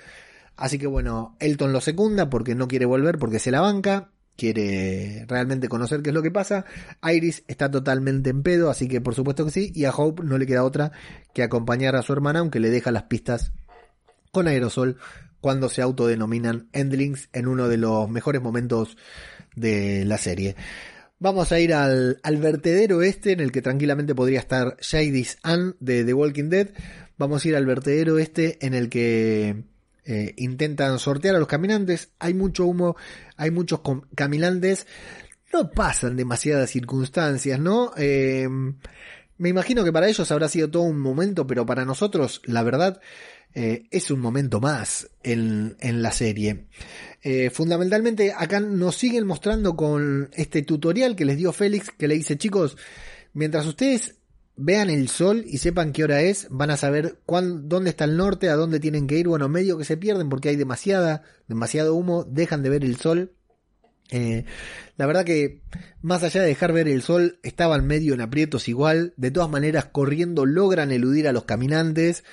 Así 0.55 0.79
que 0.79 0.87
bueno, 0.87 1.35
Elton 1.39 1.73
lo 1.73 1.81
secunda 1.81 2.29
porque 2.29 2.55
no 2.55 2.67
quiere 2.67 2.85
volver, 2.85 3.17
porque 3.19 3.39
se 3.39 3.51
la 3.51 3.59
banca, 3.59 4.11
quiere 4.37 5.25
realmente 5.27 5.67
conocer 5.67 6.01
qué 6.01 6.09
es 6.11 6.13
lo 6.13 6.23
que 6.23 6.31
pasa. 6.31 6.65
Iris 7.03 7.43
está 7.47 7.69
totalmente 7.69 8.29
en 8.29 8.41
pedo, 8.41 8.69
así 8.69 8.87
que 8.87 9.01
por 9.01 9.15
supuesto 9.15 9.45
que 9.45 9.51
sí, 9.51 9.71
y 9.75 9.85
a 9.85 9.91
Hope 9.91 10.23
no 10.23 10.37
le 10.37 10.45
queda 10.45 10.63
otra 10.63 10.91
que 11.33 11.43
acompañar 11.43 11.95
a 11.95 12.01
su 12.01 12.13
hermana, 12.13 12.39
aunque 12.39 12.61
le 12.61 12.69
deja 12.69 12.91
las 12.91 13.03
pistas 13.03 13.51
con 14.31 14.47
aerosol 14.47 14.97
cuando 15.41 15.69
se 15.69 15.81
autodenominan 15.81 16.69
Endlings 16.73 17.29
en 17.31 17.47
uno 17.47 17.67
de 17.67 17.77
los 17.77 18.09
mejores 18.09 18.41
momentos 18.41 18.97
de 19.55 20.05
la 20.05 20.17
serie. 20.17 20.55
Vamos 21.19 21.51
a 21.51 21.59
ir 21.59 21.73
al, 21.73 22.19
al, 22.23 22.37
vertedero 22.37 23.01
este 23.01 23.31
en 23.31 23.39
el 23.39 23.51
que 23.51 23.61
tranquilamente 23.61 24.13
podría 24.13 24.39
estar 24.39 24.77
Jadis 24.81 25.37
Ann 25.43 25.75
de 25.79 26.03
The 26.03 26.13
Walking 26.13 26.49
Dead. 26.49 26.69
Vamos 27.17 27.43
a 27.43 27.47
ir 27.47 27.55
al 27.55 27.65
vertedero 27.65 28.19
este 28.19 28.63
en 28.65 28.73
el 28.73 28.89
que 28.89 29.63
eh, 30.05 30.33
intentan 30.37 30.99
sortear 30.99 31.35
a 31.35 31.39
los 31.39 31.47
caminantes. 31.47 32.09
Hay 32.19 32.33
mucho 32.33 32.65
humo, 32.65 32.95
hay 33.37 33.49
muchos 33.49 33.79
caminantes. 34.13 34.85
No 35.51 35.71
pasan 35.71 36.15
demasiadas 36.15 36.69
circunstancias, 36.69 37.59
¿no? 37.59 37.91
Eh, 37.97 38.47
me 39.37 39.49
imagino 39.49 39.83
que 39.83 39.91
para 39.91 40.07
ellos 40.07 40.31
habrá 40.31 40.47
sido 40.47 40.69
todo 40.69 40.83
un 40.83 40.99
momento, 40.99 41.47
pero 41.47 41.65
para 41.65 41.85
nosotros, 41.85 42.41
la 42.45 42.61
verdad, 42.61 43.01
eh, 43.53 43.87
es 43.91 44.11
un 44.11 44.19
momento 44.19 44.59
más 44.59 45.09
en, 45.23 45.77
en 45.79 46.01
la 46.01 46.11
serie. 46.11 46.65
Eh, 47.21 47.49
fundamentalmente 47.49 48.33
acá 48.37 48.59
nos 48.59 48.97
siguen 48.97 49.25
mostrando 49.25 49.75
con 49.75 50.29
este 50.33 50.61
tutorial 50.61 51.15
que 51.15 51.25
les 51.25 51.37
dio 51.37 51.51
Félix, 51.53 51.89
que 51.89 52.07
le 52.07 52.15
dice 52.15 52.37
chicos, 52.37 52.77
mientras 53.33 53.65
ustedes 53.65 54.15
vean 54.57 54.89
el 54.89 55.09
sol 55.09 55.43
y 55.45 55.57
sepan 55.57 55.91
qué 55.91 56.03
hora 56.03 56.21
es, 56.21 56.47
van 56.49 56.71
a 56.71 56.77
saber 56.77 57.19
dónde 57.27 57.89
está 57.89 58.05
el 58.05 58.17
norte, 58.17 58.49
a 58.49 58.55
dónde 58.55 58.79
tienen 58.79 59.07
que 59.07 59.17
ir, 59.17 59.27
bueno, 59.27 59.49
medio 59.49 59.77
que 59.77 59.85
se 59.85 59.97
pierden 59.97 60.29
porque 60.29 60.49
hay 60.49 60.55
demasiada, 60.55 61.23
demasiado 61.47 61.95
humo, 61.95 62.23
dejan 62.23 62.63
de 62.63 62.69
ver 62.69 62.83
el 62.83 62.95
sol. 62.97 63.33
Eh, 64.11 64.45
la 64.97 65.07
verdad 65.07 65.25
que 65.25 65.61
más 66.01 66.23
allá 66.23 66.41
de 66.41 66.47
dejar 66.47 66.73
ver 66.73 66.87
el 66.87 67.01
sol, 67.01 67.39
estaban 67.43 67.85
medio 67.87 68.13
en 68.13 68.21
aprietos 68.21 68.67
igual, 68.67 69.13
de 69.17 69.31
todas 69.31 69.49
maneras 69.49 69.85
corriendo 69.85 70.45
logran 70.45 70.91
eludir 70.91 71.27
a 71.27 71.33
los 71.33 71.45
caminantes, 71.45 72.23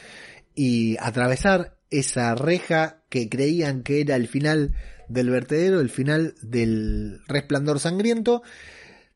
y 0.55 0.97
atravesar 0.99 1.77
esa 1.91 2.35
reja 2.35 3.03
que 3.09 3.29
creían 3.29 3.83
que 3.83 4.01
era 4.01 4.17
el 4.17 4.29
final 4.29 4.75
del 5.09 5.31
vertedero, 5.31 5.81
el 5.81 5.91
final 5.91 6.35
del 6.43 7.21
resplandor 7.29 7.81
sangriento, 7.81 8.43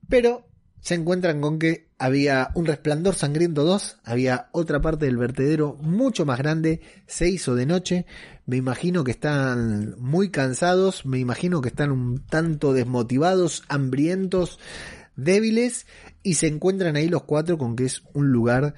pero 0.08 0.46
se 0.80 0.94
encuentran 0.94 1.40
con 1.40 1.58
que 1.58 1.88
había 1.98 2.50
un 2.54 2.66
resplandor 2.66 3.14
sangriento 3.14 3.64
2, 3.64 3.98
había 4.04 4.50
otra 4.52 4.80
parte 4.80 5.06
del 5.06 5.16
vertedero 5.16 5.76
mucho 5.80 6.26
más 6.26 6.38
grande, 6.38 6.80
se 7.06 7.28
hizo 7.28 7.54
de 7.54 7.66
noche, 7.66 8.06
me 8.44 8.56
imagino 8.56 9.02
que 9.02 9.10
están 9.10 9.96
muy 9.98 10.30
cansados, 10.30 11.06
me 11.06 11.18
imagino 11.18 11.60
que 11.60 11.70
están 11.70 11.90
un 11.90 12.24
tanto 12.26 12.72
desmotivados, 12.72 13.64
hambrientos, 13.68 14.60
débiles, 15.16 15.86
y 16.22 16.34
se 16.34 16.46
encuentran 16.46 16.96
ahí 16.96 17.08
los 17.08 17.24
cuatro 17.24 17.58
con 17.58 17.74
que 17.74 17.86
es 17.86 18.02
un 18.12 18.30
lugar 18.30 18.74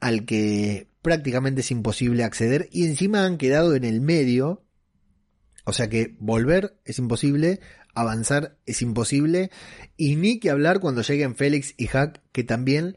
al 0.00 0.24
que 0.24 0.88
prácticamente 1.06 1.60
es 1.60 1.70
imposible 1.70 2.24
acceder 2.24 2.68
y 2.72 2.84
encima 2.84 3.24
han 3.24 3.38
quedado 3.38 3.76
en 3.76 3.84
el 3.84 4.00
medio. 4.00 4.64
O 5.64 5.72
sea 5.72 5.88
que 5.88 6.16
volver 6.18 6.80
es 6.84 6.98
imposible, 6.98 7.60
avanzar 7.94 8.58
es 8.66 8.82
imposible 8.82 9.52
y 9.96 10.16
ni 10.16 10.40
que 10.40 10.50
hablar 10.50 10.80
cuando 10.80 11.02
lleguen 11.02 11.36
Félix 11.36 11.74
y 11.76 11.86
Hack 11.86 12.22
que 12.32 12.42
también 12.42 12.96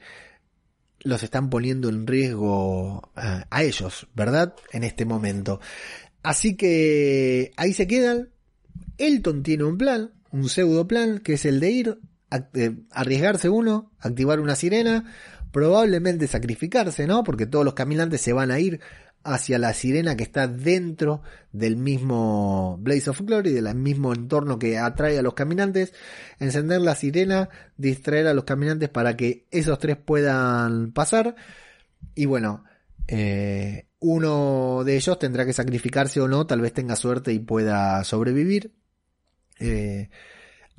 los 1.02 1.22
están 1.22 1.52
poniendo 1.52 1.88
en 1.88 2.08
riesgo 2.08 3.12
a, 3.14 3.46
a 3.48 3.62
ellos, 3.62 4.08
¿verdad? 4.16 4.56
En 4.72 4.84
este 4.84 5.06
momento. 5.06 5.60
Así 6.24 6.58
que 6.58 7.52
ahí 7.58 7.74
se 7.74 7.86
quedan. 7.86 8.30
Elton 8.98 9.44
tiene 9.44 9.66
un 9.66 9.78
plan, 9.78 10.16
un 10.32 10.50
pseudo 10.50 10.88
plan, 10.88 11.20
que 11.20 11.34
es 11.34 11.46
el 11.46 11.60
de 11.60 11.70
ir, 11.70 12.00
eh, 12.56 12.76
arriesgarse 12.90 13.50
uno, 13.50 13.92
activar 14.00 14.40
una 14.40 14.56
sirena, 14.56 15.14
probablemente 15.52 16.28
sacrificarse, 16.28 17.08
¿no? 17.08 17.24
Porque 17.24 17.46
todos 17.46 17.66
los 17.66 17.74
caminantes 17.74 18.22
se 18.22 18.34
van 18.34 18.52
a 18.52 18.60
ir 18.60 18.80
hacia 19.24 19.60
la 19.60 19.74
sirena 19.74 20.16
que 20.16 20.24
está 20.24 20.48
dentro 20.48 21.22
del 21.52 21.76
mismo 21.76 22.78
Blaze 22.80 23.10
of 23.10 23.22
Glory, 23.22 23.52
del 23.52 23.74
mismo 23.76 24.14
entorno 24.14 24.58
que 24.58 24.78
atrae 24.78 25.20
a 25.20 25.22
los 25.22 25.34
caminantes, 25.34 25.94
encender 26.40 26.82
la 26.82 26.96
sirena, 26.96 27.50
distraer 27.78 28.28
a 28.28 28.34
los 28.34 28.46
caminantes 28.46 28.90
para 28.90 29.18
que 29.18 29.46
esos 29.52 29.78
tres 29.80 29.98
puedan 29.98 30.92
pasar. 30.94 31.36
Y 32.16 32.26
bueno, 32.26 32.64
eh, 33.08 33.88
uno 34.00 34.84
de 34.86 34.96
ellos 34.96 35.20
tendrá 35.20 35.46
que 35.46 35.54
sacrificarse 35.54 36.22
o 36.22 36.28
no, 36.28 36.48
tal 36.48 36.62
vez 36.62 36.74
tenga 36.74 36.96
suerte 36.96 37.34
y 37.34 37.40
pueda 37.40 38.04
sobrevivir. 38.04 38.72
Eh, 39.60 40.10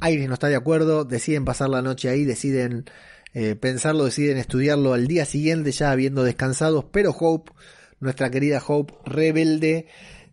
no 0.00 0.34
está 0.34 0.48
de 0.48 0.56
acuerdo, 0.56 1.04
deciden 1.04 1.44
pasar 1.44 1.68
la 1.68 1.82
noche 1.82 2.08
ahí, 2.08 2.24
deciden 2.24 2.86
eh, 3.32 3.54
pensarlo, 3.54 4.04
deciden 4.04 4.38
estudiarlo 4.38 4.92
al 4.92 5.06
día 5.06 5.24
siguiente 5.24 5.72
ya 5.72 5.92
habiendo 5.92 6.24
descansado, 6.24 6.90
pero 6.90 7.10
Hope, 7.10 7.52
nuestra 8.00 8.30
querida 8.30 8.62
Hope 8.66 8.94
rebelde, 9.04 9.86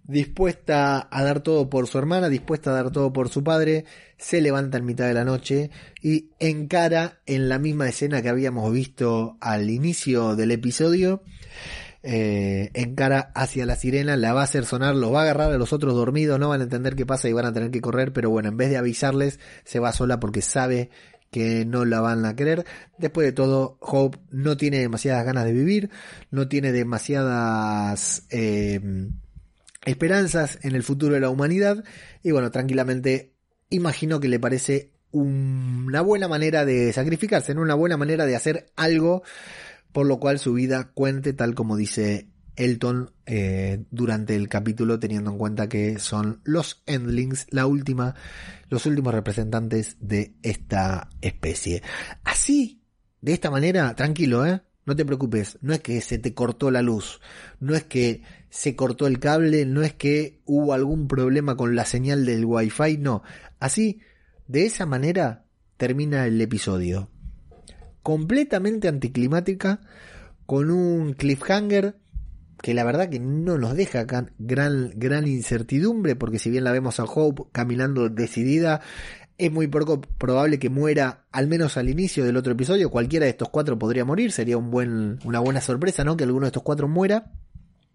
dispuesta 0.08 1.08
a 1.12 1.24
dar 1.24 1.42
todo 1.42 1.70
por 1.70 1.88
su 1.88 1.98
hermana, 1.98 2.30
dispuesta 2.30 2.72
a 2.72 2.74
dar 2.74 2.92
todo 2.92 3.14
por 3.14 3.30
su 3.30 3.44
padre, 3.44 3.86
se 4.18 4.42
levanta 4.42 4.78
en 4.78 4.86
mitad 4.86 5.06
de 5.06 5.14
la 5.14 5.26
noche 5.26 5.70
y 6.02 6.32
encara 6.40 7.20
en 7.26 7.50
la 7.50 7.60
misma 7.60 7.88
escena 7.88 8.22
que 8.22 8.30
habíamos 8.30 8.72
visto 8.72 9.38
al 9.42 9.70
inicio 9.70 10.36
del 10.36 10.52
episodio, 10.52 11.24
eh, 12.04 12.72
encara 12.74 13.32
hacia 13.36 13.66
la 13.66 13.76
sirena, 13.76 14.16
la 14.16 14.34
va 14.34 14.42
a 14.42 14.46
hacer 14.46 14.66
sonar, 14.66 14.96
lo 14.96 15.12
va 15.12 15.20
a 15.20 15.24
agarrar 15.24 15.52
a 15.52 15.58
los 15.58 15.74
otros 15.74 15.94
dormidos, 15.94 16.40
no 16.40 16.50
van 16.50 16.62
a 16.62 16.64
entender 16.64 16.96
qué 16.96 17.06
pasa 17.06 17.28
y 17.28 17.34
van 17.34 17.46
a 17.46 17.54
tener 17.54 17.70
que 17.70 17.82
correr, 17.82 18.14
pero 18.14 18.30
bueno, 18.30 18.50
en 18.50 18.58
vez 18.58 18.70
de 18.70 18.78
avisarles, 18.78 19.40
se 19.66 19.80
va 19.80 19.92
sola 19.92 20.20
porque 20.20 20.42
sabe 20.42 20.90
que 21.32 21.66
no 21.66 21.86
la 21.86 22.02
van 22.02 22.26
a 22.26 22.36
querer. 22.36 22.66
Después 22.98 23.26
de 23.26 23.32
todo, 23.32 23.78
Hope 23.82 24.20
no 24.32 24.58
tiene 24.58 24.80
demasiadas 24.80 25.26
ganas 25.26 25.46
de 25.46 25.54
vivir, 25.54 25.90
no 26.32 26.48
tiene 26.48 26.72
demasiadas 26.72 28.28
eh, 28.30 29.10
esperanzas 29.86 30.60
en 30.64 30.76
el 30.76 30.84
futuro 30.84 31.14
de 31.14 31.22
la 31.22 31.30
humanidad 31.30 31.84
y 32.24 32.32
bueno, 32.32 32.52
tranquilamente 32.52 33.34
imagino 33.70 34.20
que 34.20 34.28
le 34.28 34.40
parece 34.40 34.92
una 35.12 36.02
buena 36.02 36.28
manera 36.28 36.66
de 36.66 36.92
sacrificarse, 36.94 37.54
una 37.54 37.76
buena 37.76 37.98
manera 37.98 38.26
de 38.26 38.36
hacer 38.36 38.72
algo 38.76 39.24
por 39.92 40.06
lo 40.06 40.20
cual 40.20 40.40
su 40.40 40.54
vida 40.54 40.92
cuente 40.94 41.34
tal 41.34 41.56
como 41.56 41.78
dice 41.78 42.28
Elton 42.58 43.12
eh, 43.26 43.86
durante 43.92 44.36
el 44.36 44.50
capítulo 44.50 45.00
teniendo 45.00 45.32
en 45.32 45.38
cuenta 45.38 45.70
que 45.70 46.00
son 46.00 46.42
los 46.44 46.84
Endlings, 46.86 47.48
la 47.52 47.66
última, 47.66 48.16
los 48.70 48.86
últimos 48.86 49.14
representantes 49.14 49.98
de 50.02 50.34
esta 50.42 51.10
especie. 51.22 51.84
Así, 52.24 52.82
de 53.22 53.34
esta 53.34 53.50
manera, 53.50 53.96
tranquilo, 53.96 54.46
¿eh? 54.46 54.62
No 54.86 54.96
te 54.96 55.06
preocupes, 55.06 55.58
no 55.62 55.74
es 55.74 55.82
que 55.82 56.00
se 56.00 56.18
te 56.18 56.34
cortó 56.34 56.72
la 56.72 56.82
luz, 56.82 57.20
no 57.60 57.76
es 57.76 57.84
que 57.84 58.24
se 58.50 58.76
cortó 58.76 59.06
el 59.06 59.20
cable, 59.20 59.66
no 59.66 59.84
es 59.84 59.94
que 59.94 60.42
hubo 60.46 60.74
algún 60.74 61.10
problema 61.10 61.58
con 61.58 61.76
la 61.76 61.84
señal 61.84 62.26
del 62.26 62.46
wifi, 62.46 62.98
no. 62.98 63.22
Así, 63.60 64.00
de 64.48 64.66
esa 64.66 64.86
manera, 64.86 65.46
termina 65.76 66.26
el 66.26 66.40
episodio. 66.40 67.10
Completamente 68.02 68.88
anticlimática, 68.88 69.82
con 70.46 70.72
un 70.72 71.12
cliffhanger 71.12 71.98
que 72.62 72.74
la 72.74 72.84
verdad 72.84 73.10
que 73.10 73.20
no 73.20 73.58
nos 73.58 73.76
deja 73.76 74.06
gran, 74.06 74.92
gran 74.96 75.28
incertidumbre, 75.28 76.16
porque 76.16 76.40
si 76.40 76.50
bien 76.50 76.64
la 76.64 76.72
vemos 76.72 77.00
a 77.00 77.04
Hope 77.04 77.44
caminando 77.52 78.10
decidida, 78.10 78.82
es 79.38 79.52
muy 79.52 79.68
poco 79.68 80.02
probable 80.02 80.58
que 80.58 80.70
muera, 80.70 81.26
al 81.32 81.48
menos 81.48 81.78
al 81.78 81.90
inicio 81.90 82.26
del 82.26 82.38
otro 82.38 82.54
episodio. 82.54 82.90
Cualquiera 82.90 83.26
de 83.26 83.32
estos 83.32 83.50
cuatro 83.50 83.78
podría 83.78 84.06
morir, 84.06 84.32
sería 84.32 84.58
un 84.58 84.72
buen, 84.72 85.20
una 85.24 85.40
buena 85.40 85.62
sorpresa, 85.62 86.04
¿no? 86.04 86.18
Que 86.18 86.24
alguno 86.24 86.46
de 86.46 86.50
estos 86.50 86.64
cuatro 86.64 86.88
muera. 86.88 87.32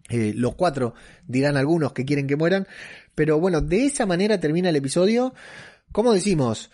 Eh, 0.09 0.33
los 0.35 0.55
cuatro 0.55 0.93
dirán 1.27 1.57
algunos 1.57 1.93
que 1.93 2.05
quieren 2.05 2.27
que 2.27 2.35
mueran. 2.35 2.67
Pero 3.15 3.39
bueno, 3.39 3.61
de 3.61 3.85
esa 3.85 4.05
manera 4.05 4.39
termina 4.39 4.69
el 4.69 4.75
episodio. 4.77 5.33
Como 5.91 6.13
decimos, 6.13 6.71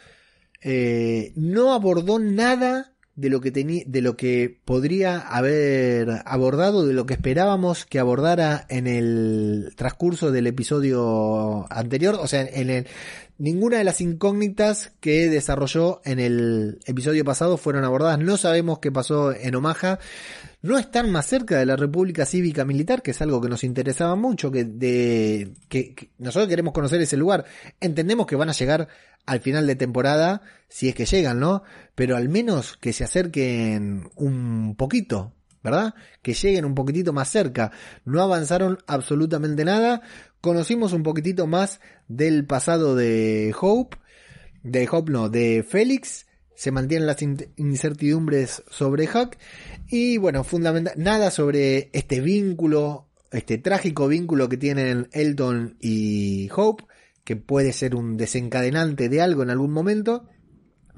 eh, 0.61 1.33
no 1.35 1.73
abordó 1.73 2.19
nada 2.19 2.93
de 3.19 3.29
lo 3.29 3.41
que 3.41 3.51
tenía, 3.51 3.83
de 3.85 4.01
lo 4.01 4.15
que 4.15 4.57
podría 4.63 5.19
haber 5.19 6.21
abordado, 6.25 6.85
de 6.85 6.93
lo 6.93 7.05
que 7.05 7.15
esperábamos 7.15 7.85
que 7.85 7.99
abordara 7.99 8.65
en 8.69 8.87
el 8.87 9.73
transcurso 9.75 10.31
del 10.31 10.47
episodio 10.47 11.67
anterior, 11.69 12.17
o 12.21 12.27
sea, 12.27 12.41
en 12.41 12.69
el, 12.69 12.87
ninguna 13.37 13.79
de 13.79 13.83
las 13.83 13.99
incógnitas 13.99 14.93
que 15.01 15.29
desarrolló 15.29 16.01
en 16.05 16.19
el 16.19 16.79
episodio 16.85 17.25
pasado 17.25 17.57
fueron 17.57 17.83
abordadas. 17.83 18.19
No 18.19 18.37
sabemos 18.37 18.79
qué 18.79 18.91
pasó 18.91 19.33
en 19.33 19.55
Omaha. 19.55 19.99
No 20.61 20.77
están 20.77 21.09
más 21.11 21.25
cerca 21.25 21.57
de 21.57 21.65
la 21.65 21.75
República 21.75 22.25
Cívica 22.25 22.65
Militar, 22.65 23.01
que 23.01 23.11
es 23.11 23.21
algo 23.21 23.39
que 23.39 23.49
nos 23.49 23.63
interesaba 23.63 24.15
mucho, 24.15 24.51
que, 24.51 24.65
de, 24.65 25.53
que, 25.69 26.11
nosotros 26.17 26.49
queremos 26.49 26.73
conocer 26.73 27.01
ese 27.01 27.17
lugar. 27.17 27.45
Entendemos 27.79 28.27
que 28.27 28.35
van 28.35 28.49
a 28.49 28.53
llegar 28.53 28.87
al 29.25 29.39
final 29.39 29.67
de 29.67 29.75
temporada, 29.75 30.41
si 30.67 30.89
es 30.89 30.95
que 30.95 31.05
llegan, 31.05 31.39
¿no? 31.39 31.63
Pero 31.95 32.17
al 32.17 32.29
menos 32.29 32.77
que 32.77 32.93
se 32.93 33.05
acerquen 33.05 34.09
un 34.15 34.75
poquito, 34.75 35.33
¿verdad? 35.63 35.93
Que 36.21 36.33
lleguen 36.33 36.65
un 36.65 36.75
poquitito 36.75 37.13
más 37.13 37.29
cerca. 37.29 37.71
No 38.03 38.21
avanzaron 38.21 38.79
absolutamente 38.87 39.63
nada. 39.63 40.01
Conocimos 40.41 40.91
un 40.93 41.03
poquitito 41.03 41.47
más 41.47 41.79
del 42.07 42.45
pasado 42.45 42.95
de 42.95 43.55
Hope, 43.59 43.97
de 44.63 44.89
Hope 44.91 45.11
no, 45.11 45.29
de 45.29 45.63
Félix 45.67 46.25
se 46.59 46.71
mantienen 46.71 47.07
las 47.07 47.21
incertidumbres 47.55 48.63
sobre 48.69 49.05
Huck 49.05 49.37
y 49.87 50.17
bueno, 50.17 50.43
fundamental, 50.43 50.93
nada 50.97 51.31
sobre 51.31 51.89
este 51.93 52.19
vínculo, 52.19 53.07
este 53.31 53.59
trágico 53.59 54.09
vínculo 54.09 54.49
que 54.49 54.57
tienen 54.57 55.07
Elton 55.13 55.77
y 55.79 56.49
Hope, 56.53 56.83
que 57.23 57.37
puede 57.37 57.71
ser 57.71 57.95
un 57.95 58.17
desencadenante 58.17 59.07
de 59.07 59.21
algo 59.21 59.41
en 59.41 59.51
algún 59.51 59.71
momento. 59.71 60.27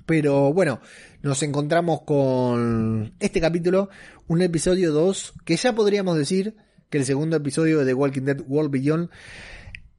Pero 0.07 0.51
bueno, 0.51 0.81
nos 1.21 1.43
encontramos 1.43 2.01
con 2.07 3.13
este 3.19 3.39
capítulo, 3.39 3.89
un 4.27 4.41
episodio 4.41 4.91
2, 4.91 5.33
que 5.45 5.57
ya 5.57 5.75
podríamos 5.75 6.17
decir 6.17 6.55
que 6.89 6.97
el 6.97 7.05
segundo 7.05 7.37
episodio 7.37 7.85
de 7.85 7.93
Walking 7.93 8.23
Dead 8.23 8.41
World 8.47 8.71
Beyond 8.71 9.11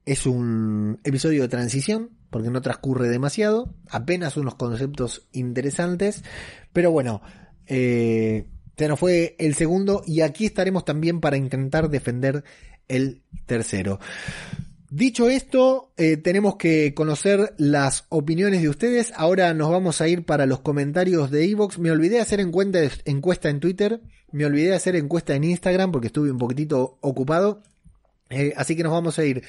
es 0.05 0.27
un 0.27 1.01
episodio 1.05 1.43
de 1.43 1.49
transición, 1.49 2.11
porque 2.31 2.51
no 2.51 2.61
transcurre 2.61 3.09
demasiado, 3.09 3.75
apenas 3.89 4.37
unos 4.37 4.55
conceptos 4.55 5.29
interesantes, 5.33 6.25
pero 6.73 6.91
bueno, 6.91 7.23
eh, 7.67 8.47
se 8.77 8.89
nos 8.89 8.99
fue 8.99 9.37
el 9.39 9.55
segundo 9.55 10.03
y 10.07 10.23
aquí 10.23 10.47
estaremos 10.47 10.85
también 10.85 11.21
para 11.21 11.37
intentar 11.37 11.89
defender 11.89 12.43
el 12.89 13.23
tercero. 13.47 14.01
Dicho 14.91 15.29
esto, 15.29 15.93
eh, 15.97 16.19
tenemos 16.19 16.57
que 16.57 16.93
conocer 16.93 17.55
las 17.57 18.05
opiniones 18.11 18.61
de 18.61 18.69
ustedes. 18.69 19.13
Ahora 19.17 19.55
nos 19.55 19.71
vamos 19.71 20.03
a 20.03 20.09
ir 20.09 20.27
para 20.27 20.45
los 20.45 20.61
comentarios 20.61 21.31
de 21.31 21.49
Evox. 21.49 21.79
Me 21.79 21.91
olvidé 21.91 22.21
hacer 22.21 22.41
encuesta 22.41 23.49
en 23.49 23.61
Twitter. 23.61 24.03
Me 24.33 24.45
olvidé 24.45 24.75
hacer 24.75 24.97
encuesta 24.97 25.35
en 25.35 25.45
Instagram 25.45 25.93
porque 25.93 26.09
estuve 26.09 26.31
un 26.31 26.37
poquitito 26.37 26.99
ocupado. 27.01 27.63
Eh, 28.33 28.55
así 28.57 28.75
que 28.75 28.83
nos 28.83 28.93
vamos 28.93 29.19
a 29.19 29.25
ir 29.25 29.43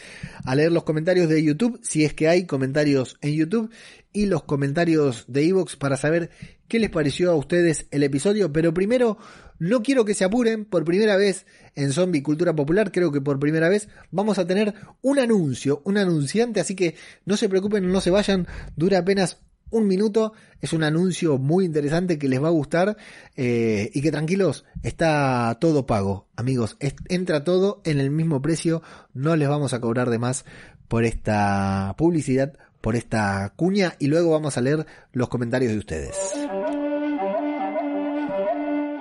a 0.43 0.55
leer 0.55 0.71
los 0.71 0.83
comentarios 0.83 1.29
de 1.29 1.41
YouTube, 1.41 1.79
si 1.81 2.03
es 2.03 2.13
que 2.13 2.27
hay 2.27 2.45
comentarios 2.45 3.17
en 3.21 3.33
YouTube, 3.33 3.71
y 4.11 4.25
los 4.25 4.43
comentarios 4.43 5.25
de 5.27 5.47
Evox 5.47 5.75
para 5.75 5.97
saber 5.97 6.29
qué 6.67 6.79
les 6.79 6.89
pareció 6.89 7.31
a 7.31 7.35
ustedes 7.35 7.87
el 7.91 8.03
episodio. 8.03 8.51
Pero 8.51 8.73
primero, 8.73 9.17
no 9.57 9.81
quiero 9.81 10.05
que 10.05 10.13
se 10.13 10.25
apuren, 10.25 10.65
por 10.65 10.83
primera 10.83 11.15
vez 11.15 11.45
en 11.75 11.93
Zombie 11.93 12.21
Cultura 12.21 12.55
Popular, 12.55 12.91
creo 12.91 13.11
que 13.11 13.21
por 13.21 13.39
primera 13.39 13.69
vez 13.69 13.87
vamos 14.11 14.37
a 14.37 14.45
tener 14.45 14.73
un 15.01 15.19
anuncio, 15.19 15.81
un 15.85 15.97
anunciante, 15.97 16.59
así 16.59 16.75
que 16.75 16.95
no 17.25 17.37
se 17.37 17.49
preocupen, 17.49 17.91
no 17.91 18.01
se 18.01 18.11
vayan, 18.11 18.47
dura 18.75 18.99
apenas 18.99 19.39
un 19.73 19.87
minuto. 19.87 20.33
Es 20.61 20.71
un 20.71 20.83
anuncio 20.83 21.37
muy 21.37 21.65
interesante 21.65 22.17
que 22.17 22.29
les 22.29 22.41
va 22.41 22.47
a 22.47 22.51
gustar 22.51 22.95
eh, 23.35 23.91
y 23.93 24.01
que 24.01 24.11
tranquilos, 24.11 24.65
está 24.83 25.57
todo 25.59 25.85
pago. 25.85 26.27
Amigos, 26.35 26.77
entra 27.09 27.43
todo 27.43 27.81
en 27.83 27.99
el 27.99 28.09
mismo 28.09 28.41
precio. 28.41 28.81
No 29.13 29.35
les 29.35 29.49
vamos 29.49 29.73
a 29.73 29.81
cobrar 29.81 30.09
de 30.09 30.19
más 30.19 30.45
por 30.87 31.03
esta 31.03 31.95
publicidad, 31.97 32.53
por 32.79 32.95
esta 32.95 33.51
cuña 33.55 33.95
y 33.99 34.07
luego 34.07 34.31
vamos 34.31 34.57
a 34.57 34.61
leer 34.61 34.85
los 35.11 35.27
comentarios 35.27 35.71
de 35.73 35.79
ustedes. 35.79 36.15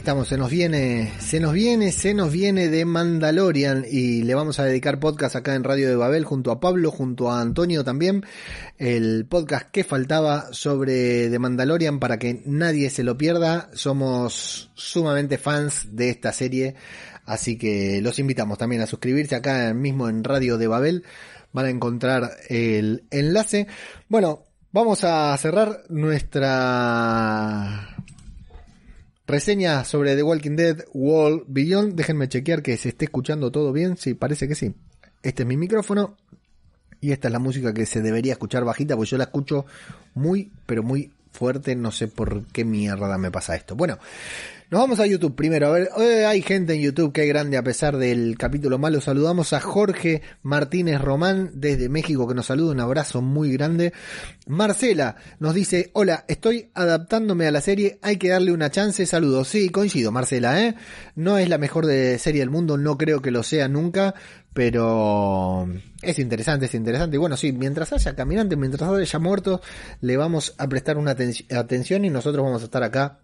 estamos, 0.00 0.28
se 0.28 0.38
nos 0.38 0.50
viene, 0.50 1.12
se 1.18 1.40
nos 1.40 1.52
viene, 1.52 1.92
se 1.92 2.14
nos 2.14 2.32
viene 2.32 2.68
de 2.68 2.86
Mandalorian 2.86 3.84
y 3.86 4.22
le 4.22 4.34
vamos 4.34 4.58
a 4.58 4.64
dedicar 4.64 4.98
podcast 4.98 5.36
acá 5.36 5.54
en 5.54 5.62
Radio 5.62 5.90
de 5.90 5.96
Babel 5.96 6.24
junto 6.24 6.52
a 6.52 6.58
Pablo, 6.58 6.90
junto 6.90 7.30
a 7.30 7.42
Antonio 7.42 7.84
también, 7.84 8.24
el 8.78 9.26
podcast 9.26 9.70
que 9.70 9.84
faltaba 9.84 10.54
sobre 10.54 11.28
The 11.28 11.38
Mandalorian 11.38 12.00
para 12.00 12.18
que 12.18 12.40
nadie 12.46 12.88
se 12.88 13.04
lo 13.04 13.18
pierda. 13.18 13.68
Somos 13.74 14.70
sumamente 14.72 15.36
fans 15.36 15.88
de 15.94 16.08
esta 16.08 16.32
serie, 16.32 16.76
así 17.26 17.58
que 17.58 18.00
los 18.00 18.18
invitamos 18.18 18.56
también 18.56 18.80
a 18.80 18.86
suscribirse 18.86 19.34
acá 19.34 19.74
mismo 19.74 20.08
en 20.08 20.24
Radio 20.24 20.56
de 20.56 20.66
Babel. 20.66 21.04
Van 21.52 21.66
a 21.66 21.70
encontrar 21.70 22.38
el 22.48 23.04
enlace. 23.10 23.66
Bueno, 24.08 24.44
vamos 24.72 25.04
a 25.04 25.36
cerrar 25.36 25.82
nuestra 25.90 26.56
Reseña 29.30 29.84
sobre 29.84 30.16
The 30.16 30.24
Walking 30.24 30.56
Dead 30.56 30.84
Wall 30.92 31.44
Beyond. 31.46 31.94
Déjenme 31.94 32.28
chequear 32.28 32.62
que 32.62 32.76
se 32.76 32.88
esté 32.88 33.04
escuchando 33.04 33.52
todo 33.52 33.72
bien. 33.72 33.96
Sí, 33.96 34.14
parece 34.14 34.48
que 34.48 34.56
sí. 34.56 34.74
Este 35.22 35.44
es 35.44 35.46
mi 35.46 35.56
micrófono. 35.56 36.16
Y 37.00 37.12
esta 37.12 37.28
es 37.28 37.32
la 37.32 37.38
música 37.38 37.72
que 37.72 37.86
se 37.86 38.02
debería 38.02 38.32
escuchar 38.32 38.64
bajita, 38.64 38.96
porque 38.96 39.10
yo 39.10 39.18
la 39.18 39.24
escucho 39.24 39.66
muy, 40.14 40.50
pero 40.66 40.82
muy 40.82 41.12
fuerte. 41.30 41.76
No 41.76 41.92
sé 41.92 42.08
por 42.08 42.44
qué 42.46 42.64
mierda 42.64 43.16
me 43.18 43.30
pasa 43.30 43.54
esto. 43.54 43.76
Bueno, 43.76 43.98
nos 44.70 44.82
vamos 44.82 45.00
a 45.00 45.06
YouTube 45.06 45.34
primero. 45.34 45.66
A 45.66 45.70
ver, 45.72 45.90
eh, 45.98 46.26
hay 46.26 46.42
gente 46.42 46.74
en 46.74 46.80
YouTube 46.80 47.12
que 47.12 47.26
grande 47.26 47.56
a 47.56 47.62
pesar 47.64 47.96
del 47.96 48.38
capítulo 48.38 48.78
malo. 48.78 49.00
Saludamos 49.00 49.52
a 49.52 49.60
Jorge 49.60 50.22
Martínez 50.42 51.00
Román 51.00 51.50
desde 51.54 51.88
México 51.88 52.28
que 52.28 52.36
nos 52.36 52.46
saluda. 52.46 52.70
Un 52.70 52.78
abrazo 52.78 53.20
muy 53.20 53.52
grande. 53.52 53.92
Marcela 54.46 55.16
nos 55.40 55.54
dice, 55.54 55.90
hola, 55.92 56.24
estoy 56.28 56.70
adaptándome 56.74 57.48
a 57.48 57.50
la 57.50 57.60
serie. 57.60 57.98
Hay 58.00 58.16
que 58.16 58.28
darle 58.28 58.52
una 58.52 58.70
chance. 58.70 59.04
Saludos. 59.06 59.48
Sí, 59.48 59.70
coincido, 59.70 60.12
Marcela, 60.12 60.64
¿eh? 60.64 60.76
No 61.16 61.36
es 61.36 61.48
la 61.48 61.58
mejor 61.58 61.86
de 61.86 62.16
serie 62.20 62.40
del 62.40 62.50
mundo. 62.50 62.78
No 62.78 62.96
creo 62.96 63.20
que 63.20 63.32
lo 63.32 63.42
sea 63.42 63.66
nunca. 63.66 64.14
Pero 64.52 65.68
es 66.00 66.20
interesante, 66.20 66.66
es 66.66 66.74
interesante. 66.76 67.16
Y 67.16 67.18
bueno, 67.18 67.36
sí, 67.36 67.50
mientras 67.50 67.92
haya 67.92 68.14
caminantes, 68.14 68.56
mientras 68.56 68.88
haya 68.88 69.18
muertos, 69.18 69.62
le 70.00 70.16
vamos 70.16 70.54
a 70.58 70.68
prestar 70.68 70.96
una 70.96 71.10
atención 71.10 72.04
y 72.04 72.10
nosotros 72.10 72.44
vamos 72.44 72.62
a 72.62 72.66
estar 72.66 72.84
acá 72.84 73.18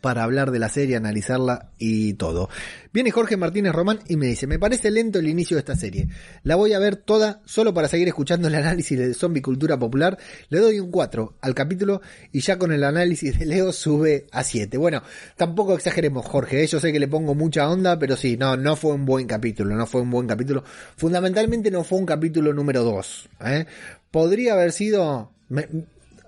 para 0.00 0.22
hablar 0.22 0.50
de 0.50 0.58
la 0.58 0.68
serie, 0.68 0.96
analizarla 0.96 1.70
y 1.78 2.14
todo. 2.14 2.48
Viene 2.92 3.10
Jorge 3.10 3.36
Martínez 3.36 3.72
Román 3.72 4.00
y 4.08 4.16
me 4.16 4.26
dice, 4.26 4.46
me 4.46 4.58
parece 4.58 4.90
lento 4.90 5.18
el 5.18 5.28
inicio 5.28 5.56
de 5.56 5.60
esta 5.60 5.76
serie. 5.76 6.08
La 6.42 6.56
voy 6.56 6.72
a 6.72 6.78
ver 6.78 6.96
toda 6.96 7.42
solo 7.44 7.74
para 7.74 7.88
seguir 7.88 8.08
escuchando 8.08 8.48
el 8.48 8.54
análisis 8.54 8.98
de 8.98 9.14
zombie 9.14 9.42
cultura 9.42 9.78
popular. 9.78 10.18
Le 10.48 10.58
doy 10.58 10.80
un 10.80 10.90
4 10.90 11.36
al 11.40 11.54
capítulo 11.54 12.00
y 12.32 12.40
ya 12.40 12.58
con 12.58 12.72
el 12.72 12.84
análisis 12.84 13.38
de 13.38 13.46
Leo 13.46 13.72
sube 13.72 14.26
a 14.32 14.42
7. 14.42 14.78
Bueno, 14.78 15.02
tampoco 15.36 15.74
exageremos 15.74 16.26
Jorge, 16.26 16.62
¿eh? 16.62 16.66
yo 16.66 16.80
sé 16.80 16.92
que 16.92 17.00
le 17.00 17.08
pongo 17.08 17.34
mucha 17.34 17.68
onda, 17.68 17.98
pero 17.98 18.16
sí, 18.16 18.36
no, 18.36 18.56
no 18.56 18.76
fue 18.76 18.92
un 18.92 19.04
buen 19.04 19.26
capítulo, 19.26 19.74
no 19.74 19.86
fue 19.86 20.00
un 20.00 20.10
buen 20.10 20.26
capítulo. 20.26 20.64
Fundamentalmente 20.96 21.70
no 21.70 21.84
fue 21.84 21.98
un 21.98 22.06
capítulo 22.06 22.52
número 22.52 22.84
2. 22.84 23.28
¿eh? 23.46 23.66
Podría 24.10 24.54
haber 24.54 24.72
sido... 24.72 25.32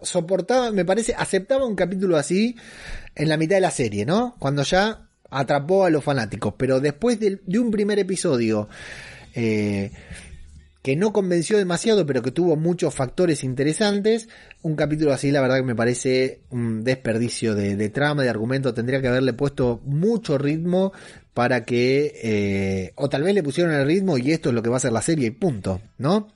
soportaba, 0.03 0.71
me 0.71 0.85
parece, 0.85 1.15
aceptaba 1.17 1.67
un 1.67 1.77
capítulo 1.77 2.17
así 2.17 2.57
en 3.15 3.29
la 3.29 3.37
mitad 3.37 3.57
de 3.57 3.61
la 3.61 3.71
serie, 3.71 4.07
¿no? 4.07 4.37
Cuando 4.39 4.63
ya 4.63 5.09
atrapó 5.31 5.85
a 5.85 5.91
los 5.91 6.05
fanáticos. 6.05 6.55
Pero 6.57 6.81
después 6.81 7.19
de, 7.21 7.41
un 7.59 7.71
primer 7.71 7.99
episodio 7.99 8.69
eh, 9.35 9.93
que 10.83 10.97
no 10.97 11.13
convenció 11.13 11.59
demasiado, 11.59 12.07
pero 12.07 12.23
que 12.23 12.31
tuvo 12.31 12.57
muchos 12.57 12.95
factores 12.95 13.45
interesantes, 13.45 14.29
un 14.63 14.77
capítulo 14.77 15.13
así, 15.13 15.31
la 15.31 15.41
verdad 15.41 15.57
que 15.57 15.63
me 15.63 15.75
parece 15.75 16.41
un 16.51 16.85
desperdicio 16.85 17.55
de, 17.55 17.89
trama, 17.91 18.23
de 18.23 18.31
argumento. 18.31 18.75
Tendría 18.75 19.01
que 19.01 19.09
haberle 19.09 19.33
puesto 19.33 19.81
mucho 19.85 20.39
ritmo 20.39 20.93
para 21.35 21.65
que, 21.65 22.13
eh, 22.23 22.93
o 22.97 23.09
tal 23.09 23.23
vez 23.23 23.35
le 23.35 23.43
pusieron 23.43 23.73
el 23.73 23.87
ritmo 23.87 24.19
y 24.19 24.33
esto 24.33 24.49
es 24.49 24.55
lo 24.55 24.63
que 24.63 24.71
va 24.71 24.79
a 24.79 24.81
ser 24.81 24.93
la 24.93 25.03
serie 25.03 25.29
y 25.29 25.31
punto, 25.31 25.81
¿no? 25.99 26.29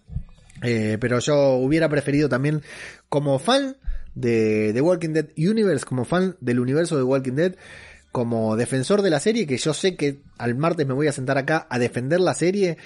Eh, 0.63 0.99
pero 1.01 1.19
yo 1.19 1.57
hubiera 1.57 1.89
preferido 1.89 2.29
también, 2.29 2.63
como 3.09 3.39
fan 3.39 3.77
de 4.15 4.73
The 4.73 4.81
Walking 4.81 5.11
Dead 5.11 5.29
Universe, 5.37 5.85
como 5.85 6.05
fan 6.05 6.37
del 6.41 6.61
universo 6.61 6.97
de 6.97 7.03
Walking 7.03 7.33
Dead, 7.33 7.55
como 8.15 8.57
defensor 8.57 9.03
de 9.03 9.11
la 9.11 9.19
serie, 9.19 9.45
que 9.45 9.57
yo 9.57 9.75
sé 9.75 9.97
que 9.97 10.21
al 10.39 10.55
martes 10.55 10.87
me 10.87 10.95
voy 10.95 11.09
a 11.09 11.13
sentar 11.13 11.37
acá 11.37 11.67
a 11.69 11.81
defender 11.81 12.21
la 12.21 12.33
serie, 12.33 12.79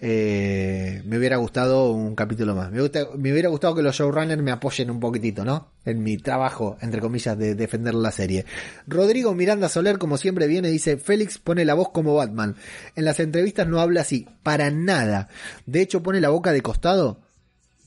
eh, 0.00 1.02
me 1.04 1.18
hubiera 1.18 1.38
gustado 1.38 1.90
un 1.90 2.14
capítulo 2.14 2.54
más. 2.54 2.70
Me, 2.70 2.88
me, 3.18 3.32
hubiera 3.32 3.48
gustado 3.48 3.74
que 3.74 3.82
los 3.82 3.96
showrunners 3.96 4.40
me 4.40 4.52
apoyen 4.52 4.88
un 4.92 5.00
poquitito, 5.00 5.44
¿no? 5.44 5.72
En 5.84 6.04
mi 6.04 6.18
trabajo, 6.18 6.78
entre 6.82 7.00
comillas, 7.00 7.36
de 7.36 7.56
defender 7.56 7.94
la 7.94 8.12
serie. 8.12 8.44
Rodrigo 8.86 9.34
Miranda 9.34 9.68
Soler, 9.68 9.98
como 9.98 10.18
siempre 10.18 10.46
viene, 10.46 10.68
dice, 10.68 10.98
Félix 10.98 11.38
pone 11.38 11.64
la 11.64 11.74
voz 11.74 11.88
como 11.88 12.14
Batman. 12.14 12.54
En 12.94 13.04
las 13.04 13.18
entrevistas 13.18 13.66
no 13.66 13.80
habla 13.80 14.02
así, 14.02 14.28
para 14.44 14.70
nada. 14.70 15.26
De 15.66 15.80
hecho, 15.80 16.04
pone 16.04 16.20
la 16.20 16.28
boca 16.28 16.52
de 16.52 16.62
costado 16.62 17.26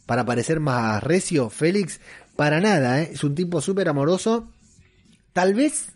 para 0.09 0.25
parecer 0.25 0.59
más 0.59 1.03
recio. 1.03 1.51
Félix, 1.51 2.01
para 2.39 2.61
nada, 2.61 3.01
¿eh? 3.01 3.09
es 3.11 3.25
un 3.25 3.35
tipo 3.35 3.59
súper 3.59 3.89
amoroso. 3.89 4.47
Tal 5.33 5.53
vez 5.53 5.89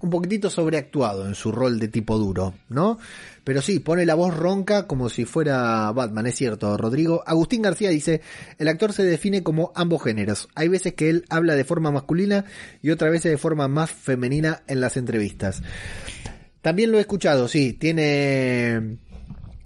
un 0.00 0.10
poquitito 0.10 0.50
sobreactuado 0.50 1.26
en 1.26 1.34
su 1.34 1.50
rol 1.50 1.78
de 1.80 1.88
tipo 1.88 2.18
duro, 2.18 2.52
¿no? 2.68 2.98
Pero 3.44 3.62
sí, 3.62 3.78
pone 3.78 4.04
la 4.04 4.14
voz 4.14 4.36
ronca 4.36 4.86
como 4.86 5.08
si 5.08 5.24
fuera 5.24 5.90
Batman, 5.92 6.26
es 6.26 6.34
cierto, 6.34 6.76
Rodrigo. 6.76 7.22
Agustín 7.24 7.62
García 7.62 7.88
dice, 7.88 8.20
el 8.58 8.68
actor 8.68 8.92
se 8.92 9.04
define 9.04 9.42
como 9.42 9.72
ambos 9.74 10.02
géneros. 10.02 10.50
Hay 10.54 10.68
veces 10.68 10.92
que 10.92 11.08
él 11.08 11.24
habla 11.30 11.54
de 11.54 11.64
forma 11.64 11.90
masculina 11.90 12.44
y 12.82 12.90
otras 12.90 13.10
veces 13.10 13.32
de 13.32 13.38
forma 13.38 13.66
más 13.66 13.90
femenina 13.90 14.64
en 14.66 14.82
las 14.82 14.98
entrevistas. 14.98 15.62
También 16.60 16.92
lo 16.92 16.98
he 16.98 17.00
escuchado, 17.00 17.48
sí, 17.48 17.72
tiene 17.72 18.98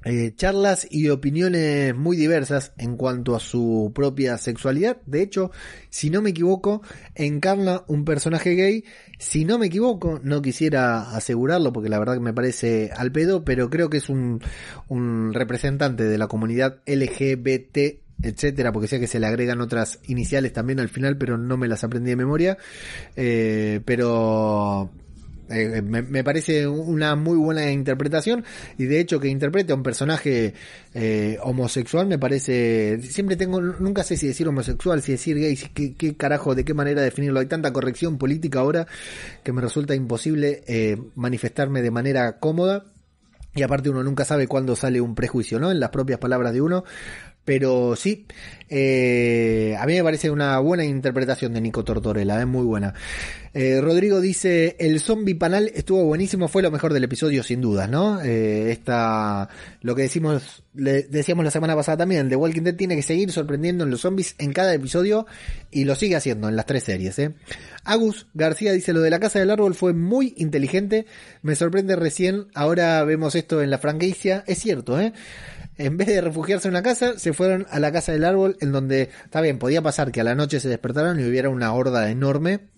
eh, 0.05 0.33
charlas 0.35 0.87
y 0.91 1.09
opiniones 1.09 1.95
muy 1.95 2.17
diversas 2.17 2.73
en 2.79 2.97
cuanto 2.97 3.37
a 3.37 3.41
su 3.41 3.93
propia 3.95 4.39
sexualidad. 4.39 4.99
De 5.07 5.23
hecho, 5.23 5.51
si 5.89 6.11
no 6.11 6.23
me 6.23 6.31
equivoco, 6.31 6.83
encarna 7.15 7.85
un 7.87 8.05
personaje 8.05 8.55
gay. 8.55 8.85
Si 9.19 9.45
no 9.45 9.59
me 9.59 9.67
equivoco, 9.67 10.21
no 10.23 10.41
quisiera 10.43 11.15
asegurarlo 11.15 11.73
porque 11.73 11.89
la 11.89 11.99
verdad 11.99 12.15
que 12.15 12.21
me 12.21 12.33
parece 12.33 12.91
al 12.97 13.13
pedo, 13.13 13.45
pero 13.45 13.69
creo 13.69 13.91
que 13.91 13.99
es 13.99 14.09
un, 14.09 14.41
un 14.89 15.33
representante 15.35 16.05
de 16.05 16.19
la 16.19 16.29
comunidad 16.29 16.81
LGBT 16.87 18.01
etcétera, 18.23 18.73
porque 18.73 18.89
sé 18.89 19.01
que 19.01 19.07
se 19.07 19.19
le 19.19 19.27
agregan 19.27 19.61
otras 19.61 19.99
iniciales 20.07 20.53
también 20.53 20.81
al 20.81 20.89
final, 20.89 21.17
pero 21.17 21.39
no 21.39 21.57
me 21.57 21.69
las 21.69 21.85
aprendí 21.85 22.11
de 22.11 22.17
memoria. 22.17 22.59
Eh, 23.17 23.81
pero 23.85 24.91
eh, 25.51 25.83
me, 25.83 26.25
parece 26.25 26.67
una 26.69 27.17
muy 27.17 27.37
buena 27.37 27.71
interpretación 27.71 28.45
y 28.79 28.85
de 28.85 29.01
hecho 29.01 29.19
que 29.19 29.29
interprete 29.29 29.73
a 29.73 29.77
un 29.77 29.83
personaje 29.83 30.55
eh, 30.95 31.39
homosexual 31.43 32.07
me 32.07 32.19
parece 32.19 33.01
siempre 33.03 33.37
tengo 33.37 33.61
nunca 33.61 34.05
sé 34.05 34.17
si 34.17 34.29
decir 34.29 34.47
homosexual 34.47 35.03
si 35.03 35.13
decir 35.13 35.39
gay 35.39 35.57
qué, 35.75 35.95
qué 35.95 36.17
carajo 36.17 36.55
de 36.55 36.65
qué 36.65 36.73
manera 36.73 37.03
definirlo 37.03 37.41
hay 37.41 37.47
tanta 37.47 37.73
corrección 37.73 38.17
política 38.17 38.61
ahora 38.61 38.87
que 39.43 39.53
me 39.53 39.61
resulta 39.61 39.95
imposible 39.95 40.63
eh, 40.67 40.97
manifestarme 41.17 41.83
de 41.83 41.91
manera 41.91 42.39
cómoda 42.39 42.85
y 43.55 43.63
aparte 43.63 43.91
uno 43.91 44.03
nunca 44.03 44.25
sabe 44.25 44.47
cuándo 44.47 44.77
sale 44.77 45.01
un 45.01 45.17
prejuicio, 45.17 45.59
¿no? 45.59 45.73
En 45.73 45.81
las 45.81 45.91
propias 45.91 46.21
palabras 46.21 46.53
de 46.53 46.61
uno. 46.61 46.85
Pero 47.45 47.97
sí, 47.97 48.27
eh, 48.69 49.77
a 49.81 49.87
mí 49.87 49.95
me 49.95 50.05
parece 50.05 50.31
una 50.31 50.59
buena 50.61 50.85
interpretación 50.85 51.53
de 51.55 51.61
Nico 51.61 51.83
Tortorella, 51.83 52.39
es 52.39 52.47
muy 52.47 52.65
buena. 52.65 52.95
Eh, 53.53 53.81
Rodrigo 53.81 54.21
dice, 54.21 54.77
el 54.79 55.01
zombie 55.01 55.35
panal 55.35 55.73
estuvo 55.75 56.05
buenísimo, 56.05 56.47
fue 56.47 56.63
lo 56.63 56.71
mejor 56.71 56.93
del 56.93 57.03
episodio 57.03 57.43
sin 57.43 57.61
dudas, 57.61 57.91
¿no? 57.91 58.21
Eh, 58.23 58.71
esta, 58.71 59.49
lo 59.81 59.97
que 59.97 60.03
decimos, 60.03 60.63
le 60.75 61.03
decíamos 61.03 61.45
la 61.45 61.51
semana 61.51 61.75
pasada 61.75 61.99
también, 61.99 62.29
The 62.29 62.37
Walking 62.37 62.63
Dead 62.63 62.77
tiene 62.77 62.95
que 62.95 63.03
seguir 63.03 63.33
sorprendiendo 63.33 63.83
en 63.83 63.91
los 63.91 64.03
zombies 64.03 64.37
en 64.39 64.53
cada 64.53 64.73
episodio 64.73 65.27
y 65.73 65.85
lo 65.85 65.97
sigue 65.97 66.15
haciendo 66.15 66.49
en 66.49 66.55
las 66.55 66.67
tres 66.67 66.85
series, 66.85 67.19
¿eh? 67.19 67.35
Agus 67.83 68.29
García 68.35 68.73
dice, 68.73 68.93
lo 68.93 69.01
de 69.01 69.11
la 69.11 69.19
casa 69.19 69.41
del 69.41 69.51
árbol 69.51 69.75
fue 69.75 69.95
muy 69.95 70.35
inteligente, 70.37 71.07
me 71.43 71.57
sorprende 71.57 71.97
recién, 71.97 72.47
ahora 72.55 73.03
vemos 73.03 73.35
esto 73.35 73.63
en 73.63 73.71
la 73.71 73.79
franquicia, 73.79 74.45
es 74.47 74.59
cierto, 74.59 75.01
¿eh? 75.01 75.13
En 75.81 75.97
vez 75.97 76.09
de 76.09 76.21
refugiarse 76.21 76.69
en 76.69 76.75
una 76.75 76.83
casa, 76.83 77.19
se 77.19 77.33
fueron 77.33 77.67
a 77.71 77.81
la 77.81 77.91
casa 77.91 78.13
del 78.13 78.25
árbol, 78.25 78.57
en 78.61 78.71
donde, 78.71 79.09
está 79.25 79.41
bien, 79.41 79.59
podía 79.59 79.81
pasar 79.81 80.13
que 80.13 80.21
a 80.21 80.25
la 80.25 80.35
noche 80.35 80.61
se 80.61 80.69
despertaran 80.69 81.19
y 81.19 81.25
hubiera 81.25 81.49
una 81.49 81.73
horda 81.73 82.11
enorme. 82.11 82.69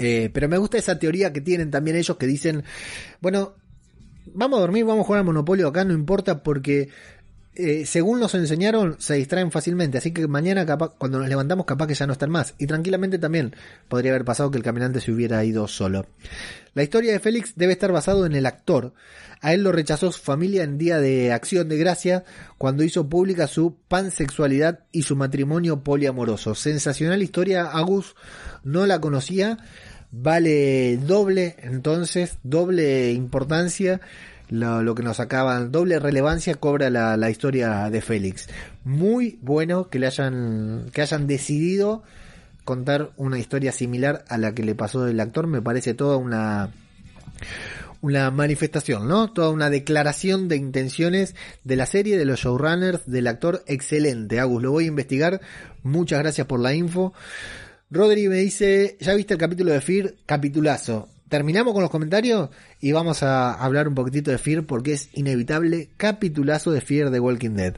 Eh, 0.00 0.30
pero 0.34 0.48
me 0.48 0.58
gusta 0.58 0.76
esa 0.76 0.98
teoría 0.98 1.32
que 1.32 1.40
tienen 1.40 1.70
también 1.70 1.96
ellos 1.96 2.16
que 2.16 2.26
dicen, 2.26 2.64
bueno, 3.20 3.54
vamos 4.34 4.58
a 4.58 4.62
dormir, 4.62 4.84
vamos 4.84 5.04
a 5.04 5.06
jugar 5.06 5.20
al 5.20 5.26
monopolio 5.26 5.68
acá, 5.68 5.84
no 5.84 5.94
importa 5.94 6.42
porque 6.42 6.88
eh, 7.56 7.86
según 7.86 8.20
nos 8.20 8.34
enseñaron, 8.34 8.96
se 8.98 9.14
distraen 9.14 9.52
fácilmente. 9.52 9.98
Así 9.98 10.12
que 10.12 10.26
mañana, 10.26 10.66
capaz, 10.66 10.94
cuando 10.98 11.18
nos 11.18 11.28
levantamos, 11.28 11.66
capaz 11.66 11.86
que 11.86 11.94
ya 11.94 12.06
no 12.06 12.12
están 12.12 12.30
más. 12.30 12.54
Y 12.58 12.66
tranquilamente 12.66 13.18
también 13.18 13.54
podría 13.88 14.12
haber 14.12 14.24
pasado 14.24 14.50
que 14.50 14.58
el 14.58 14.64
caminante 14.64 15.00
se 15.00 15.12
hubiera 15.12 15.44
ido 15.44 15.68
solo. 15.68 16.06
La 16.74 16.82
historia 16.82 17.12
de 17.12 17.20
Félix 17.20 17.54
debe 17.54 17.72
estar 17.72 17.92
basado 17.92 18.26
en 18.26 18.34
el 18.34 18.46
actor. 18.46 18.94
A 19.40 19.52
él 19.52 19.62
lo 19.62 19.72
rechazó 19.72 20.10
su 20.10 20.20
familia 20.20 20.64
en 20.64 20.78
día 20.78 20.98
de 20.98 21.32
acción 21.32 21.68
de 21.68 21.76
gracia 21.76 22.24
cuando 22.58 22.82
hizo 22.82 23.08
pública 23.08 23.46
su 23.46 23.76
pansexualidad 23.88 24.80
y 24.90 25.02
su 25.02 25.14
matrimonio 25.14 25.84
poliamoroso. 25.84 26.54
Sensacional 26.54 27.22
historia, 27.22 27.66
Agus 27.66 28.16
no 28.64 28.86
la 28.86 29.00
conocía. 29.00 29.58
Vale 30.10 30.96
doble, 30.96 31.56
entonces, 31.58 32.38
doble 32.42 33.12
importancia 33.12 34.00
lo, 34.48 34.94
que 34.94 35.02
nos 35.02 35.20
acaban, 35.20 35.72
doble 35.72 35.98
relevancia 35.98 36.54
cobra 36.54 36.90
la, 36.90 37.30
historia 37.30 37.90
de 37.90 38.00
Félix. 38.00 38.48
Muy 38.84 39.38
bueno 39.42 39.88
que 39.88 39.98
le 39.98 40.06
hayan, 40.06 40.90
que 40.92 41.02
hayan 41.02 41.26
decidido 41.26 42.02
contar 42.64 43.10
una 43.16 43.38
historia 43.38 43.72
similar 43.72 44.24
a 44.28 44.38
la 44.38 44.54
que 44.54 44.62
le 44.62 44.74
pasó 44.74 45.06
el 45.06 45.20
actor, 45.20 45.46
me 45.46 45.60
parece 45.60 45.94
toda 45.94 46.16
una, 46.16 46.70
una 48.00 48.30
manifestación, 48.30 49.06
¿no? 49.06 49.32
Toda 49.32 49.50
una 49.50 49.70
declaración 49.70 50.48
de 50.48 50.56
intenciones 50.56 51.34
de 51.62 51.76
la 51.76 51.86
serie, 51.86 52.18
de 52.18 52.24
los 52.24 52.40
showrunners, 52.40 53.06
del 53.06 53.26
actor. 53.26 53.62
Excelente, 53.66 54.40
Agus, 54.40 54.62
lo 54.62 54.72
voy 54.72 54.84
a 54.84 54.88
investigar. 54.88 55.40
Muchas 55.82 56.20
gracias 56.20 56.46
por 56.46 56.60
la 56.60 56.74
info. 56.74 57.12
Rodri 57.90 58.28
me 58.28 58.36
dice, 58.36 58.96
¿ya 59.00 59.14
viste 59.14 59.34
el 59.34 59.40
capítulo 59.40 59.72
de 59.72 59.80
Fear? 59.80 60.14
Capitulazo 60.26 61.08
terminamos 61.34 61.72
con 61.72 61.82
los 61.82 61.90
comentarios 61.90 62.50
y 62.80 62.92
vamos 62.92 63.24
a 63.24 63.54
hablar 63.54 63.88
un 63.88 63.96
poquitito 63.96 64.30
de 64.30 64.38
Fear 64.38 64.62
porque 64.62 64.92
es 64.92 65.08
inevitable 65.14 65.90
capitulazo 65.96 66.70
de 66.70 66.80
Fear 66.80 67.10
de 67.10 67.18
Walking 67.18 67.56
Dead. 67.56 67.74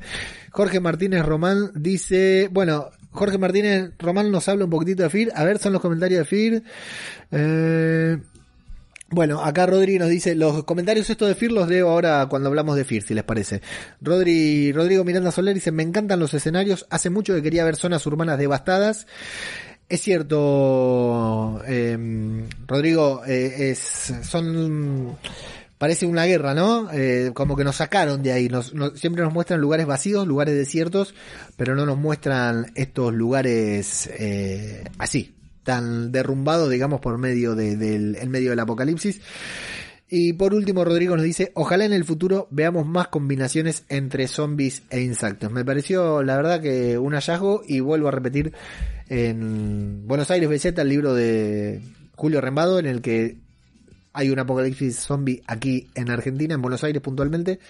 Jorge 0.51 0.79
Martínez 0.79 1.25
Román 1.25 1.71
dice, 1.75 2.51
bueno, 2.53 2.91
Jorge 3.13 3.39
Martínez 3.39 3.93
Román 3.99 4.31
nos 4.31 4.47
habla 4.51 4.67
un 4.67 4.71
poquitito 4.71 5.05
de 5.05 5.09
Fear. 5.09 5.33
A 5.35 5.45
ver, 5.45 5.59
son 5.59 5.73
los 5.73 5.81
comentarios 5.81 6.19
de 6.19 6.25
Fear. 6.27 6.63
Eh, 7.31 8.19
bueno, 9.09 9.43
acá 9.43 9.65
Rodri 9.65 9.99
nos 9.99 10.11
dice, 10.11 10.35
los 10.35 10.65
comentarios 10.65 11.09
estos 11.09 11.29
de 11.29 11.35
Fear 11.35 11.53
los 11.53 11.67
leo 11.67 11.89
ahora 11.89 12.27
cuando 12.29 12.51
hablamos 12.51 12.77
de 12.77 12.85
Fear, 12.85 13.05
si 13.05 13.15
les 13.15 13.25
parece. 13.25 13.63
Rodri, 14.03 14.71
Rodrigo 14.73 15.03
Miranda 15.03 15.31
Soler 15.33 15.55
dice, 15.55 15.73
me 15.73 15.83
encantan 15.83 16.21
los 16.21 16.35
escenarios, 16.35 16.87
hace 16.91 17.09
mucho 17.09 17.35
que 17.35 17.41
quería 17.41 17.65
ver 17.65 17.77
zonas 17.77 18.05
urbanas 18.07 18.39
devastadas. 18.39 19.07
Es 19.89 20.01
cierto, 20.01 21.63
em, 21.65 22.49
Rodrigo, 22.67 23.23
eh, 23.25 23.71
es, 23.71 23.79
son, 24.25 25.17
parece 25.79 26.07
una 26.07 26.25
guerra, 26.25 26.55
¿no? 26.55 26.91
Eh, 26.93 27.31
como 27.35 27.55
que 27.55 27.63
nos 27.63 27.77
sacaron 27.77 28.21
de 28.21 28.33
ahí. 28.33 28.49
Nos, 28.49 28.75
siempre 28.97 29.23
nos 29.23 29.33
muestran 29.33 29.61
lugares 29.61 29.87
vacíos, 29.87 30.27
lugares 30.27 30.57
desiertos, 30.57 31.15
pero 31.57 31.77
no 31.77 31.87
nos 31.87 31.99
muestran 31.99 32.73
estos 32.75 33.15
lugares 33.15 34.11
eh, 34.19 34.83
así, 34.99 35.37
tan 35.63 36.11
derrumbado, 36.11 36.69
digamos, 36.69 37.01
por 37.01 37.17
medio 37.19 37.55
de, 37.55 37.77
del 37.77 38.17
en 38.17 38.29
medio 38.29 38.51
del 38.51 38.59
apocalipsis. 38.59 39.21
Y 40.09 40.33
por 40.33 40.53
último, 40.53 40.85
Rodrigo 40.85 41.17
nos 41.17 41.25
dice, 41.25 41.53
ojalá 41.55 41.85
en 41.85 41.93
el 41.93 42.05
futuro 42.05 42.49
veamos 42.51 42.87
más 42.87 43.07
combinaciones 43.07 43.85
entre 43.89 44.27
zombies 44.27 44.83
e 44.91 45.01
insectos. 45.01 45.53
Me 45.53 45.65
pareció, 45.65 46.25
la 46.25 46.37
verdad, 46.37 46.61
que 46.61 46.99
un 46.99 47.13
hallazgo 47.13 47.63
y 47.67 47.79
vuelvo 47.79 48.09
a 48.09 48.13
repetir 48.13 48.53
en 49.09 50.07
Buenos 50.07 50.31
Aires 50.31 50.49
BZ, 50.49 50.79
el 50.79 50.89
libro 50.89 51.15
de 51.15 51.81
Julio 52.15 52.41
Rembado, 52.41 52.79
en 52.79 52.87
el 52.87 53.03
que 53.03 53.39
hay 54.13 54.31
un 54.31 54.39
apocalipsis 54.39 54.99
zombie 54.99 55.43
aquí 55.47 55.91
en 55.95 56.11
Argentina, 56.11 56.55
en 56.55 56.63
Buenos 56.63 56.83
Aires 56.85 57.03
puntualmente. 57.03 57.61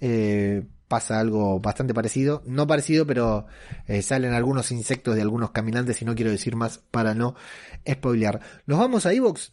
Eh, 0.00 0.62
pasa 0.86 1.18
algo 1.18 1.60
bastante 1.60 1.94
parecido, 1.94 2.42
no 2.46 2.66
parecido, 2.66 3.06
pero 3.06 3.46
eh, 3.88 4.02
salen 4.02 4.32
algunos 4.34 4.70
insectos 4.70 5.14
de 5.16 5.22
algunos 5.22 5.50
caminantes 5.50 6.00
y 6.02 6.04
no 6.04 6.14
quiero 6.14 6.30
decir 6.30 6.56
más 6.56 6.78
para 6.78 7.14
no 7.14 7.34
spoilear. 7.90 8.40
Nos 8.66 8.78
vamos 8.78 9.06
a 9.06 9.12
Evox 9.12 9.52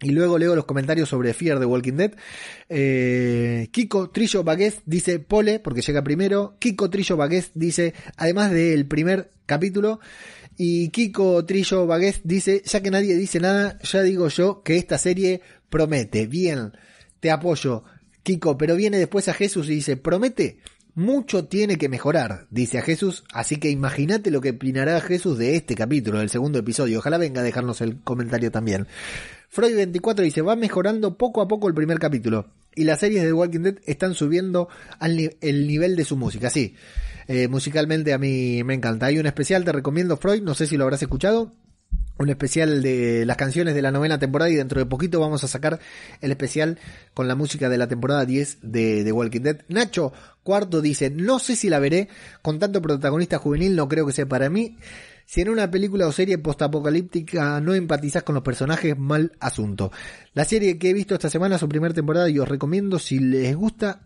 y 0.00 0.10
luego 0.10 0.38
leo 0.38 0.54
los 0.54 0.66
comentarios 0.66 1.08
sobre 1.08 1.34
Fear 1.34 1.58
de 1.58 1.66
Walking 1.66 1.94
Dead. 1.94 2.12
Eh, 2.68 3.68
Kiko 3.72 4.10
Trillo 4.10 4.44
Bagués 4.44 4.82
dice 4.86 5.18
Pole, 5.18 5.58
porque 5.58 5.82
llega 5.82 6.04
primero. 6.04 6.56
Kiko 6.60 6.88
Trillo 6.90 7.16
Bagués 7.16 7.50
dice, 7.54 7.94
además 8.16 8.52
del 8.52 8.86
primer 8.86 9.30
capítulo. 9.46 9.98
Y 10.60 10.88
Kiko 10.88 11.44
Trillo 11.44 11.86
Bagués 11.86 12.20
dice, 12.24 12.62
ya 12.66 12.82
que 12.82 12.90
nadie 12.90 13.14
dice 13.14 13.38
nada, 13.38 13.78
ya 13.80 14.02
digo 14.02 14.26
yo 14.26 14.64
que 14.64 14.76
esta 14.76 14.98
serie 14.98 15.40
promete. 15.70 16.26
Bien, 16.26 16.72
te 17.20 17.30
apoyo, 17.30 17.84
Kiko, 18.24 18.58
pero 18.58 18.74
viene 18.74 18.98
después 18.98 19.28
a 19.28 19.34
Jesús 19.34 19.68
y 19.68 19.76
dice, 19.76 19.96
promete. 19.96 20.58
Mucho 20.96 21.44
tiene 21.44 21.76
que 21.76 21.88
mejorar, 21.88 22.48
dice 22.50 22.78
a 22.78 22.82
Jesús, 22.82 23.22
así 23.32 23.58
que 23.58 23.70
imagínate 23.70 24.32
lo 24.32 24.40
que 24.40 24.50
opinará 24.50 25.00
Jesús 25.00 25.38
de 25.38 25.54
este 25.54 25.76
capítulo, 25.76 26.18
del 26.18 26.28
segundo 26.28 26.58
episodio. 26.58 26.98
Ojalá 26.98 27.18
venga 27.18 27.40
a 27.40 27.44
dejarnos 27.44 27.80
el 27.80 28.00
comentario 28.02 28.50
también. 28.50 28.88
Freud24 29.54 30.22
dice, 30.22 30.42
va 30.42 30.56
mejorando 30.56 31.16
poco 31.16 31.40
a 31.40 31.46
poco 31.46 31.68
el 31.68 31.74
primer 31.74 32.00
capítulo. 32.00 32.50
Y 32.74 32.82
las 32.82 32.98
series 32.98 33.22
de 33.22 33.28
The 33.28 33.32
Walking 33.32 33.60
Dead 33.60 33.76
están 33.86 34.14
subiendo 34.14 34.68
al 34.98 35.36
el 35.40 35.68
nivel 35.68 35.94
de 35.94 36.04
su 36.04 36.16
música. 36.16 36.50
Sí, 36.50 36.74
eh, 37.28 37.46
musicalmente 37.46 38.14
a 38.14 38.18
mí 38.18 38.64
me 38.64 38.72
encanta. 38.72 39.06
Hay 39.06 39.18
un 39.18 39.26
especial, 39.26 39.64
te 39.64 39.70
recomiendo 39.70 40.16
Freud, 40.16 40.42
no 40.42 40.54
sé 40.54 40.66
si 40.66 40.78
lo 40.78 40.84
habrás 40.84 41.02
escuchado. 41.02 41.52
Un 42.18 42.30
especial 42.30 42.82
de 42.82 43.24
las 43.26 43.36
canciones 43.36 43.74
de 43.76 43.82
la 43.82 43.92
novena 43.92 44.18
temporada 44.18 44.50
y 44.50 44.56
dentro 44.56 44.80
de 44.80 44.86
poquito 44.86 45.20
vamos 45.20 45.44
a 45.44 45.48
sacar 45.48 45.78
el 46.20 46.32
especial 46.32 46.78
con 47.14 47.28
la 47.28 47.36
música 47.36 47.68
de 47.68 47.78
la 47.78 47.86
temporada 47.86 48.24
10 48.24 48.58
de 48.62 49.04
The 49.04 49.12
Walking 49.12 49.42
Dead. 49.42 49.60
Nacho 49.68 50.12
Cuarto 50.42 50.80
dice, 50.80 51.10
no 51.10 51.38
sé 51.38 51.54
si 51.54 51.68
la 51.68 51.78
veré 51.78 52.08
con 52.42 52.58
tanto 52.58 52.82
protagonista 52.82 53.38
juvenil, 53.38 53.76
no 53.76 53.86
creo 53.88 54.04
que 54.06 54.12
sea 54.12 54.26
para 54.26 54.50
mí. 54.50 54.76
Si 55.26 55.42
en 55.42 55.50
una 55.50 55.70
película 55.70 56.06
o 56.06 56.12
serie 56.12 56.38
postapocalíptica 56.38 57.60
no 57.60 57.74
empatizas 57.74 58.22
con 58.22 58.34
los 58.34 58.42
personajes, 58.42 58.98
mal 58.98 59.32
asunto. 59.38 59.92
La 60.32 60.46
serie 60.46 60.78
que 60.78 60.88
he 60.88 60.94
visto 60.94 61.14
esta 61.14 61.28
semana, 61.28 61.58
su 61.58 61.68
primera 61.68 61.92
temporada, 61.92 62.30
y 62.30 62.38
os 62.38 62.48
recomiendo 62.48 62.98
si 62.98 63.18
les 63.18 63.54
gusta 63.54 64.00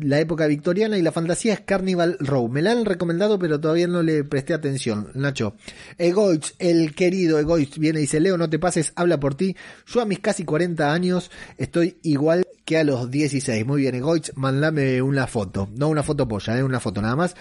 la 0.00 0.20
época 0.20 0.46
victoriana 0.46 0.98
y 0.98 1.02
la 1.02 1.12
fantasía 1.12 1.52
es 1.52 1.60
Carnival 1.60 2.16
Row. 2.20 2.48
Me 2.48 2.62
la 2.62 2.72
han 2.72 2.84
recomendado, 2.84 3.38
pero 3.38 3.60
todavía 3.60 3.86
no 3.86 4.02
le 4.02 4.24
presté 4.24 4.54
atención. 4.54 5.08
Nacho. 5.14 5.54
Egoich, 5.98 6.54
el 6.58 6.94
querido 6.94 7.38
Egoich, 7.38 7.78
viene 7.78 7.98
y 7.98 8.02
dice, 8.02 8.20
Leo, 8.20 8.36
no 8.36 8.48
te 8.50 8.58
pases, 8.58 8.92
habla 8.96 9.20
por 9.20 9.34
ti. 9.34 9.56
Yo 9.86 10.00
a 10.00 10.06
mis 10.06 10.20
casi 10.20 10.44
40 10.44 10.92
años 10.92 11.30
estoy 11.58 11.98
igual 12.02 12.44
que 12.64 12.78
a 12.78 12.84
los 12.84 13.10
16. 13.10 13.66
Muy 13.66 13.82
bien, 13.82 13.94
Egoich, 13.94 14.32
mandame 14.34 15.02
una 15.02 15.26
foto. 15.26 15.68
No 15.76 15.88
una 15.88 16.02
foto 16.02 16.26
polla, 16.28 16.58
eh, 16.58 16.62
una 16.62 16.80
foto 16.80 17.02
nada 17.02 17.16
más. 17.16 17.34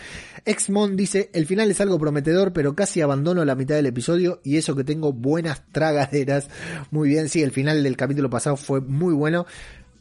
Exmon 0.45 0.95
dice, 0.95 1.29
el 1.33 1.45
final 1.45 1.69
es 1.71 1.81
algo 1.81 1.99
prometedor, 1.99 2.53
pero 2.53 2.75
casi 2.75 3.01
abandono 3.01 3.45
la 3.45 3.55
mitad 3.55 3.75
del 3.75 3.85
episodio 3.85 4.41
y 4.43 4.57
eso 4.57 4.75
que 4.75 4.83
tengo 4.83 5.13
buenas 5.13 5.63
tragaderas. 5.71 6.49
Muy 6.91 7.09
bien, 7.09 7.29
sí, 7.29 7.41
el 7.41 7.51
final 7.51 7.83
del 7.83 7.97
capítulo 7.97 8.29
pasado 8.29 8.57
fue 8.57 8.81
muy 8.81 9.13
bueno. 9.13 9.45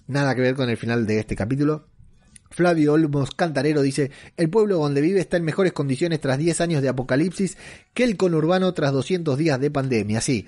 Nada 0.07 0.35
que 0.35 0.41
ver 0.41 0.55
con 0.55 0.71
el 0.71 0.79
final 0.79 1.07
de 1.07 1.19
este 1.19 1.37
capítulo. 1.37 1.85
Flavio 2.51 2.95
Olmos 2.95 3.31
Cantarero 3.33 3.83
dice, 3.83 4.11
el 4.37 4.51
pueblo 4.51 4.79
donde 4.79 5.01
vive 5.01 5.21
está 5.21 5.37
en 5.37 5.45
mejores 5.45 5.73
condiciones 5.73 6.21
tras 6.21 6.39
10 6.39 6.61
años 6.61 6.83
de 6.83 6.89
apocalipsis 6.89 7.57
que 7.95 8.05
el 8.05 8.17
conurbano 8.17 8.73
tras 8.75 8.93
200 8.93 9.37
días 9.39 9.61
de 9.61 9.71
pandemia. 9.71 10.21
Sí, 10.21 10.47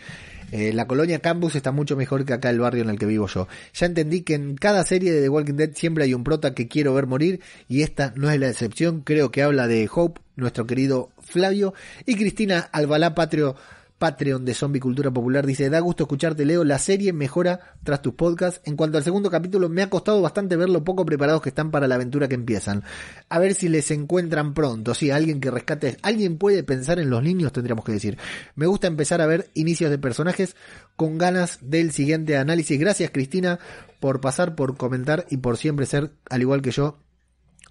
eh, 0.52 0.72
la 0.72 0.86
colonia 0.86 1.20
Campus 1.20 1.54
está 1.54 1.70
mucho 1.70 1.96
mejor 1.96 2.24
que 2.24 2.32
acá 2.32 2.50
el 2.50 2.58
barrio 2.58 2.82
en 2.82 2.90
el 2.90 2.98
que 2.98 3.06
vivo 3.06 3.26
yo. 3.28 3.46
Ya 3.74 3.86
entendí 3.86 4.22
que 4.22 4.34
en 4.34 4.56
cada 4.56 4.84
serie 4.84 5.12
de 5.12 5.22
The 5.22 5.28
Walking 5.28 5.54
Dead 5.54 5.70
siempre 5.74 6.04
hay 6.04 6.14
un 6.14 6.24
prota 6.24 6.54
que 6.54 6.66
quiero 6.66 6.94
ver 6.94 7.06
morir 7.06 7.40
y 7.68 7.82
esta 7.82 8.12
no 8.16 8.30
es 8.30 8.40
la 8.40 8.48
excepción. 8.48 9.02
Creo 9.02 9.30
que 9.30 9.42
habla 9.42 9.68
de 9.68 9.88
Hope, 9.92 10.20
nuestro 10.36 10.66
querido 10.66 11.10
Flavio, 11.20 11.74
y 12.06 12.16
Cristina 12.16 12.68
Albalá 12.72 13.14
Patrio 13.14 13.54
Patreon 14.00 14.46
de 14.46 14.54
Zombie 14.54 14.80
Cultura 14.80 15.10
Popular 15.10 15.46
dice, 15.46 15.68
da 15.68 15.78
gusto 15.78 16.04
escucharte 16.04 16.46
Leo, 16.46 16.64
la 16.64 16.78
serie 16.78 17.12
mejora 17.12 17.60
tras 17.84 18.00
tus 18.00 18.14
podcasts. 18.14 18.62
En 18.64 18.74
cuanto 18.74 18.96
al 18.96 19.04
segundo 19.04 19.30
capítulo, 19.30 19.68
me 19.68 19.82
ha 19.82 19.90
costado 19.90 20.22
bastante 20.22 20.56
ver 20.56 20.70
lo 20.70 20.82
poco 20.82 21.04
preparados 21.04 21.42
que 21.42 21.50
están 21.50 21.70
para 21.70 21.86
la 21.86 21.96
aventura 21.96 22.26
que 22.26 22.34
empiezan. 22.34 22.82
A 23.28 23.38
ver 23.38 23.52
si 23.52 23.68
les 23.68 23.90
encuentran 23.90 24.54
pronto, 24.54 24.94
sí, 24.94 25.10
alguien 25.10 25.38
que 25.38 25.50
rescate, 25.50 25.98
alguien 26.00 26.38
puede 26.38 26.62
pensar 26.62 26.98
en 26.98 27.10
los 27.10 27.22
niños, 27.22 27.52
tendríamos 27.52 27.84
que 27.84 27.92
decir. 27.92 28.16
Me 28.54 28.64
gusta 28.66 28.86
empezar 28.86 29.20
a 29.20 29.26
ver 29.26 29.50
inicios 29.52 29.90
de 29.90 29.98
personajes 29.98 30.56
con 30.96 31.18
ganas 31.18 31.58
del 31.60 31.92
siguiente 31.92 32.38
análisis. 32.38 32.80
Gracias 32.80 33.10
Cristina 33.10 33.58
por 34.00 34.22
pasar, 34.22 34.54
por 34.54 34.78
comentar 34.78 35.26
y 35.28 35.36
por 35.36 35.58
siempre 35.58 35.84
ser, 35.84 36.10
al 36.30 36.40
igual 36.40 36.62
que 36.62 36.70
yo, 36.70 36.96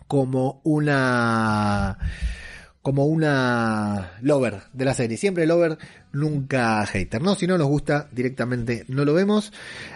como 0.08 0.62
una 0.64 1.98
como 2.82 3.06
una 3.06 4.14
lover 4.22 4.62
de 4.74 4.86
la 4.86 4.94
serie. 4.94 5.18
Siempre 5.18 5.46
lover, 5.46 5.78
nunca 6.12 6.86
hater, 6.86 7.22
¿no? 7.22 7.36
Si 7.36 7.46
no 7.46 7.58
nos 7.58 7.68
gusta 7.68 8.08
directamente 8.12 8.86
no 8.88 9.06
lo 9.06 9.14
vemos. 9.14 9.52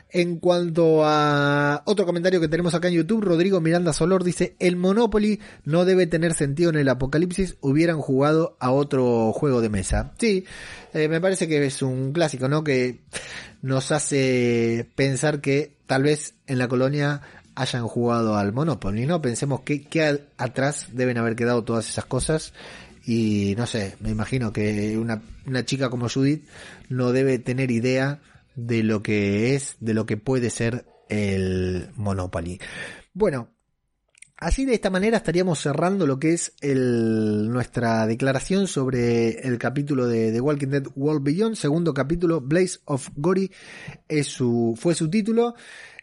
En 0.10 0.38
cuanto 0.38 1.04
a 1.06 1.82
otro 1.86 2.06
comentario 2.06 2.42
que 2.42 2.48
tenemos 2.48 2.74
acá 2.76 2.90
en 2.90 2.96
YouTube, 2.96 3.24
Rodrigo 3.24 3.62
Miranda 3.62 3.94
Solor 3.94 4.24
dice, 4.24 4.56
el 4.60 4.76
Monopoly 4.76 5.40
no 5.64 5.86
debe 5.86 6.08
tener 6.08 6.34
sentido 6.34 6.70
en 6.70 6.76
el 6.78 6.90
apocalipsis, 6.90 7.58
hubieran 7.62 8.00
jugado 8.00 8.58
a 8.60 8.72
otro 8.72 9.32
juego 9.34 9.62
de 9.62 9.70
mesa. 9.70 10.14
Sí, 10.20 10.46
eh, 10.94 11.08
me 11.08 11.22
parece 11.22 11.48
que 11.48 11.66
es 11.66 11.82
un 11.82 12.12
clásico, 12.12 12.48
¿no? 12.48 12.64
Que 12.64 13.00
nos 13.62 13.92
hace 13.92 14.88
pensar 14.96 15.42
que 15.42 15.78
tal 15.88 16.04
vez 16.04 16.36
en 16.48 16.58
la 16.60 16.68
colonia 16.68 17.22
hayan 17.56 17.88
jugado 17.88 18.36
al 18.38 18.54
Monopoly, 18.54 19.06
¿no? 19.06 19.22
Pensemos 19.22 19.62
que, 19.62 19.84
que 19.84 20.22
atrás 20.38 20.88
deben 20.93 21.18
haber 21.18 21.36
quedado 21.36 21.64
todas 21.64 21.88
esas 21.89 22.06
cosas 22.06 22.54
y 23.06 23.54
no 23.58 23.68
sé, 23.68 23.95
me 23.99 24.10
imagino 24.10 24.54
que 24.54 24.97
una, 24.97 25.22
una 25.45 25.66
chica 25.66 25.89
como 25.89 26.10
Judith 26.10 26.47
no 26.89 27.12
debe 27.12 27.39
tener 27.39 27.72
idea 27.72 28.22
de 28.56 28.84
lo 28.84 29.04
que 29.04 29.56
es, 29.56 29.76
de 29.80 29.93
lo 29.93 30.06
que 30.06 30.18
puede 30.18 30.49
ser 30.49 30.86
el 31.10 31.89
Monopoly. 31.95 32.60
Bueno, 33.14 33.49
Así 34.43 34.66
de 34.66 34.74
esta 34.74 34.89
manera 34.89 35.16
estaríamos 35.16 35.62
cerrando 35.62 36.06
lo 36.06 36.20
que 36.20 36.34
es 36.34 36.51
el, 36.60 37.49
nuestra 37.49 38.06
declaración 38.06 38.68
sobre 38.68 39.39
el 39.47 39.58
capítulo 39.58 40.06
de 40.06 40.34
The 40.34 40.41
Walking 40.41 40.68
Dead 40.68 40.88
World 40.97 41.24
Beyond, 41.24 41.56
segundo 41.56 41.93
capítulo, 41.93 42.41
Blaze 42.41 42.80
of 42.84 43.08
Gory 43.16 43.49
es 44.10 44.28
su, 44.28 44.74
fue 44.78 44.95
su 44.95 45.10
título. 45.10 45.56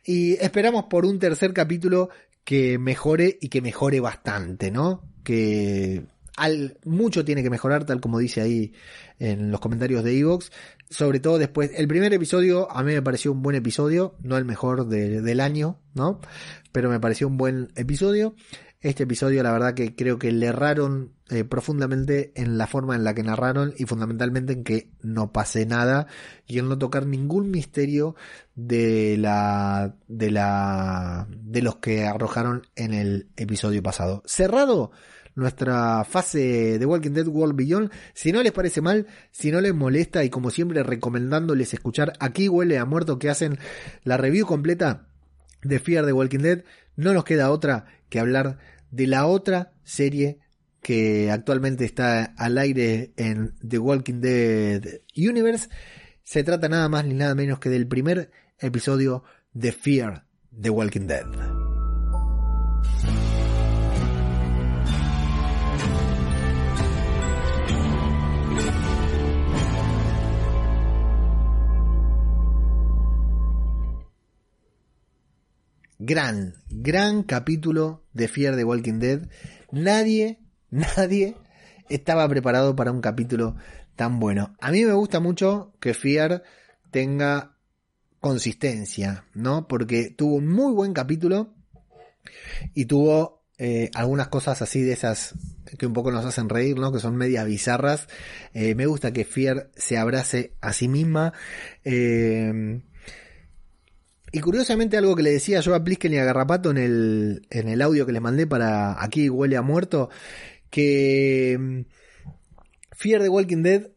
Y 0.04 0.32
esperamos 0.34 0.84
por 0.84 1.04
un 1.04 1.18
tercer 1.18 1.52
capítulo 1.52 2.10
que 2.44 2.78
mejore 2.78 3.38
y 3.40 3.48
que 3.48 3.60
mejore 3.60 4.00
bastante, 4.00 4.70
¿no? 4.70 5.02
Que 5.22 6.04
al, 6.36 6.78
mucho 6.84 7.24
tiene 7.24 7.42
que 7.42 7.50
mejorar, 7.50 7.84
tal 7.84 8.00
como 8.00 8.18
dice 8.18 8.40
ahí 8.40 8.72
en 9.18 9.50
los 9.50 9.60
comentarios 9.60 10.02
de 10.02 10.18
Evox. 10.18 10.50
Sobre 10.88 11.20
todo 11.20 11.38
después, 11.38 11.70
el 11.76 11.86
primer 11.86 12.12
episodio 12.12 12.70
a 12.70 12.82
mí 12.82 12.92
me 12.92 13.02
pareció 13.02 13.32
un 13.32 13.42
buen 13.42 13.56
episodio, 13.56 14.16
no 14.22 14.36
el 14.38 14.44
mejor 14.44 14.86
del 14.88 15.40
año, 15.40 15.78
¿no? 15.94 16.20
Pero 16.72 16.90
me 16.90 16.98
pareció 16.98 17.28
un 17.28 17.36
buen 17.36 17.68
episodio. 17.76 18.34
Este 18.80 19.02
episodio, 19.02 19.42
la 19.42 19.52
verdad 19.52 19.74
que 19.74 19.94
creo 19.94 20.18
que 20.18 20.32
le 20.32 20.46
erraron 20.46 21.12
eh, 21.30 21.44
profundamente 21.44 22.32
en 22.34 22.58
la 22.58 22.66
forma 22.66 22.96
en 22.96 23.04
la 23.04 23.14
que 23.14 23.22
narraron 23.22 23.72
y 23.76 23.84
fundamentalmente 23.84 24.52
en 24.52 24.64
que 24.64 24.90
no 25.00 25.32
pase 25.32 25.64
nada 25.64 26.08
y 26.46 26.58
en 26.58 26.68
no 26.68 26.76
tocar 26.76 27.06
ningún 27.06 27.50
misterio 27.50 28.16
de 28.56 29.16
la, 29.16 29.94
de 30.08 30.30
la, 30.32 31.28
de 31.30 31.62
los 31.62 31.76
que 31.76 32.04
arrojaron 32.04 32.66
en 32.74 32.94
el 32.94 33.28
episodio 33.36 33.80
pasado. 33.82 34.24
Cerrado 34.26 34.90
nuestra 35.36 36.04
fase 36.04 36.78
de 36.78 36.86
Walking 36.86 37.12
Dead 37.12 37.28
World 37.28 37.56
Beyond. 37.56 37.92
Si 38.12 38.32
no 38.32 38.42
les 38.42 38.52
parece 38.52 38.80
mal, 38.80 39.06
si 39.30 39.52
no 39.52 39.60
les 39.60 39.74
molesta 39.74 40.24
y 40.24 40.30
como 40.30 40.50
siempre 40.50 40.82
recomendándoles 40.82 41.72
escuchar 41.74 42.12
aquí 42.18 42.48
huele 42.48 42.78
a 42.78 42.84
muerto 42.84 43.18
que 43.18 43.30
hacen 43.30 43.58
la 44.02 44.16
review 44.16 44.46
completa 44.46 45.06
de 45.62 45.78
Fear 45.78 46.06
de 46.06 46.12
Walking 46.12 46.40
Dead, 46.40 46.64
no 46.96 47.12
nos 47.12 47.24
queda 47.24 47.50
otra 47.50 47.86
que 48.08 48.18
hablar 48.18 48.58
de 48.90 49.06
la 49.06 49.26
otra 49.26 49.72
serie 49.84 50.40
que 50.82 51.30
actualmente 51.30 51.84
está 51.84 52.24
al 52.24 52.58
aire 52.58 53.12
en 53.16 53.54
The 53.66 53.78
Walking 53.78 54.20
Dead 54.20 55.00
Universe. 55.16 55.68
Se 56.22 56.44
trata 56.44 56.68
nada 56.68 56.88
más 56.88 57.04
ni 57.04 57.14
nada 57.14 57.34
menos 57.34 57.58
que 57.58 57.68
del 57.68 57.86
primer 57.86 58.30
episodio 58.58 59.24
de 59.52 59.72
Fear 59.72 60.26
The 60.58 60.70
Walking 60.70 61.06
Dead. 61.06 61.26
Gran, 76.02 76.54
gran 76.70 77.22
capítulo 77.24 78.06
de 78.14 78.26
Fear 78.26 78.56
The 78.56 78.64
Walking 78.64 79.00
Dead. 79.00 79.28
Nadie 79.70 80.39
nadie 80.70 81.36
estaba 81.88 82.28
preparado 82.28 82.76
para 82.76 82.92
un 82.92 83.00
capítulo 83.00 83.56
tan 83.96 84.20
bueno. 84.20 84.54
A 84.60 84.70
mí 84.70 84.84
me 84.84 84.92
gusta 84.92 85.20
mucho 85.20 85.72
que 85.80 85.94
Fear 85.94 86.42
tenga 86.90 87.56
consistencia, 88.20 89.24
¿no? 89.34 89.66
Porque 89.68 90.10
tuvo 90.10 90.36
un 90.36 90.48
muy 90.48 90.72
buen 90.72 90.92
capítulo 90.92 91.54
y 92.74 92.86
tuvo 92.86 93.42
eh, 93.58 93.90
algunas 93.94 94.28
cosas 94.28 94.62
así 94.62 94.82
de 94.82 94.92
esas 94.92 95.34
que 95.78 95.86
un 95.86 95.92
poco 95.92 96.10
nos 96.10 96.24
hacen 96.24 96.48
reír, 96.48 96.78
¿no? 96.78 96.92
Que 96.92 97.00
son 97.00 97.16
medias 97.16 97.44
bizarras. 97.44 98.08
Eh, 98.54 98.74
me 98.74 98.86
gusta 98.86 99.12
que 99.12 99.24
Fear 99.24 99.70
se 99.76 99.98
abrace 99.98 100.54
a 100.60 100.72
sí 100.72 100.88
misma. 100.88 101.32
Eh, 101.84 102.80
y 104.32 104.40
curiosamente 104.40 104.96
algo 104.96 105.16
que 105.16 105.24
le 105.24 105.32
decía 105.32 105.60
yo 105.60 105.74
a 105.74 105.82
Plisken 105.82 106.12
y 106.12 106.18
a 106.18 106.24
Garrapato 106.24 106.70
en 106.70 106.78
el, 106.78 107.46
en 107.50 107.68
el 107.68 107.82
audio 107.82 108.06
que 108.06 108.12
les 108.12 108.22
mandé 108.22 108.46
para 108.46 109.02
Aquí 109.02 109.28
huele 109.28 109.56
a 109.56 109.62
muerto, 109.62 110.08
que 110.70 111.56
mm, 111.58 111.80
Fear 112.92 113.22
the 113.22 113.28
Walking 113.28 113.62
Dead, 113.62 113.88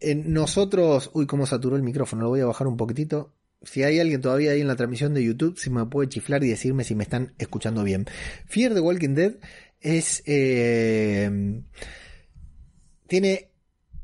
en 0.00 0.32
nosotros, 0.32 1.10
uy, 1.14 1.26
cómo 1.26 1.46
saturó 1.46 1.76
el 1.76 1.82
micrófono, 1.82 2.24
lo 2.24 2.28
voy 2.28 2.40
a 2.40 2.46
bajar 2.46 2.66
un 2.66 2.76
poquitito. 2.76 3.32
Si 3.62 3.82
hay 3.82 3.98
alguien 3.98 4.20
todavía 4.20 4.52
ahí 4.52 4.60
en 4.60 4.68
la 4.68 4.76
transmisión 4.76 5.14
de 5.14 5.24
YouTube, 5.24 5.58
si 5.58 5.70
me 5.70 5.84
puede 5.86 6.08
chiflar 6.08 6.44
y 6.44 6.48
decirme 6.48 6.84
si 6.84 6.94
me 6.94 7.02
están 7.02 7.34
escuchando 7.38 7.82
bien. 7.82 8.06
Fear 8.46 8.74
the 8.74 8.80
Walking 8.80 9.14
Dead 9.14 9.34
es... 9.80 10.22
Eh, 10.26 11.62
tiene 13.06 13.50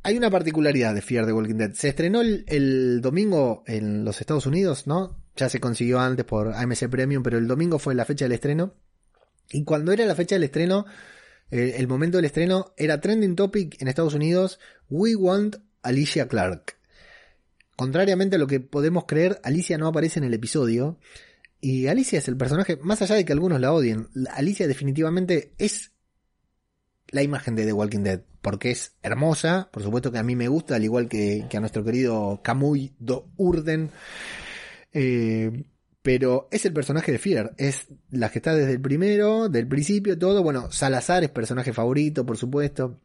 hay 0.05 0.17
una 0.17 0.31
particularidad 0.31 0.95
de 0.95 1.03
Fear 1.03 1.27
the 1.27 1.33
Walking 1.33 1.55
Dead. 1.55 1.73
Se 1.75 1.89
estrenó 1.89 2.21
el, 2.21 2.45
el, 2.49 3.01
domingo 3.01 3.63
en 3.67 4.05
los 4.05 4.21
Estados 4.21 4.47
Unidos, 4.47 4.87
¿no? 4.87 5.17
Ya 5.37 5.49
se 5.49 5.61
consiguió 5.61 6.01
antes 6.01 6.25
por 6.25 6.53
AMC 6.53 6.89
Premium, 6.89 7.23
pero 7.23 7.39
el 7.39 7.47
domingo 7.47 7.79
fue 7.79 7.95
la 7.95 8.05
fecha 8.05 8.25
del 8.25 8.33
estreno. 8.33 8.75
Y 9.51 9.65
cuando 9.65 9.93
era 9.93 10.05
la 10.05 10.15
fecha 10.15 10.35
del 10.35 10.45
estreno, 10.45 10.87
el 11.53 11.86
momento 11.86 12.16
del 12.16 12.24
estreno, 12.24 12.72
era 12.76 13.00
trending 13.00 13.36
topic 13.36 13.80
en 13.80 13.88
Estados 13.88 14.14
Unidos, 14.14 14.59
We 14.88 15.14
Want 15.14 15.57
Alicia 15.82 16.26
Clark. 16.26 16.76
Contrariamente 17.76 18.36
a 18.36 18.38
lo 18.38 18.46
que 18.46 18.61
podemos 18.61 19.05
creer, 19.07 19.38
Alicia 19.42 19.76
no 19.76 19.86
aparece 19.86 20.18
en 20.18 20.24
el 20.24 20.34
episodio. 20.34 20.98
Y 21.61 21.86
Alicia 21.88 22.18
es 22.18 22.28
el 22.28 22.36
personaje, 22.36 22.76
más 22.82 23.03
allá 23.03 23.14
de 23.14 23.24
que 23.24 23.32
algunos 23.32 23.61
la 23.61 23.72
odien, 23.72 24.09
Alicia 24.34 24.66
definitivamente 24.66 25.55
es 25.59 25.92
la 27.09 27.22
imagen 27.22 27.55
de 27.55 27.66
The 27.66 27.72
Walking 27.72 28.03
Dead, 28.03 28.22
porque 28.40 28.70
es 28.70 28.96
hermosa, 29.03 29.68
por 29.72 29.82
supuesto 29.82 30.11
que 30.11 30.18
a 30.18 30.22
mí 30.22 30.34
me 30.34 30.48
gusta, 30.48 30.76
al 30.76 30.84
igual 30.84 31.09
que, 31.09 31.46
que 31.48 31.57
a 31.57 31.61
nuestro 31.61 31.84
querido 31.84 32.40
Kamui 32.42 32.94
Do 32.98 33.30
Urden. 33.36 33.90
Eh, 34.92 35.64
pero 36.03 36.48
es 36.50 36.66
el 36.66 36.72
personaje 36.72 37.12
de 37.12 37.18
Fear, 37.18 37.55
es 37.57 37.86
la 38.11 38.30
que 38.30 38.38
está 38.40 38.55
desde 38.55 38.72
el 38.72 38.80
primero, 38.80 39.48
del 39.48 39.68
principio, 39.68 40.18
todo. 40.18 40.42
Bueno, 40.42 40.70
Salazar 40.72 41.22
es 41.22 41.30
personaje 41.30 41.72
favorito, 41.72 42.26
por 42.26 42.36
supuesto. 42.36 43.00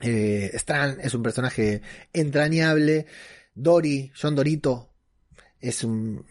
Eh, 0.00 0.50
Strand 0.54 1.00
es 1.00 1.14
un 1.14 1.22
personaje 1.22 1.82
entrañable. 2.12 3.06
Dory, 3.54 4.12
John 4.20 4.34
Dorito, 4.34 4.90
es 5.60 5.84
un, 5.84 6.24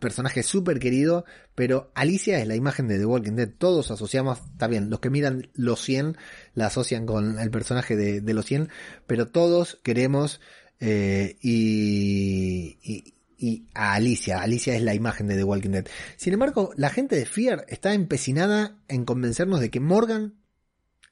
personaje 0.00 0.42
súper 0.42 0.78
querido, 0.78 1.24
pero 1.54 1.90
Alicia 1.94 2.40
es 2.40 2.46
la 2.48 2.56
imagen 2.56 2.88
de 2.88 2.98
The 2.98 3.04
Walking 3.04 3.32
Dead. 3.32 3.50
Todos 3.56 3.90
asociamos, 3.90 4.38
está 4.52 4.66
bien, 4.66 4.88
los 4.88 5.00
que 5.00 5.10
miran 5.10 5.50
los 5.54 5.82
100 5.82 6.16
la 6.54 6.66
asocian 6.66 7.04
con 7.04 7.38
el 7.38 7.50
personaje 7.50 7.96
de, 7.96 8.34
los 8.34 8.46
100, 8.46 8.70
pero 9.06 9.28
todos 9.28 9.78
queremos 9.82 10.40
eh, 10.80 11.36
y, 11.42 13.14
y 13.40 13.66
a 13.74 13.94
Alicia. 13.94 14.42
Alicia 14.42 14.76
es 14.76 14.82
la 14.82 14.94
imagen 14.94 15.26
de 15.26 15.36
The 15.36 15.44
Walking 15.44 15.70
Dead. 15.70 15.86
Sin 16.16 16.34
embargo, 16.34 16.72
la 16.76 16.90
gente 16.90 17.16
de 17.16 17.24
Fear 17.24 17.64
está 17.68 17.94
empecinada 17.94 18.78
en 18.86 19.06
convencernos 19.06 19.60
de 19.60 19.70
que 19.70 19.80
Morgan 19.80 20.34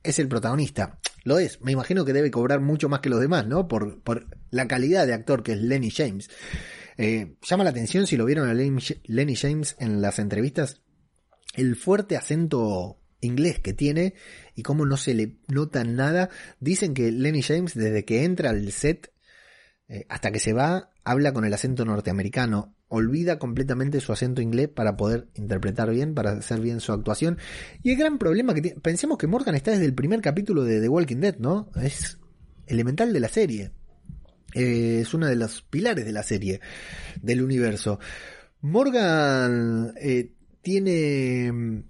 es 0.02 0.18
el 0.18 0.28
protagonista. 0.28 1.00
Lo 1.24 1.38
es. 1.38 1.60
Me 1.62 1.72
imagino 1.72 2.04
que 2.04 2.12
debe 2.12 2.30
cobrar 2.30 2.60
mucho 2.60 2.88
más 2.88 3.00
que 3.00 3.08
los 3.08 3.20
demás, 3.20 3.46
¿no? 3.46 3.66
Por, 3.66 4.02
por 4.02 4.26
la 4.50 4.68
calidad 4.68 5.06
de 5.06 5.14
actor 5.14 5.42
que 5.42 5.52
es 5.52 5.58
Lenny 5.58 5.90
James. 5.90 6.30
Eh, 6.98 7.36
llama 7.42 7.64
la 7.64 7.70
atención 7.70 8.06
si 8.06 8.16
lo 8.16 8.26
vieron 8.26 8.48
a 8.48 8.54
Lenny, 8.54 9.34
James 9.34 9.76
en 9.78 10.02
las 10.02 10.18
entrevistas. 10.18 10.82
El 11.54 11.76
fuerte 11.76 12.16
acento 12.16 13.00
inglés 13.20 13.58
que 13.58 13.72
tiene 13.72 14.14
y 14.54 14.62
cómo 14.62 14.84
no 14.84 14.98
se 14.98 15.14
le 15.14 15.38
nota 15.48 15.82
nada. 15.84 16.28
Dicen 16.60 16.92
que 16.92 17.10
Lenny 17.10 17.42
James 17.42 17.74
desde 17.74 18.04
que 18.04 18.24
entra 18.24 18.50
al 18.50 18.70
set 18.70 19.12
eh, 19.88 20.04
hasta 20.08 20.30
que 20.30 20.38
se 20.38 20.52
va 20.52 20.90
habla 21.08 21.32
con 21.32 21.46
el 21.46 21.54
acento 21.54 21.86
norteamericano, 21.86 22.74
olvida 22.88 23.38
completamente 23.38 24.00
su 24.00 24.12
acento 24.12 24.42
inglés 24.42 24.68
para 24.68 24.96
poder 24.96 25.28
interpretar 25.34 25.90
bien, 25.90 26.14
para 26.14 26.32
hacer 26.32 26.60
bien 26.60 26.80
su 26.80 26.92
actuación. 26.92 27.38
Y 27.82 27.92
el 27.92 27.96
gran 27.96 28.18
problema 28.18 28.52
que 28.52 28.60
tiene, 28.60 28.80
pensemos 28.80 29.16
que 29.16 29.26
Morgan 29.26 29.54
está 29.54 29.70
desde 29.70 29.86
el 29.86 29.94
primer 29.94 30.20
capítulo 30.20 30.64
de 30.64 30.80
The 30.80 30.88
Walking 30.88 31.20
Dead, 31.20 31.38
¿no? 31.38 31.70
Es 31.80 32.18
elemental 32.66 33.14
de 33.14 33.20
la 33.20 33.28
serie. 33.28 33.72
Eh, 34.52 35.00
es 35.00 35.14
uno 35.14 35.26
de 35.26 35.36
los 35.36 35.62
pilares 35.62 36.04
de 36.04 36.12
la 36.12 36.22
serie, 36.22 36.60
del 37.22 37.42
universo. 37.42 37.98
Morgan 38.60 39.94
eh, 39.98 40.32
tiene 40.60 41.84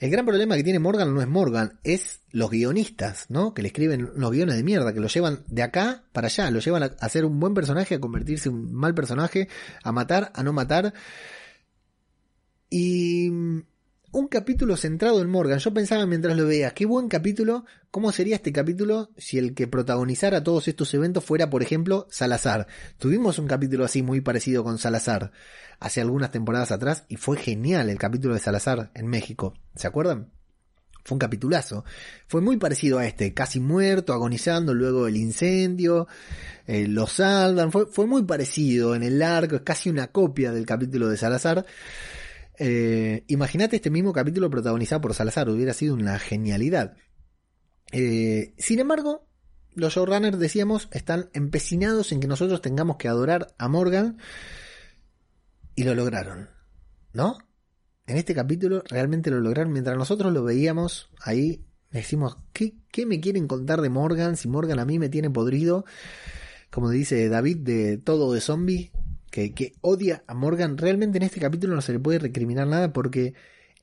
el 0.00 0.10
gran 0.10 0.24
problema 0.24 0.56
que 0.56 0.64
tiene 0.64 0.78
Morgan 0.78 1.12
no 1.14 1.20
es 1.20 1.28
Morgan, 1.28 1.78
es 1.84 2.22
los 2.30 2.50
guionistas, 2.50 3.26
¿no? 3.28 3.52
Que 3.52 3.60
le 3.60 3.68
escriben 3.68 4.10
los 4.16 4.30
guiones 4.30 4.56
de 4.56 4.64
mierda, 4.64 4.94
que 4.94 5.00
lo 5.00 5.08
llevan 5.08 5.44
de 5.46 5.62
acá 5.62 6.04
para 6.12 6.28
allá, 6.28 6.50
lo 6.50 6.60
llevan 6.60 6.96
a, 6.98 7.08
ser 7.10 7.26
un 7.26 7.38
buen 7.38 7.52
personaje, 7.52 7.96
a 7.96 8.00
convertirse 8.00 8.48
en 8.48 8.54
un 8.54 8.72
mal 8.72 8.94
personaje, 8.94 9.48
a 9.82 9.92
matar, 9.92 10.32
a 10.34 10.42
no 10.42 10.54
matar. 10.54 10.94
Y 12.70 13.30
un 14.12 14.26
capítulo 14.26 14.76
centrado 14.76 15.20
en 15.20 15.30
Morgan. 15.30 15.58
Yo 15.58 15.72
pensaba 15.72 16.06
mientras 16.06 16.36
lo 16.36 16.46
veía, 16.46 16.72
qué 16.72 16.84
buen 16.84 17.08
capítulo, 17.08 17.64
¿cómo 17.90 18.10
sería 18.12 18.36
este 18.36 18.52
capítulo 18.52 19.10
si 19.16 19.38
el 19.38 19.54
que 19.54 19.68
protagonizara 19.68 20.42
todos 20.42 20.68
estos 20.68 20.92
eventos 20.94 21.24
fuera, 21.24 21.48
por 21.48 21.62
ejemplo, 21.62 22.06
Salazar? 22.10 22.66
Tuvimos 22.98 23.38
un 23.38 23.46
capítulo 23.46 23.84
así 23.84 24.02
muy 24.02 24.20
parecido 24.20 24.64
con 24.64 24.78
Salazar 24.78 25.30
hace 25.78 26.00
algunas 26.00 26.30
temporadas 26.30 26.72
atrás 26.72 27.04
y 27.08 27.16
fue 27.16 27.36
genial 27.38 27.88
el 27.88 27.98
capítulo 27.98 28.34
de 28.34 28.40
Salazar 28.40 28.90
en 28.94 29.06
México. 29.06 29.54
¿Se 29.76 29.86
acuerdan? 29.86 30.30
Fue 31.04 31.14
un 31.14 31.20
capitulazo. 31.20 31.84
Fue 32.26 32.40
muy 32.42 32.58
parecido 32.58 32.98
a 32.98 33.06
este, 33.06 33.32
casi 33.32 33.60
muerto, 33.60 34.12
agonizando, 34.12 34.74
luego 34.74 35.06
el 35.06 35.16
incendio, 35.16 36.08
eh, 36.66 36.86
lo 36.88 37.06
fue, 37.06 37.86
fue 37.86 38.06
muy 38.06 38.24
parecido 38.24 38.94
en 38.94 39.02
el 39.02 39.22
arco, 39.22 39.56
es 39.56 39.62
casi 39.62 39.88
una 39.88 40.08
copia 40.08 40.52
del 40.52 40.66
capítulo 40.66 41.08
de 41.08 41.16
Salazar. 41.16 41.64
Eh, 42.62 43.24
Imagínate 43.28 43.76
este 43.76 43.88
mismo 43.88 44.12
capítulo 44.12 44.50
protagonizado 44.50 45.00
por 45.00 45.14
Salazar, 45.14 45.48
hubiera 45.48 45.72
sido 45.72 45.94
una 45.94 46.18
genialidad. 46.18 46.94
Eh, 47.90 48.52
sin 48.58 48.80
embargo, 48.80 49.26
los 49.72 49.94
showrunners, 49.94 50.38
decíamos, 50.38 50.90
están 50.92 51.30
empecinados 51.32 52.12
en 52.12 52.20
que 52.20 52.26
nosotros 52.26 52.60
tengamos 52.60 52.98
que 52.98 53.08
adorar 53.08 53.54
a 53.56 53.68
Morgan 53.68 54.18
y 55.74 55.84
lo 55.84 55.94
lograron, 55.94 56.50
¿no? 57.14 57.38
En 58.06 58.18
este 58.18 58.34
capítulo 58.34 58.82
realmente 58.86 59.30
lo 59.30 59.40
lograron. 59.40 59.72
Mientras 59.72 59.96
nosotros 59.96 60.30
lo 60.30 60.44
veíamos 60.44 61.10
ahí, 61.22 61.64
decimos, 61.90 62.36
¿qué, 62.52 62.74
¿qué 62.92 63.06
me 63.06 63.20
quieren 63.20 63.48
contar 63.48 63.80
de 63.80 63.88
Morgan? 63.88 64.36
Si 64.36 64.48
Morgan 64.48 64.80
a 64.80 64.84
mí 64.84 64.98
me 64.98 65.08
tiene 65.08 65.30
podrido, 65.30 65.86
como 66.70 66.90
dice 66.90 67.26
David 67.30 67.56
de 67.60 67.96
todo 67.96 68.34
de 68.34 68.42
zombie, 68.42 68.92
que, 69.30 69.72
odia 69.80 70.24
a 70.26 70.34
Morgan, 70.34 70.76
realmente 70.76 71.18
en 71.18 71.24
este 71.24 71.40
capítulo 71.40 71.74
no 71.74 71.82
se 71.82 71.92
le 71.92 72.00
puede 72.00 72.18
recriminar 72.18 72.66
nada 72.66 72.92
porque 72.92 73.34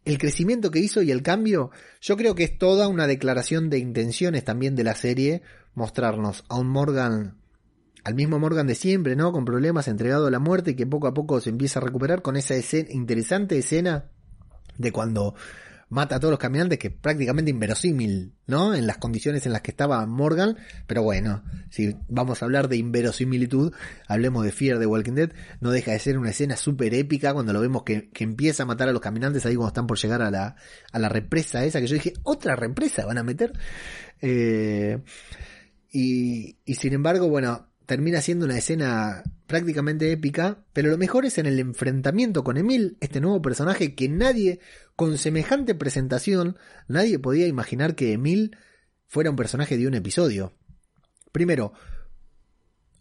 el 0.06 0.18
crecimiento 0.18 0.72
que 0.72 0.80
hizo 0.80 1.02
y 1.02 1.12
el 1.12 1.22
cambio, 1.22 1.72
yo 2.02 2.16
creo 2.18 2.36
que 2.36 2.44
es 2.44 2.58
toda 2.58 2.88
una 2.88 3.08
declaración 3.08 3.70
de 3.70 3.80
intenciones 3.80 4.44
también 4.44 4.76
de 4.76 4.84
la 4.84 4.96
serie, 4.96 5.42
mostrarnos 5.74 6.46
a 6.50 6.58
un 6.58 6.68
Morgan, 6.68 7.38
al 8.04 8.16
mismo 8.16 8.40
Morgan 8.40 8.68
de 8.68 8.76
siempre, 8.76 9.16
¿no? 9.16 9.32
Con 9.32 9.46
problemas, 9.46 9.88
entregado 9.88 10.28
a 10.28 10.32
la 10.32 10.40
muerte 10.40 10.76
que 10.76 10.86
poco 10.86 11.08
a 11.08 11.14
poco 11.14 11.42
se 11.42 11.50
empieza 11.50 11.80
a 11.80 11.84
recuperar 11.84 12.22
con 12.22 12.38
esa 12.38 12.56
escena, 12.56 12.90
interesante 12.92 13.58
escena 13.58 14.06
de 14.78 14.92
cuando 14.92 15.36
mata 15.90 16.16
a 16.16 16.20
todos 16.20 16.32
los 16.32 16.40
caminantes, 16.40 16.80
que 16.80 16.92
prácticamente 16.92 17.52
inverosímil, 17.52 18.34
¿no? 18.46 18.76
En 18.76 18.88
las 18.88 18.98
condiciones 18.98 19.46
en 19.46 19.54
las 19.54 19.62
que 19.62 19.72
estaba 19.72 20.06
Morgan, 20.06 20.58
pero 20.86 21.02
bueno, 21.02 21.44
si 21.70 21.96
vamos 22.10 22.42
a 22.42 22.46
hablar 22.46 22.68
de 22.68 22.78
inverosimilitud, 22.78 23.74
hablemos 24.08 24.44
de 24.44 24.52
Fear 24.52 24.80
de 24.80 24.86
Walking 24.86 25.14
Dead, 25.14 25.32
no 25.62 25.72
deja 25.72 25.92
de 25.92 26.00
ser 26.00 26.18
una 26.18 26.32
escena 26.32 26.58
súper 26.58 26.94
épica 26.94 27.34
cuando 27.34 27.54
lo 27.54 27.62
vemos 27.62 27.84
que, 27.84 28.10
que, 28.10 28.24
empieza 28.24 28.64
a 28.64 28.66
matar 28.66 28.90
a 28.90 28.92
los 28.92 29.02
caminantes 29.02 29.46
ahí 29.46 29.56
cuando 29.56 29.70
están 29.70 29.88
por 29.88 29.98
llegar 29.98 30.22
a 30.22 30.30
la, 30.30 30.56
a 30.92 31.00
la 31.00 31.10
represa 31.10 31.64
esa, 31.64 31.80
que 31.80 31.88
yo 31.88 31.96
dije, 31.96 32.14
otra 32.24 32.56
represa 32.56 33.06
van 33.06 33.18
a 33.18 33.24
meter. 33.24 33.54
Eh, 34.22 35.00
y, 35.92 36.58
y 36.66 36.76
sin 36.76 36.94
embargo, 36.94 37.30
bueno, 37.30 37.67
termina 37.88 38.22
siendo 38.22 38.46
una 38.46 38.58
escena 38.58 39.24
prácticamente 39.48 40.12
épica, 40.12 40.64
pero 40.74 40.92
lo 40.92 40.98
mejor 40.98 41.26
es 41.26 41.38
en 41.38 41.46
el 41.48 41.58
enfrentamiento 41.58 42.44
con 42.44 42.58
Emil, 42.58 42.98
este 43.00 43.22
nuevo 43.22 43.42
personaje 43.42 43.96
que 43.96 44.10
nadie, 44.10 44.60
con 44.96 45.18
semejante 45.18 45.74
presentación, 45.74 46.58
nadie 46.88 47.18
podía 47.18 47.48
imaginar 47.48 47.96
que 47.96 48.12
Emil 48.12 48.56
fuera 49.08 49.30
un 49.30 49.38
personaje 49.38 49.78
de 49.78 49.88
un 49.88 49.94
episodio. 49.94 50.54
Primero, 51.32 51.72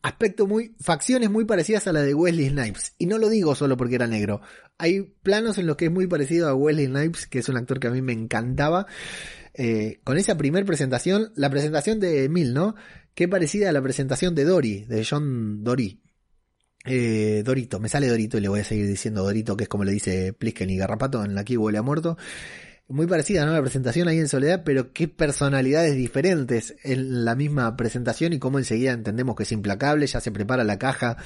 aspecto 0.02 0.46
muy, 0.46 0.76
facciones 0.80 1.30
muy 1.30 1.44
parecidas 1.44 1.88
a 1.88 1.92
la 1.92 2.02
de 2.02 2.14
Wesley 2.14 2.48
Snipes. 2.48 2.94
Y 2.96 3.06
no 3.06 3.18
lo 3.18 3.28
digo 3.28 3.56
solo 3.56 3.76
porque 3.76 3.96
era 3.96 4.06
negro. 4.06 4.40
Hay 4.78 5.00
planos 5.24 5.58
en 5.58 5.66
los 5.66 5.76
que 5.76 5.86
es 5.86 5.90
muy 5.90 6.06
parecido 6.06 6.48
a 6.48 6.54
Wesley 6.54 6.86
Snipes, 6.86 7.26
que 7.26 7.40
es 7.40 7.48
un 7.48 7.56
actor 7.56 7.80
que 7.80 7.88
a 7.88 7.90
mí 7.90 8.02
me 8.02 8.12
encantaba. 8.12 8.86
Eh, 9.52 10.00
con 10.04 10.16
esa 10.16 10.36
primer 10.36 10.64
presentación, 10.64 11.32
la 11.34 11.50
presentación 11.50 11.98
de 11.98 12.24
Emil, 12.24 12.54
¿no? 12.54 12.76
Qué 13.16 13.28
parecida 13.28 13.70
a 13.70 13.72
la 13.72 13.80
presentación 13.80 14.34
de 14.34 14.44
Dory, 14.44 14.84
de 14.84 15.02
John 15.02 15.64
Dory. 15.64 16.02
Eh, 16.84 17.42
Dorito, 17.46 17.80
me 17.80 17.88
sale 17.88 18.08
Dorito 18.08 18.36
y 18.36 18.42
le 18.42 18.48
voy 18.50 18.60
a 18.60 18.64
seguir 18.64 18.86
diciendo 18.86 19.22
Dorito, 19.22 19.56
que 19.56 19.62
es 19.64 19.70
como 19.70 19.84
le 19.84 19.92
dice 19.92 20.34
Plisken 20.34 20.68
y 20.68 20.76
Garrapato 20.76 21.24
en 21.24 21.34
La 21.34 21.42
que 21.42 21.56
huele 21.56 21.78
a 21.78 21.82
muerto. 21.82 22.18
Muy 22.88 23.06
parecida, 23.06 23.46
¿no? 23.46 23.54
La 23.54 23.62
presentación 23.62 24.06
ahí 24.08 24.18
en 24.18 24.28
Soledad, 24.28 24.64
pero 24.66 24.92
qué 24.92 25.08
personalidades 25.08 25.96
diferentes 25.96 26.76
en 26.84 27.24
la 27.24 27.34
misma 27.34 27.74
presentación 27.74 28.34
y 28.34 28.38
cómo 28.38 28.58
enseguida 28.58 28.92
entendemos 28.92 29.34
que 29.34 29.44
es 29.44 29.52
implacable, 29.52 30.06
ya 30.06 30.20
se 30.20 30.30
prepara 30.30 30.62
la 30.62 30.78
caja 30.78 31.16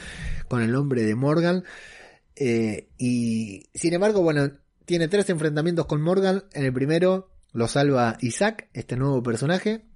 con 0.46 0.62
el 0.62 0.70
nombre 0.70 1.02
de 1.02 1.16
Morgan. 1.16 1.64
Eh, 2.36 2.88
y 2.98 3.68
sin 3.74 3.94
embargo, 3.94 4.22
bueno, 4.22 4.48
tiene 4.84 5.08
tres 5.08 5.28
enfrentamientos 5.28 5.86
con 5.86 6.02
Morgan. 6.02 6.44
En 6.52 6.64
el 6.64 6.72
primero 6.72 7.32
lo 7.52 7.66
salva 7.66 8.16
Isaac, 8.20 8.68
este 8.74 8.96
nuevo 8.96 9.24
personaje. 9.24 9.89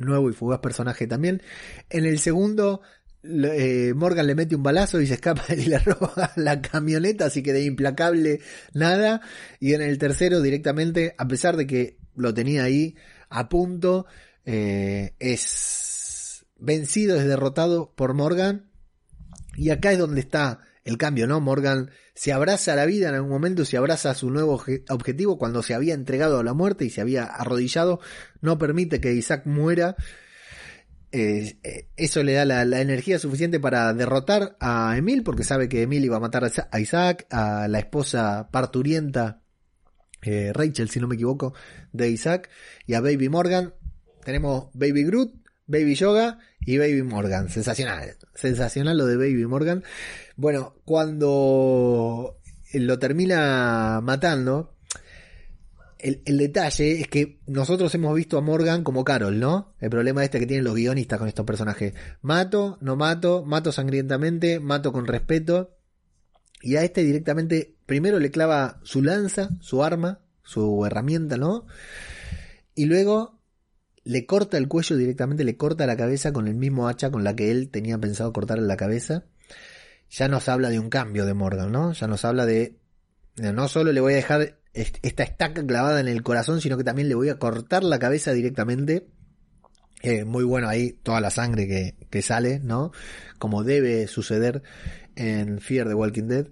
Nuevo 0.00 0.30
y 0.30 0.32
fugaz 0.32 0.60
personaje 0.60 1.06
también. 1.06 1.42
En 1.88 2.04
el 2.04 2.18
segundo 2.18 2.82
eh, 3.22 3.92
Morgan 3.94 4.26
le 4.26 4.34
mete 4.34 4.56
un 4.56 4.62
balazo 4.62 5.00
y 5.00 5.06
se 5.06 5.14
escapa 5.14 5.44
y 5.54 5.66
le 5.66 5.78
roba 5.78 6.32
la 6.36 6.60
camioneta, 6.62 7.26
así 7.26 7.42
que 7.42 7.52
de 7.52 7.64
implacable 7.64 8.40
nada. 8.72 9.20
Y 9.58 9.74
en 9.74 9.82
el 9.82 9.98
tercero 9.98 10.40
directamente, 10.40 11.14
a 11.18 11.28
pesar 11.28 11.56
de 11.56 11.66
que 11.66 11.98
lo 12.16 12.34
tenía 12.34 12.64
ahí 12.64 12.96
a 13.28 13.48
punto, 13.48 14.06
eh, 14.44 15.14
es 15.18 16.44
vencido, 16.58 17.16
es 17.16 17.26
derrotado 17.26 17.92
por 17.94 18.14
Morgan. 18.14 18.70
Y 19.56 19.70
acá 19.70 19.92
es 19.92 19.98
donde 19.98 20.20
está 20.20 20.60
el 20.84 20.98
cambio, 20.98 21.26
¿no? 21.26 21.40
Morgan 21.40 21.90
se 22.14 22.32
abraza 22.32 22.72
a 22.72 22.76
la 22.76 22.86
vida 22.86 23.08
en 23.08 23.14
algún 23.14 23.30
momento, 23.30 23.64
se 23.64 23.76
abraza 23.76 24.10
a 24.10 24.14
su 24.14 24.30
nuevo 24.30 24.62
objetivo 24.88 25.38
cuando 25.38 25.62
se 25.62 25.74
había 25.74 25.94
entregado 25.94 26.38
a 26.38 26.44
la 26.44 26.54
muerte 26.54 26.84
y 26.84 26.90
se 26.90 27.00
había 27.00 27.24
arrodillado, 27.24 28.00
no 28.40 28.58
permite 28.58 29.00
que 29.00 29.12
Isaac 29.12 29.46
muera 29.46 29.96
eh, 31.12 31.58
eso 31.96 32.22
le 32.22 32.34
da 32.34 32.44
la, 32.44 32.80
energía 32.80 33.18
suficiente 33.18 33.58
para 33.58 33.92
derrotar 33.94 34.56
a 34.60 34.96
Emil, 34.96 35.22
porque 35.22 35.42
sabe 35.42 35.68
que 35.68 35.82
Emil 35.82 36.04
iba 36.04 36.16
a 36.16 36.20
matar 36.20 36.44
a 36.44 36.80
Isaac, 36.80 37.26
a 37.30 37.66
la 37.68 37.78
esposa 37.80 38.48
parturienta, 38.52 39.42
eh, 40.22 40.52
Rachel, 40.54 40.88
si 40.88 41.00
no 41.00 41.08
me 41.08 41.16
equivoco, 41.16 41.54
de 41.92 42.10
Isaac, 42.10 42.48
y 42.86 42.94
a 42.94 43.00
Baby 43.00 43.28
Morgan. 43.28 43.74
Tenemos 44.24 44.68
Baby 44.74 45.04
Groot, 45.04 45.34
Baby 45.66 45.94
Yoga 45.94 46.38
y 46.60 46.78
Baby 46.78 47.02
Morgan. 47.02 47.48
Sensacional, 47.48 48.16
sensacional 48.34 48.96
lo 48.96 49.06
de 49.06 49.16
Baby 49.16 49.46
Morgan. 49.46 49.82
Bueno, 50.40 50.74
cuando 50.86 52.38
lo 52.72 52.98
termina 52.98 54.00
matando, 54.02 54.74
el, 55.98 56.22
detalle 56.24 56.98
es 56.98 57.08
que 57.08 57.40
nosotros 57.46 57.94
hemos 57.94 58.14
visto 58.14 58.38
a 58.38 58.40
Morgan 58.40 58.82
como 58.82 59.04
Carol, 59.04 59.38
¿no? 59.38 59.74
El 59.80 59.90
problema 59.90 60.24
este 60.24 60.40
que 60.40 60.46
tienen 60.46 60.64
los 60.64 60.74
guionistas 60.74 61.18
con 61.18 61.28
estos 61.28 61.44
personajes. 61.44 61.92
Mato, 62.22 62.78
no 62.80 62.96
mato, 62.96 63.44
mato 63.44 63.70
sangrientamente, 63.70 64.60
mato 64.60 64.94
con 64.94 65.06
respeto. 65.06 65.76
Y 66.62 66.76
a 66.76 66.84
este 66.84 67.04
directamente, 67.04 67.76
primero 67.84 68.18
le 68.18 68.30
clava 68.30 68.80
su 68.82 69.02
lanza, 69.02 69.50
su 69.60 69.84
arma, 69.84 70.20
su 70.42 70.86
herramienta, 70.86 71.36
¿no? 71.36 71.66
Y 72.74 72.86
luego 72.86 73.42
le 74.04 74.24
corta 74.24 74.56
el 74.56 74.68
cuello 74.68 74.96
directamente, 74.96 75.44
le 75.44 75.58
corta 75.58 75.86
la 75.86 75.98
cabeza 75.98 76.32
con 76.32 76.48
el 76.48 76.54
mismo 76.54 76.88
hacha 76.88 77.10
con 77.10 77.24
la 77.24 77.36
que 77.36 77.50
él 77.50 77.68
tenía 77.68 77.98
pensado 77.98 78.32
cortarle 78.32 78.66
la 78.66 78.78
cabeza. 78.78 79.26
Ya 80.10 80.28
nos 80.28 80.48
habla 80.48 80.70
de 80.70 80.78
un 80.78 80.90
cambio 80.90 81.24
de 81.24 81.34
Morgan, 81.34 81.70
¿no? 81.70 81.92
Ya 81.92 82.06
nos 82.06 82.24
habla 82.24 82.44
de 82.46 82.80
no 83.36 83.68
solo 83.68 83.92
le 83.92 84.00
voy 84.00 84.12
a 84.12 84.16
dejar 84.16 84.58
esta 84.72 85.22
estaca 85.22 85.64
clavada 85.64 86.00
en 86.00 86.08
el 86.08 86.22
corazón, 86.22 86.60
sino 86.60 86.76
que 86.76 86.84
también 86.84 87.08
le 87.08 87.14
voy 87.14 87.28
a 87.28 87.38
cortar 87.38 87.84
la 87.84 87.98
cabeza 87.98 88.32
directamente. 88.32 89.06
Eh, 90.02 90.24
muy 90.24 90.44
bueno 90.44 90.68
ahí 90.68 90.92
toda 91.02 91.20
la 91.20 91.30
sangre 91.30 91.66
que, 91.66 91.94
que, 92.08 92.22
sale, 92.22 92.60
¿no? 92.60 92.92
Como 93.38 93.64
debe 93.64 94.06
suceder 94.06 94.62
en 95.14 95.60
Fear 95.60 95.88
the 95.88 95.94
Walking 95.94 96.28
Dead, 96.28 96.46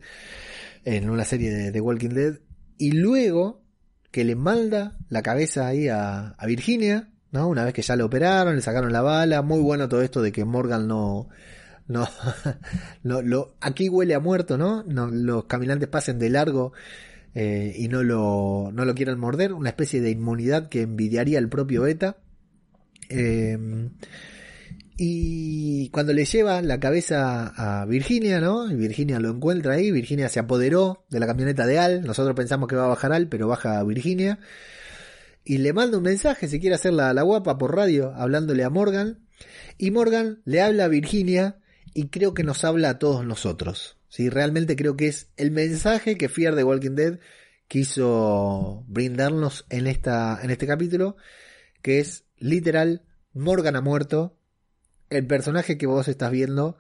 en 0.85 1.09
una 1.09 1.25
serie 1.25 1.71
de, 1.71 1.81
Walking 1.81 2.11
Dead. 2.11 2.41
Y 2.77 2.93
luego 2.93 3.63
que 4.11 4.25
le 4.25 4.35
manda 4.35 4.99
la 5.09 5.23
cabeza 5.23 5.67
ahí 5.67 5.89
a, 5.89 6.31
a 6.31 6.47
Virginia, 6.47 7.11
¿no? 7.31 7.49
Una 7.49 7.65
vez 7.65 7.73
que 7.73 7.83
ya 7.83 7.97
le 7.97 8.03
operaron, 8.03 8.57
le 8.57 8.63
sacaron 8.63 8.93
la 8.93 9.03
bala. 9.03 9.41
Muy 9.43 9.61
bueno 9.61 9.89
todo 9.89 10.03
esto 10.03 10.21
de 10.21 10.33
que 10.33 10.45
Morgan 10.45 10.87
no, 10.87 11.29
no, 11.89 12.07
no, 13.03 13.23
lo, 13.23 13.55
aquí 13.61 13.89
huele 13.89 14.15
a 14.15 14.21
muerto, 14.21 14.57
¿no? 14.59 14.85
no 14.85 15.09
los 15.09 15.45
caminantes 15.45 15.89
pasen 15.89 16.19
de 16.19 16.31
largo 16.31 16.73
eh, 17.35 17.75
y 17.77 17.89
no 17.89 18.03
lo, 18.03 18.71
no 18.73 18.85
lo 18.85 18.95
quieran 18.95 19.19
morder, 19.19 19.53
una 19.53 19.71
especie 19.71 20.01
de 20.01 20.11
inmunidad 20.11 20.69
que 20.69 20.83
envidiaría 20.83 21.39
el 21.39 21.49
propio 21.49 21.83
Beta. 21.83 22.19
Em, 23.09 23.91
y 24.97 25.89
cuando 25.91 26.13
le 26.13 26.25
lleva 26.25 26.61
la 26.61 26.81
cabeza 26.81 27.53
a 27.57 27.87
Virginia, 27.87 28.41
¿no? 28.41 28.71
Y 28.71 28.75
Virginia 28.75 29.21
lo 29.21 29.31
encuentra 29.31 29.75
ahí, 29.75 29.91
Virginia 29.91 30.29
se 30.29 30.41
apoderó 30.41 31.05
de 31.09 31.21
la 31.21 31.27
camioneta 31.27 31.67
de 31.67 31.79
Al, 31.79 32.03
nosotros 32.03 32.35
pensamos 32.35 32.69
que 32.69 32.77
va 32.77 32.85
a 32.85 32.89
bajar 32.89 33.13
Al, 33.13 33.29
pero 33.29 33.49
baja 33.49 33.83
Virginia. 33.85 34.41
Y 35.45 35.59
le 35.59 35.73
manda 35.73 35.97
un 35.97 36.03
mensaje, 36.03 36.49
si 36.49 36.61
quiere 36.61 36.75
hacer 36.75 36.93
la, 36.93 37.15
la 37.15 37.23
guapa 37.23 37.57
por 37.57 37.75
radio, 37.75 38.13
hablándole 38.15 38.65
a 38.65 38.71
Morgan. 38.71 39.21
Y 39.79 39.91
Morgan 39.91 40.43
le 40.45 40.61
habla 40.61 40.87
a 40.87 40.89
Virginia 40.89 41.57
y 41.95 42.09
creo 42.09 42.35
que 42.35 42.45
nos 42.45 42.65
habla 42.65 42.91
a 42.91 42.99
todos 42.99 43.25
nosotros. 43.25 43.99
¿sí? 44.09 44.29
Realmente 44.29 44.77
creo 44.77 44.97
que 44.97 45.09
es 45.09 45.29
el 45.37 45.51
mensaje 45.51 46.17
que 46.17 46.29
Fear 46.29 46.55
de 46.55 46.65
Walking 46.65 46.95
Dead 46.95 47.19
quiso 47.69 48.85
brindarnos 48.89 49.67
en, 49.69 49.87
esta, 49.87 50.41
en 50.43 50.51
este 50.51 50.67
capítulo, 50.67 51.17
que 51.83 52.01
es 52.01 52.25
literal, 52.39 53.03
Morgan 53.35 53.77
ha 53.77 53.81
muerto, 53.81 54.39
el 55.11 55.27
personaje 55.27 55.79
que 55.79 55.87
vos 55.87 56.09
estás 56.09 56.31
viendo 56.31 56.79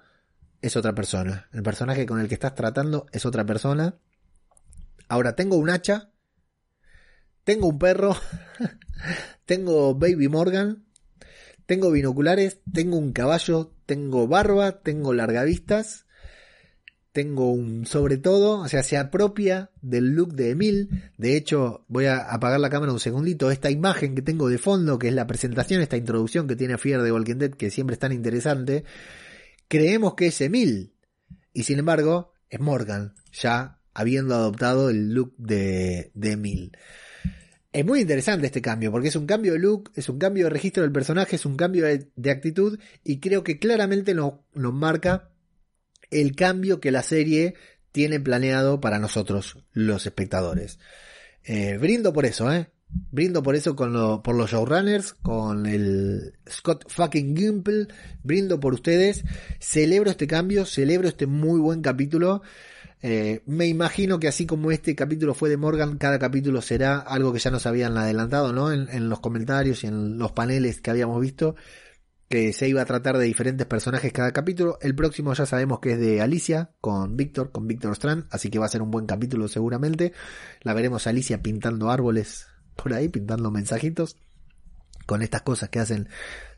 es 0.63 0.77
otra 0.77 0.95
persona, 0.95 1.49
el 1.53 1.63
personaje 1.63 2.07
con 2.07 2.21
el 2.21 2.29
que 2.29 2.35
estás 2.35 2.55
tratando 2.55 3.07
es 3.13 3.27
otra 3.27 3.45
persona. 3.45 3.99
Ahora 5.09 5.37
tengo 5.37 5.57
un 5.57 5.71
hacha, 5.71 6.11
tengo 7.45 7.69
un 7.69 7.79
perro, 7.79 8.17
tengo 9.45 9.95
Baby 9.95 10.29
Morgan, 10.29 10.85
tengo 11.67 11.91
binoculares, 11.91 12.61
tengo 12.73 12.97
un 12.97 13.13
caballo, 13.13 13.75
tengo 13.89 14.28
barba, 14.28 14.82
tengo 14.82 15.12
largavistas 15.14 16.05
tengo 17.18 17.51
un 17.51 17.84
sobre 17.84 18.16
todo, 18.16 18.61
o 18.61 18.68
sea, 18.68 18.84
se 18.84 18.97
apropia 18.97 19.72
del 19.82 20.11
look 20.11 20.34
de 20.34 20.51
Emil. 20.51 21.11
De 21.16 21.36
hecho, 21.36 21.84
voy 21.89 22.05
a 22.07 22.18
apagar 22.18 22.61
la 22.61 22.70
cámara 22.70 22.93
un 22.93 23.01
segundito. 23.01 23.51
Esta 23.51 23.72
imagen 23.72 24.14
que 24.14 24.22
tengo 24.22 24.49
de 24.49 24.59
fondo, 24.59 25.01
que 25.01 25.09
es 25.09 25.14
la 25.14 25.26
presentación, 25.26 25.82
esta 25.82 25.97
introducción 25.97 26.47
que 26.47 26.55
tiene 26.55 26.78
Fear 26.78 27.03
de 27.03 27.11
Walking 27.11 27.51
que 27.59 27.72
siempre 27.72 27.95
es 27.95 27.99
tan 27.99 28.12
interesante, 28.12 28.84
creemos 29.66 30.14
que 30.14 30.28
es 30.28 30.41
Emil. 30.41 30.93
Y 31.53 31.64
sin 31.64 31.80
embargo, 31.80 32.34
es 32.51 32.61
Morgan, 32.61 33.14
ya 33.32 33.80
habiendo 33.95 34.36
adoptado 34.36 34.89
el 34.89 35.12
look 35.12 35.34
de, 35.39 36.12
de 36.14 36.32
Emil. 36.32 36.70
Es 37.71 37.85
muy 37.85 38.01
interesante 38.01 38.47
este 38.47 38.62
cambio, 38.62 38.91
porque 38.91 39.09
es 39.09 39.16
un 39.16 39.27
cambio 39.27 39.53
de 39.53 39.59
look, 39.59 39.91
es 39.95 40.09
un 40.09 40.19
cambio 40.19 40.45
de 40.45 40.51
registro 40.51 40.83
del 40.83 40.93
personaje, 40.93 41.37
es 41.37 41.45
un 41.45 41.57
cambio 41.57 41.85
de, 41.85 42.31
actitud, 42.31 42.79
y 43.05 43.21
creo 43.21 43.45
que 43.45 43.59
claramente 43.59 44.14
nos 44.14 44.35
marca 44.55 45.31
el 46.11 46.35
cambio 46.35 46.81
que 46.81 46.91
la 46.91 47.03
serie 47.03 47.55
tiene 47.93 48.21
planeado 48.21 48.81
para 48.81 48.99
nosotros, 48.99 49.59
los 49.73 50.07
espectadores. 50.07 50.79
Eh, 51.45 51.79
brindo 51.79 52.12
por 52.12 52.27
eso, 52.27 52.53
¿eh? 52.53 52.71
Brindo 53.11 53.43
por 53.43 53.55
eso 53.55 53.77
con 53.77 53.93
lo, 53.93 54.23
por 54.23 54.35
los 54.35 54.51
showrunners, 54.51 55.12
con 55.14 55.66
el 55.66 56.35
Scott 56.49 56.85
fucking 56.89 57.37
Gimple. 57.37 57.89
Brindo 58.23 58.61
por 58.61 58.73
ustedes. 58.73 59.25
Celebro 59.61 60.11
este 60.11 60.27
cambio, 60.27 60.64
celebro 60.64 61.09
este 61.09 61.27
muy 61.27 61.61
buen 61.61 61.83
capítulo. 61.83 62.43
Eh, 63.03 63.42
me 63.46 63.66
imagino 63.66 64.18
que 64.18 64.28
así 64.28 64.46
como 64.46 64.72
este 64.72 64.94
capítulo 64.96 65.34
fue 65.34 65.49
de 65.49 65.57
Morgan, 65.57 65.99
cada 65.99 66.18
capítulo 66.18 66.62
será 66.62 66.99
algo 66.99 67.32
que 67.32 67.38
ya 67.38 67.51
nos 67.51 67.66
habían 67.66 67.96
adelantado, 67.96 68.53
¿no? 68.53 68.72
en 68.72 69.09
los 69.09 69.20
comentarios 69.20 69.84
y 69.84 69.86
en 69.86 70.18
los 70.18 70.32
paneles 70.32 70.80
que 70.80 70.90
habíamos 70.90 71.20
visto 71.20 71.55
que 72.28 72.53
se 72.53 72.68
iba 72.68 72.82
a 72.82 72.84
tratar 72.84 73.16
de 73.16 73.24
diferentes 73.24 73.66
personajes 73.66 74.12
cada 74.12 74.32
capítulo. 74.32 74.78
El 74.82 74.94
próximo 74.94 75.32
ya 75.32 75.46
sabemos 75.46 75.80
que 75.80 75.92
es 75.92 75.99
de 75.99 76.20
Alicia 76.20 76.70
con 76.80 77.16
Víctor, 77.16 77.51
con 77.53 77.66
Víctor 77.66 77.92
Strand, 77.92 78.26
así 78.30 78.51
que 78.51 78.59
va 78.59 78.66
a 78.66 78.70
ser 78.70 78.82
un 78.82 78.90
buen 78.90 79.07
capítulo 79.07 79.49
seguramente. 79.49 80.12
La 80.62 80.74
veremos 80.74 81.07
Alicia 81.07 81.42
pintando 81.42 81.90
árboles 81.90 82.46
por 82.76 82.92
ahí, 82.92 83.09
pintando 83.09 83.51
mensajitos 83.51 84.16
con 85.07 85.22
estas 85.22 85.40
cosas 85.40 85.70
que 85.70 85.78
hacen 85.78 86.09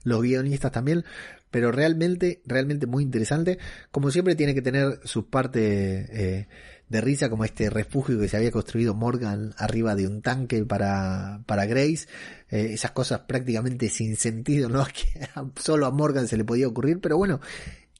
los 0.02 0.22
guionistas 0.22 0.72
también, 0.72 1.04
pero 1.50 1.72
realmente, 1.72 2.42
realmente 2.46 2.86
muy 2.86 3.02
interesante. 3.02 3.58
Como 3.90 4.10
siempre 4.10 4.36
tiene 4.36 4.54
que 4.54 4.62
tener 4.62 5.00
sus 5.04 5.24
partes 5.24 5.62
eh, 6.10 6.48
de 6.88 7.00
risa, 7.00 7.28
como 7.28 7.44
este 7.44 7.70
refugio 7.70 8.18
que 8.18 8.28
se 8.28 8.36
había 8.36 8.50
construido 8.50 8.94
Morgan 8.94 9.54
arriba 9.58 9.94
de 9.94 10.06
un 10.06 10.22
tanque 10.22 10.64
para, 10.64 11.42
para 11.46 11.66
Grace. 11.66 12.06
Eh, 12.50 12.70
esas 12.72 12.92
cosas 12.92 13.20
prácticamente 13.20 13.88
sin 13.88 14.16
sentido, 14.16 14.68
¿no? 14.68 14.84
Que 14.92 15.28
solo 15.60 15.86
a 15.86 15.90
Morgan 15.90 16.28
se 16.28 16.36
le 16.36 16.44
podía 16.44 16.68
ocurrir, 16.68 17.00
pero 17.00 17.16
bueno, 17.16 17.40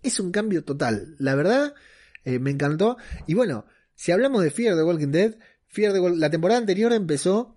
es 0.03 0.21
un 0.21 0.31
cambio 0.31 0.65
total. 0.65 1.17
La 1.19 1.35
verdad, 1.35 1.75
eh, 2.25 2.39
me 2.39 2.51
encantó. 2.51 2.97
Y 3.27 3.35
bueno, 3.35 3.67
si 3.95 4.13
hablamos 4.13 4.43
de 4.43 4.51
Fear 4.51 4.77
the 4.77 4.83
Walking 4.83 5.13
Dead, 5.13 5.37
Fear 5.67 5.93
the 5.93 6.17
la 6.17 6.31
temporada 6.31 6.59
anterior 6.59 6.93
empezó 6.93 7.57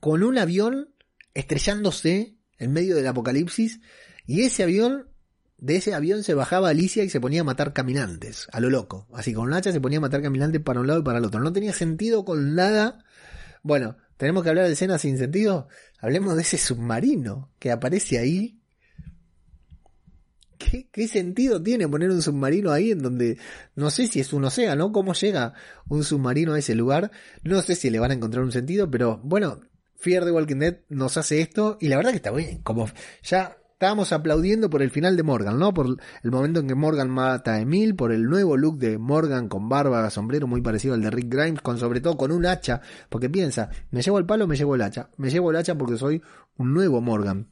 con 0.00 0.22
un 0.22 0.38
avión 0.38 0.94
estrellándose 1.34 2.36
en 2.58 2.72
medio 2.72 2.96
del 2.96 3.06
apocalipsis 3.06 3.80
y 4.28 4.42
ese 4.42 4.62
avión 4.62 5.08
de 5.56 5.76
ese 5.76 5.94
avión 5.94 6.22
se 6.22 6.34
bajaba 6.34 6.68
Alicia 6.68 7.02
y 7.02 7.08
se 7.08 7.18
ponía 7.18 7.40
a 7.40 7.44
matar 7.44 7.72
caminantes, 7.72 8.46
a 8.52 8.60
lo 8.60 8.70
loco. 8.70 9.08
Así 9.12 9.32
con 9.32 9.48
un 9.48 9.54
hacha 9.54 9.72
se 9.72 9.80
ponía 9.80 9.98
a 9.98 10.02
matar 10.02 10.22
caminantes 10.22 10.60
para 10.60 10.80
un 10.80 10.86
lado 10.86 11.00
y 11.00 11.02
para 11.02 11.18
el 11.18 11.24
otro. 11.24 11.40
No 11.40 11.52
tenía 11.52 11.72
sentido 11.72 12.24
con 12.24 12.54
nada. 12.54 13.04
Bueno, 13.62 13.96
tenemos 14.18 14.44
que 14.44 14.50
hablar 14.50 14.66
de 14.66 14.72
escenas 14.72 15.00
sin 15.00 15.18
sentido. 15.18 15.66
Hablemos 15.98 16.36
de 16.36 16.42
ese 16.42 16.58
submarino 16.58 17.50
que 17.58 17.72
aparece 17.72 18.18
ahí. 18.18 18.60
¿Qué, 20.58 20.88
¿Qué 20.92 21.08
sentido 21.08 21.62
tiene 21.62 21.88
poner 21.88 22.10
un 22.10 22.20
submarino 22.20 22.70
ahí 22.70 22.90
en 22.90 22.98
donde 23.02 23.38
no 23.76 23.90
sé 23.90 24.08
si 24.08 24.20
es 24.20 24.32
un 24.34 24.44
océano? 24.44 24.92
¿Cómo 24.92 25.14
llega 25.14 25.54
un 25.88 26.04
submarino 26.04 26.52
a 26.52 26.58
ese 26.58 26.74
lugar? 26.74 27.10
No 27.42 27.62
sé 27.62 27.74
si 27.74 27.90
le 27.90 27.98
van 27.98 28.10
a 28.10 28.14
encontrar 28.14 28.44
un 28.44 28.52
sentido, 28.52 28.90
pero 28.90 29.20
bueno, 29.24 29.60
Fear 29.96 30.24
the 30.24 30.30
Walking 30.30 30.58
Dead 30.58 30.78
nos 30.88 31.16
hace 31.16 31.40
esto 31.40 31.78
y 31.80 31.88
la 31.88 31.96
verdad 31.96 32.10
que 32.10 32.16
está 32.16 32.30
bien. 32.30 32.62
Como 32.62 32.88
ya 33.22 33.56
estábamos 33.78 34.12
aplaudiendo 34.12 34.68
por 34.68 34.82
el 34.82 34.90
final 34.90 35.16
de 35.16 35.22
Morgan, 35.22 35.56
¿no? 35.56 35.72
Por 35.72 35.86
el 36.24 36.30
momento 36.32 36.58
en 36.58 36.66
que 36.66 36.74
Morgan 36.74 37.08
mata 37.08 37.54
a 37.54 37.60
Emil, 37.60 37.94
por 37.94 38.10
el 38.10 38.24
nuevo 38.24 38.56
look 38.56 38.76
de 38.78 38.98
Morgan 38.98 39.48
con 39.48 39.68
barba, 39.68 40.10
sombrero 40.10 40.48
muy 40.48 40.60
parecido 40.60 40.94
al 40.94 41.00
de 41.00 41.10
Rick 41.10 41.32
Grimes, 41.32 41.62
con 41.62 41.78
sobre 41.78 42.00
todo 42.00 42.16
con 42.16 42.32
un 42.32 42.44
hacha, 42.44 42.80
porque 43.08 43.30
piensa, 43.30 43.70
me 43.92 44.02
llevo 44.02 44.18
el 44.18 44.26
palo, 44.26 44.48
me 44.48 44.56
llevo 44.56 44.74
el 44.74 44.82
hacha, 44.82 45.10
me 45.16 45.30
llevo 45.30 45.52
el 45.52 45.56
hacha 45.58 45.76
porque 45.76 45.96
soy 45.96 46.20
un 46.56 46.74
nuevo 46.74 47.00
Morgan. 47.00 47.46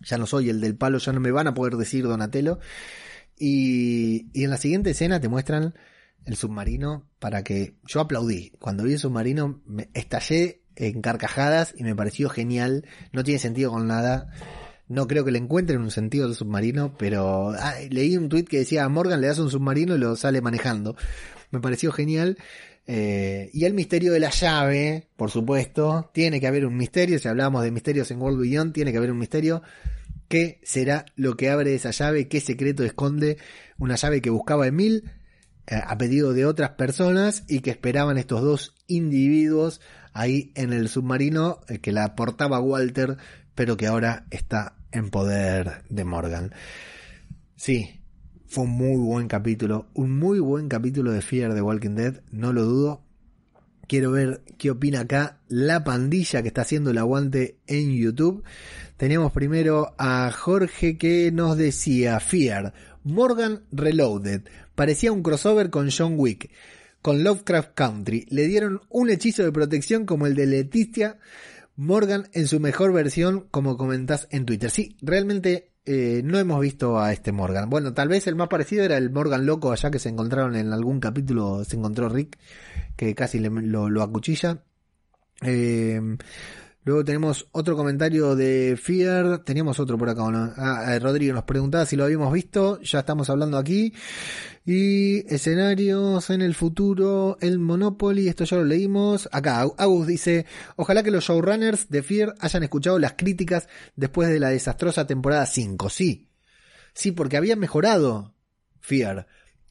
Ya 0.00 0.16
no 0.16 0.24
soy 0.24 0.48
el 0.48 0.62
del 0.62 0.76
palo, 0.76 0.96
ya 0.96 1.12
no 1.12 1.20
me 1.20 1.30
van 1.30 1.46
a 1.46 1.52
poder 1.52 1.76
decir 1.76 2.04
Donatello. 2.04 2.58
Y, 3.38 4.30
y 4.32 4.44
en 4.44 4.50
la 4.50 4.56
siguiente 4.56 4.92
escena 4.92 5.20
te 5.20 5.28
muestran 5.28 5.74
el 6.24 6.36
submarino 6.36 7.04
para 7.18 7.44
que 7.44 7.74
yo 7.84 8.00
aplaudí. 8.00 8.52
Cuando 8.60 8.82
vi 8.84 8.94
el 8.94 8.98
submarino 8.98 9.60
me 9.66 9.90
estallé 9.92 10.62
en 10.74 11.02
carcajadas 11.02 11.74
y 11.76 11.84
me 11.84 11.94
pareció 11.94 12.30
genial. 12.30 12.86
No 13.12 13.24
tiene 13.24 13.38
sentido 13.40 13.72
con 13.72 13.86
nada. 13.86 14.30
No 14.88 15.06
creo 15.08 15.24
que 15.24 15.32
le 15.32 15.38
encuentren 15.38 15.80
un 15.80 15.90
sentido 15.90 16.26
al 16.26 16.34
submarino, 16.34 16.94
pero 16.96 17.50
ah, 17.50 17.74
leí 17.90 18.16
un 18.16 18.28
tuit 18.28 18.48
que 18.48 18.58
decía 18.58 18.84
a 18.84 18.88
Morgan 18.88 19.20
le 19.20 19.26
das 19.26 19.38
un 19.38 19.50
submarino 19.50 19.96
y 19.96 19.98
lo 19.98 20.14
sale 20.16 20.40
manejando. 20.40 20.96
Me 21.50 21.60
pareció 21.60 21.92
genial. 21.92 22.38
Eh, 22.88 23.50
y 23.52 23.64
el 23.64 23.74
misterio 23.74 24.12
de 24.12 24.20
la 24.20 24.30
llave, 24.30 25.08
por 25.16 25.32
supuesto, 25.32 26.10
tiene 26.14 26.40
que 26.40 26.46
haber 26.46 26.64
un 26.66 26.76
misterio. 26.76 27.18
Si 27.18 27.26
hablamos 27.26 27.64
de 27.64 27.72
misterios 27.72 28.10
en 28.12 28.22
World 28.22 28.40
Beyond, 28.40 28.72
tiene 28.72 28.92
que 28.92 28.98
haber 28.98 29.10
un 29.10 29.18
misterio. 29.18 29.62
¿Qué 30.28 30.60
será 30.62 31.04
lo 31.16 31.36
que 31.36 31.50
abre 31.50 31.74
esa 31.74 31.90
llave? 31.90 32.28
¿Qué 32.28 32.40
secreto 32.40 32.84
esconde 32.84 33.38
una 33.78 33.96
llave 33.96 34.20
que 34.20 34.30
buscaba 34.30 34.66
Emil 34.66 35.04
eh, 35.66 35.80
a 35.84 35.98
pedido 35.98 36.32
de 36.32 36.46
otras 36.46 36.70
personas 36.70 37.42
y 37.48 37.60
que 37.60 37.70
esperaban 37.70 38.18
estos 38.18 38.40
dos 38.40 38.76
individuos 38.86 39.80
ahí 40.12 40.52
en 40.54 40.72
el 40.72 40.88
submarino 40.88 41.60
eh, 41.68 41.78
que 41.78 41.90
la 41.92 42.04
aportaba 42.04 42.60
Walter, 42.60 43.16
pero 43.56 43.76
que 43.76 43.88
ahora 43.88 44.26
está 44.30 44.76
en 44.92 45.10
poder 45.10 45.82
de 45.88 46.04
Morgan? 46.04 46.52
Sí, 47.56 48.00
fue 48.46 48.64
un 48.64 48.70
muy 48.70 48.96
buen 48.96 49.26
capítulo, 49.26 49.88
un 49.94 50.16
muy 50.16 50.38
buen 50.38 50.68
capítulo 50.68 51.10
de 51.10 51.22
Fear 51.22 51.54
the 51.54 51.62
Walking 51.62 51.96
Dead, 51.96 52.20
no 52.30 52.52
lo 52.52 52.64
dudo. 52.64 53.02
Quiero 53.88 54.10
ver 54.12 54.42
qué 54.58 54.70
opina 54.70 55.00
acá 55.00 55.38
la 55.48 55.84
pandilla 55.84 56.42
que 56.42 56.48
está 56.48 56.62
haciendo 56.62 56.90
el 56.90 56.98
aguante 56.98 57.56
en 57.66 57.96
YouTube. 57.96 58.44
Tenemos 58.96 59.32
primero 59.32 59.94
a 59.96 60.30
Jorge 60.32 60.98
que 60.98 61.30
nos 61.32 61.56
decía 61.56 62.20
Fear, 62.20 62.74
Morgan 63.04 63.62
Reloaded. 63.72 64.42
Parecía 64.74 65.12
un 65.12 65.22
crossover 65.22 65.70
con 65.70 65.88
John 65.90 66.14
Wick, 66.16 66.50
con 67.00 67.24
Lovecraft 67.24 67.74
Country. 67.74 68.26
Le 68.28 68.46
dieron 68.48 68.82
un 68.90 69.08
hechizo 69.08 69.44
de 69.44 69.52
protección 69.52 70.04
como 70.04 70.26
el 70.26 70.34
de 70.34 70.46
Leticia 70.46 71.18
Morgan 71.76 72.28
en 72.32 72.46
su 72.46 72.58
mejor 72.60 72.92
versión, 72.92 73.46
como 73.50 73.76
comentás 73.76 74.28
en 74.30 74.46
Twitter. 74.46 74.70
Sí, 74.70 74.96
realmente 75.02 75.72
eh, 75.84 76.22
no 76.24 76.38
hemos 76.38 76.60
visto 76.60 76.98
a 76.98 77.12
este 77.12 77.32
Morgan. 77.32 77.68
Bueno, 77.70 77.92
tal 77.94 78.08
vez 78.08 78.26
el 78.26 78.34
más 78.34 78.48
parecido 78.48 78.84
era 78.84 78.96
el 78.96 79.10
Morgan 79.10 79.46
loco 79.46 79.72
allá 79.72 79.90
que 79.90 79.98
se 79.98 80.08
encontraron 80.08 80.56
en 80.56 80.72
algún 80.72 81.00
capítulo, 81.00 81.64
se 81.64 81.76
encontró 81.76 82.08
Rick, 82.08 82.38
que 82.96 83.14
casi 83.14 83.38
le- 83.38 83.50
lo, 83.50 83.88
lo 83.90 84.02
acuchilla. 84.02 84.62
Eh, 85.42 86.00
luego 86.86 87.04
tenemos 87.04 87.48
otro 87.50 87.76
comentario 87.76 88.36
de 88.36 88.78
Fear. 88.80 89.44
Teníamos 89.44 89.78
otro 89.80 89.98
por 89.98 90.08
acá, 90.08 90.22
¿o 90.22 90.30
¿no? 90.30 90.52
Ah, 90.56 90.94
eh, 90.94 90.98
Rodrigo 91.00 91.34
nos 91.34 91.42
preguntaba 91.44 91.84
si 91.84 91.96
lo 91.96 92.04
habíamos 92.04 92.32
visto. 92.32 92.80
Ya 92.80 93.00
estamos 93.00 93.28
hablando 93.28 93.58
aquí. 93.58 93.92
Y 94.64 95.26
escenarios 95.32 96.30
en 96.30 96.42
el 96.42 96.54
futuro, 96.54 97.38
el 97.40 97.58
Monopoly, 97.58 98.28
esto 98.28 98.44
ya 98.44 98.56
lo 98.56 98.64
leímos. 98.64 99.28
Acá, 99.32 99.66
Agus 99.76 100.06
dice, 100.06 100.46
ojalá 100.76 101.02
que 101.02 101.10
los 101.10 101.24
showrunners 101.24 101.88
de 101.90 102.02
Fear 102.04 102.34
hayan 102.38 102.62
escuchado 102.62 102.98
las 103.00 103.14
críticas 103.14 103.68
después 103.96 104.28
de 104.28 104.38
la 104.38 104.50
desastrosa 104.50 105.08
temporada 105.08 105.44
5. 105.44 105.90
Sí, 105.90 106.28
sí, 106.94 107.10
porque 107.10 107.36
había 107.36 107.56
mejorado 107.56 108.34
Fear. 108.80 109.26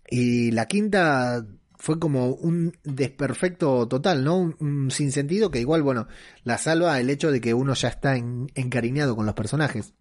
Y 0.10 0.52
la 0.52 0.68
quinta 0.68 1.46
fue 1.86 2.00
como 2.00 2.30
un 2.30 2.76
desperfecto 2.84 3.88
total, 3.88 4.24
¿no? 4.24 4.38
Un, 4.40 4.56
un 4.60 4.90
sinsentido 4.90 5.52
que 5.52 5.60
igual, 5.60 5.84
bueno, 5.84 6.08
la 6.44 6.58
salva 6.58 7.00
el 7.00 7.12
hecho 7.12 7.32
de 7.32 7.40
que 7.40 7.54
uno 7.54 7.76
ya 7.76 7.90
está 7.90 8.18
en- 8.18 8.48
encariñado 8.56 9.16
con 9.16 9.28
los 9.28 9.36
personajes. 9.36 9.94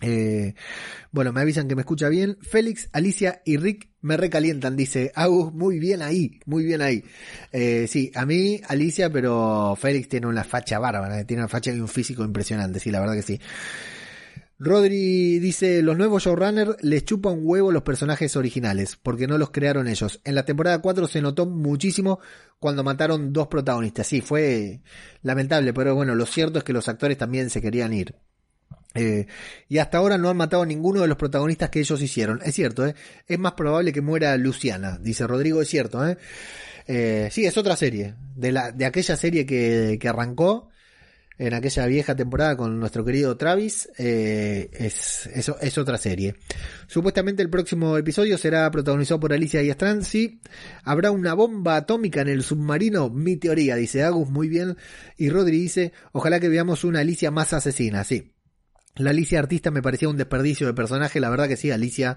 Eh, 0.00 0.54
bueno, 1.10 1.32
me 1.32 1.40
avisan 1.40 1.66
que 1.66 1.74
me 1.74 1.82
escucha 1.82 2.08
bien. 2.08 2.38
Félix, 2.40 2.88
Alicia 2.92 3.42
y 3.44 3.56
Rick 3.56 3.88
me 4.00 4.16
recalientan, 4.16 4.76
dice 4.76 5.10
Agus, 5.16 5.52
muy 5.52 5.80
bien 5.80 6.02
ahí, 6.02 6.38
muy 6.46 6.62
bien 6.64 6.82
ahí. 6.82 7.02
Eh, 7.50 7.86
sí, 7.88 8.12
a 8.14 8.24
mí, 8.24 8.60
Alicia, 8.68 9.10
pero 9.10 9.74
Félix 9.76 10.08
tiene 10.08 10.28
una 10.28 10.44
facha 10.44 10.78
bárbara, 10.78 11.18
eh, 11.18 11.24
tiene 11.24 11.42
una 11.42 11.48
facha 11.48 11.72
y 11.74 11.80
un 11.80 11.88
físico 11.88 12.22
impresionante, 12.24 12.78
sí, 12.78 12.92
la 12.92 13.00
verdad 13.00 13.14
que 13.14 13.22
sí. 13.22 13.40
Rodri 14.60 15.38
dice, 15.38 15.82
los 15.82 15.96
nuevos 15.96 16.24
showrunners 16.24 16.82
les 16.82 17.04
chupa 17.04 17.30
un 17.30 17.42
huevo 17.44 17.70
los 17.70 17.84
personajes 17.84 18.34
originales, 18.34 18.96
porque 18.96 19.28
no 19.28 19.38
los 19.38 19.50
crearon 19.50 19.86
ellos. 19.86 20.20
En 20.24 20.34
la 20.34 20.44
temporada 20.44 20.80
4 20.80 21.06
se 21.06 21.22
notó 21.22 21.46
muchísimo 21.46 22.18
cuando 22.58 22.82
mataron 22.82 23.32
dos 23.32 23.46
protagonistas. 23.46 24.08
Sí, 24.08 24.20
fue 24.20 24.80
lamentable, 25.22 25.72
pero 25.72 25.94
bueno, 25.94 26.16
lo 26.16 26.26
cierto 26.26 26.58
es 26.58 26.64
que 26.64 26.72
los 26.72 26.88
actores 26.88 27.16
también 27.16 27.50
se 27.50 27.62
querían 27.62 27.92
ir. 27.92 28.16
Eh, 28.94 29.26
y 29.68 29.78
hasta 29.78 29.98
ahora 29.98 30.18
no 30.18 30.28
han 30.28 30.36
matado 30.36 30.64
a 30.64 30.66
ninguno 30.66 31.02
de 31.02 31.08
los 31.08 31.16
protagonistas 31.16 31.70
que 31.70 31.78
ellos 31.78 32.02
hicieron. 32.02 32.40
Es 32.44 32.56
cierto, 32.56 32.84
¿eh? 32.84 32.96
Es 33.28 33.38
más 33.38 33.52
probable 33.52 33.92
que 33.92 34.00
muera 34.00 34.36
Luciana, 34.36 34.98
dice 35.00 35.24
Rodrigo, 35.28 35.62
es 35.62 35.68
cierto, 35.68 36.04
¿eh? 36.04 36.18
Eh, 36.88 37.28
sí, 37.30 37.44
es 37.44 37.56
otra 37.56 37.76
serie. 37.76 38.16
De, 38.34 38.50
la, 38.50 38.72
de 38.72 38.86
aquella 38.86 39.16
serie 39.16 39.46
que, 39.46 39.98
que 40.00 40.08
arrancó 40.08 40.70
en 41.38 41.54
aquella 41.54 41.86
vieja 41.86 42.16
temporada 42.16 42.56
con 42.56 42.80
nuestro 42.80 43.04
querido 43.04 43.36
Travis, 43.36 43.88
eh, 43.96 44.68
es, 44.72 45.26
es, 45.32 45.52
es 45.60 45.78
otra 45.78 45.96
serie. 45.96 46.34
Supuestamente 46.88 47.42
el 47.42 47.50
próximo 47.50 47.96
episodio 47.96 48.36
será 48.36 48.68
protagonizado 48.70 49.20
por 49.20 49.32
Alicia 49.32 49.62
y 49.62 49.70
Strand. 49.70 50.02
Sí, 50.02 50.40
habrá 50.82 51.12
una 51.12 51.34
bomba 51.34 51.76
atómica 51.76 52.20
en 52.22 52.28
el 52.28 52.42
submarino. 52.42 53.08
Mi 53.08 53.36
teoría, 53.36 53.76
dice 53.76 54.02
Agus, 54.02 54.28
muy 54.28 54.48
bien. 54.48 54.76
Y 55.16 55.30
Rodri 55.30 55.58
dice, 55.60 55.92
ojalá 56.12 56.40
que 56.40 56.48
veamos 56.48 56.82
una 56.82 57.00
Alicia 57.00 57.30
más 57.30 57.52
asesina. 57.52 58.02
Sí, 58.02 58.32
la 58.96 59.10
Alicia 59.10 59.38
artista 59.38 59.70
me 59.70 59.82
parecía 59.82 60.08
un 60.08 60.16
desperdicio 60.16 60.66
de 60.66 60.74
personaje, 60.74 61.20
la 61.20 61.30
verdad 61.30 61.46
que 61.46 61.56
sí, 61.56 61.70
Alicia 61.70 62.16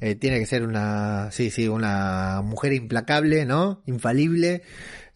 eh, 0.00 0.14
tiene 0.14 0.38
que 0.38 0.46
ser 0.46 0.62
una, 0.62 1.30
sí, 1.30 1.50
sí, 1.50 1.68
una 1.68 2.40
mujer 2.42 2.72
implacable, 2.72 3.44
¿no? 3.44 3.82
Infalible. 3.86 4.62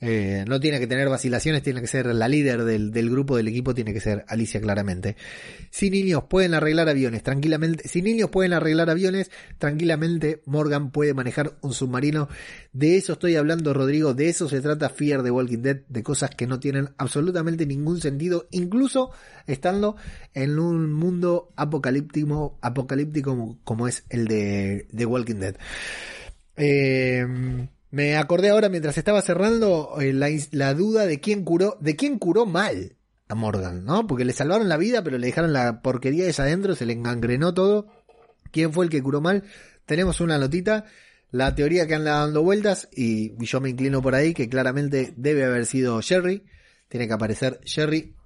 Eh, 0.03 0.45
no 0.49 0.61
tiene 0.61 0.81
que 0.81 0.87
tener 0.87 1.09
vacilaciones, 1.09 1.63
tiene 1.63 1.81
que 1.83 1.87
ser 1.87 2.07
la 2.07 2.27
líder 2.27 2.65
del, 2.65 2.91
del 2.91 3.11
grupo, 3.11 3.37
del 3.37 3.49
equipo, 3.49 3.75
tiene 3.75 3.93
que 3.93 4.01
ser 4.01 4.25
Alicia 4.29 4.61
claramente. 4.61 5.17
Si 5.71 5.91
niños 5.91 6.25
pueden 6.25 6.55
arreglar 6.55 6.89
aviones 6.89 7.23
tranquilamente, 7.23 7.87
si 7.87 8.01
niños 8.01 8.31
pueden 8.31 8.55
arreglar 8.55 8.89
aviones, 8.89 9.31
tranquilamente 9.59 10.41
Morgan 10.47 10.91
puede 10.91 11.13
manejar 11.13 11.59
un 11.61 11.75
submarino. 11.75 12.29
De 12.73 12.97
eso 12.97 13.13
estoy 13.15 13.37
hablando, 13.37 13.75
Rodrigo, 13.75 14.15
de 14.15 14.29
eso 14.31 14.49
se 14.49 14.61
trata 14.61 14.89
Fear 14.89 15.23
de 15.23 15.31
Walking 15.31 15.63
Dead, 15.63 15.81
de 15.89 16.03
cosas 16.03 16.31
que 16.31 16.47
no 16.47 16.61
tienen 16.61 16.91
absolutamente 16.97 17.67
ningún 17.67 18.01
sentido, 18.01 18.49
incluso 18.51 19.11
estando 19.47 19.97
en 20.33 20.59
un 20.59 20.93
mundo 20.93 21.53
apocalíptico, 21.57 22.59
apocalíptico 22.63 23.59
como, 23.65 23.87
es 23.87 24.05
el 24.09 24.27
de, 24.29 24.87
de 24.91 25.07
Walking 25.07 25.37
Dead. 25.37 25.57
Eh, 26.57 27.69
me 27.91 28.17
acordé 28.17 28.51
ahora 28.51 28.69
mientras 28.69 28.97
estaba 28.99 29.21
cerrando 29.21 29.97
eh, 30.01 30.13
la, 30.13 30.29
la, 30.53 30.75
duda 30.75 31.07
de 31.07 31.21
quién 31.21 31.45
curó, 31.45 31.77
de 31.81 31.97
quién 31.97 32.19
curó 32.19 32.47
mal 32.47 32.97
a 33.29 33.35
Morgan, 33.35 33.85
¿no? 33.85 34.07
Porque 34.07 34.25
le 34.25 34.33
salvaron 34.33 34.69
la 34.69 34.77
vida, 34.77 35.03
pero 35.03 35.19
le 35.19 35.27
dejaron 35.27 35.53
la 35.53 35.83
porquería 35.83 36.29
esa 36.29 36.45
adentro, 36.45 36.75
se 36.75 36.87
le 36.87 36.93
engangrenó 36.93 37.53
todo. 37.53 37.89
¿Quién 38.53 38.73
fue 38.73 38.85
el 38.85 38.91
que 38.91 39.03
curó 39.03 39.21
mal? 39.21 39.45
Tenemos 39.87 40.21
una 40.21 40.39
notita, 40.39 40.85
la 41.31 41.55
teoría 41.55 41.87
que 41.87 41.95
anda 41.95 42.19
dando 42.19 42.43
vueltas, 42.43 42.89
y 42.93 43.37
yo 43.45 43.61
me 43.61 43.71
inclino 43.71 44.03
por 44.03 44.15
ahí, 44.15 44.35
que 44.35 44.49
claramente 44.49 45.15
debe 45.17 45.45
haber 45.45 45.67
sido 45.67 46.01
Jerry. 46.01 46.45
Tiene 46.89 47.07
que 47.07 47.15
aparecer 47.15 47.61
Jerry, 47.65 48.17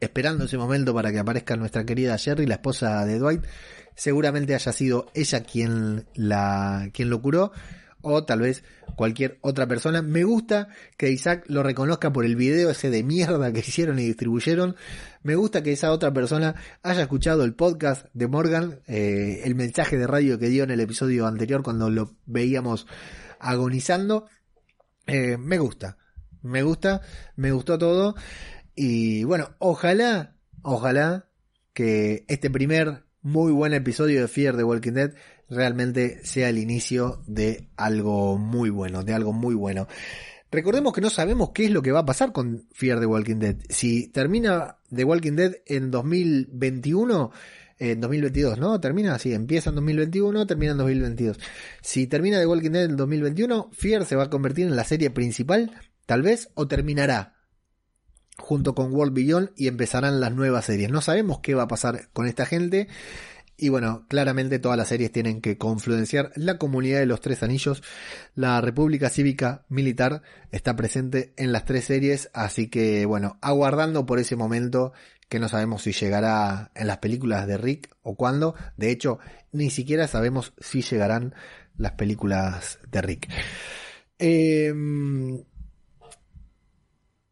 esperando 0.00 0.44
ese 0.44 0.56
momento 0.56 0.94
para 0.94 1.12
que 1.12 1.18
aparezca 1.18 1.56
nuestra 1.56 1.84
querida 1.84 2.16
Jerry, 2.16 2.46
la 2.46 2.54
esposa 2.54 3.04
de 3.04 3.18
Dwight. 3.18 3.44
seguramente 3.94 4.54
haya 4.54 4.72
sido 4.72 5.06
ella 5.14 5.42
quien 5.42 6.06
la 6.14 6.88
quien 6.92 7.10
lo 7.10 7.20
curó 7.20 7.52
o 8.02 8.24
tal 8.24 8.40
vez 8.40 8.64
cualquier 8.96 9.38
otra 9.40 9.66
persona. 9.66 10.02
Me 10.02 10.24
gusta 10.24 10.68
que 10.96 11.10
Isaac 11.10 11.44
lo 11.48 11.62
reconozca 11.62 12.12
por 12.12 12.24
el 12.24 12.36
video 12.36 12.70
ese 12.70 12.90
de 12.90 13.02
mierda 13.02 13.52
que 13.52 13.60
hicieron 13.66 13.98
y 13.98 14.04
distribuyeron. 14.04 14.76
Me 15.22 15.34
gusta 15.36 15.62
que 15.62 15.72
esa 15.72 15.92
otra 15.92 16.12
persona 16.12 16.54
haya 16.82 17.02
escuchado 17.02 17.44
el 17.44 17.54
podcast 17.54 18.06
de 18.12 18.28
Morgan, 18.28 18.80
eh, 18.86 19.42
el 19.44 19.54
mensaje 19.54 19.98
de 19.98 20.06
radio 20.06 20.38
que 20.38 20.48
dio 20.48 20.64
en 20.64 20.70
el 20.70 20.80
episodio 20.80 21.26
anterior 21.26 21.62
cuando 21.62 21.90
lo 21.90 22.16
veíamos 22.26 22.86
agonizando. 23.40 24.26
Eh, 25.06 25.36
me 25.38 25.58
gusta, 25.58 25.98
me 26.42 26.62
gusta, 26.62 27.02
me 27.36 27.52
gustó 27.52 27.78
todo. 27.78 28.14
Y 28.74 29.24
bueno, 29.24 29.56
ojalá, 29.58 30.36
ojalá 30.62 31.28
que 31.72 32.24
este 32.28 32.50
primer 32.50 33.04
muy 33.22 33.52
buen 33.52 33.74
episodio 33.74 34.20
de 34.20 34.28
Fear 34.28 34.56
de 34.56 34.64
Walking 34.64 34.92
Dead 34.92 35.14
realmente 35.48 36.20
sea 36.24 36.48
el 36.48 36.58
inicio 36.58 37.22
de 37.26 37.68
algo 37.76 38.38
muy 38.38 38.70
bueno, 38.70 39.02
de 39.02 39.14
algo 39.14 39.32
muy 39.32 39.54
bueno. 39.54 39.86
Recordemos 40.50 40.92
que 40.94 41.00
no 41.00 41.10
sabemos 41.10 41.50
qué 41.50 41.66
es 41.66 41.70
lo 41.70 41.82
que 41.82 41.92
va 41.92 42.00
a 42.00 42.06
pasar 42.06 42.32
con 42.32 42.66
Fear 42.72 43.00
the 43.00 43.06
Walking 43.06 43.36
Dead. 43.36 43.56
Si 43.68 44.08
termina 44.08 44.78
The 44.94 45.04
Walking 45.04 45.32
Dead 45.32 45.56
en 45.66 45.90
2021, 45.90 47.30
en 47.78 48.00
2022, 48.00 48.58
¿no? 48.58 48.80
Termina 48.80 49.14
así, 49.14 49.34
empieza 49.34 49.70
en 49.70 49.76
2021, 49.76 50.46
termina 50.46 50.72
en 50.72 50.78
2022. 50.78 51.38
Si 51.82 52.06
termina 52.06 52.38
The 52.38 52.46
Walking 52.46 52.70
Dead 52.70 52.84
en 52.84 52.96
2021, 52.96 53.70
Fear 53.72 54.06
se 54.06 54.16
va 54.16 54.24
a 54.24 54.30
convertir 54.30 54.66
en 54.66 54.76
la 54.76 54.84
serie 54.84 55.10
principal, 55.10 55.72
tal 56.06 56.22
vez, 56.22 56.48
o 56.54 56.66
terminará 56.66 57.34
junto 58.38 58.74
con 58.74 58.94
World 58.94 59.14
Beyond 59.14 59.50
y 59.56 59.66
empezarán 59.66 60.20
las 60.20 60.32
nuevas 60.32 60.64
series. 60.64 60.90
No 60.90 61.02
sabemos 61.02 61.40
qué 61.40 61.54
va 61.54 61.64
a 61.64 61.68
pasar 61.68 62.08
con 62.12 62.26
esta 62.26 62.46
gente. 62.46 62.88
Y 63.60 63.70
bueno, 63.70 64.06
claramente 64.06 64.60
todas 64.60 64.78
las 64.78 64.86
series 64.86 65.10
tienen 65.10 65.40
que 65.40 65.58
confluenciar 65.58 66.30
la 66.36 66.58
comunidad 66.58 67.00
de 67.00 67.06
los 67.06 67.20
tres 67.20 67.42
anillos. 67.42 67.82
La 68.36 68.60
República 68.60 69.10
Cívica 69.10 69.64
Militar 69.68 70.22
está 70.52 70.76
presente 70.76 71.34
en 71.36 71.50
las 71.50 71.64
tres 71.64 71.86
series, 71.86 72.30
así 72.34 72.68
que 72.68 73.04
bueno, 73.04 73.36
aguardando 73.42 74.06
por 74.06 74.20
ese 74.20 74.36
momento 74.36 74.92
que 75.28 75.40
no 75.40 75.48
sabemos 75.48 75.82
si 75.82 75.90
llegará 75.90 76.70
en 76.76 76.86
las 76.86 76.98
películas 76.98 77.48
de 77.48 77.58
Rick 77.58 77.90
o 78.02 78.14
cuándo. 78.14 78.54
De 78.76 78.92
hecho, 78.92 79.18
ni 79.50 79.70
siquiera 79.70 80.06
sabemos 80.06 80.54
si 80.60 80.82
llegarán 80.82 81.34
las 81.76 81.92
películas 81.92 82.78
de 82.88 83.02
Rick. 83.02 83.28
Em, 84.20 85.42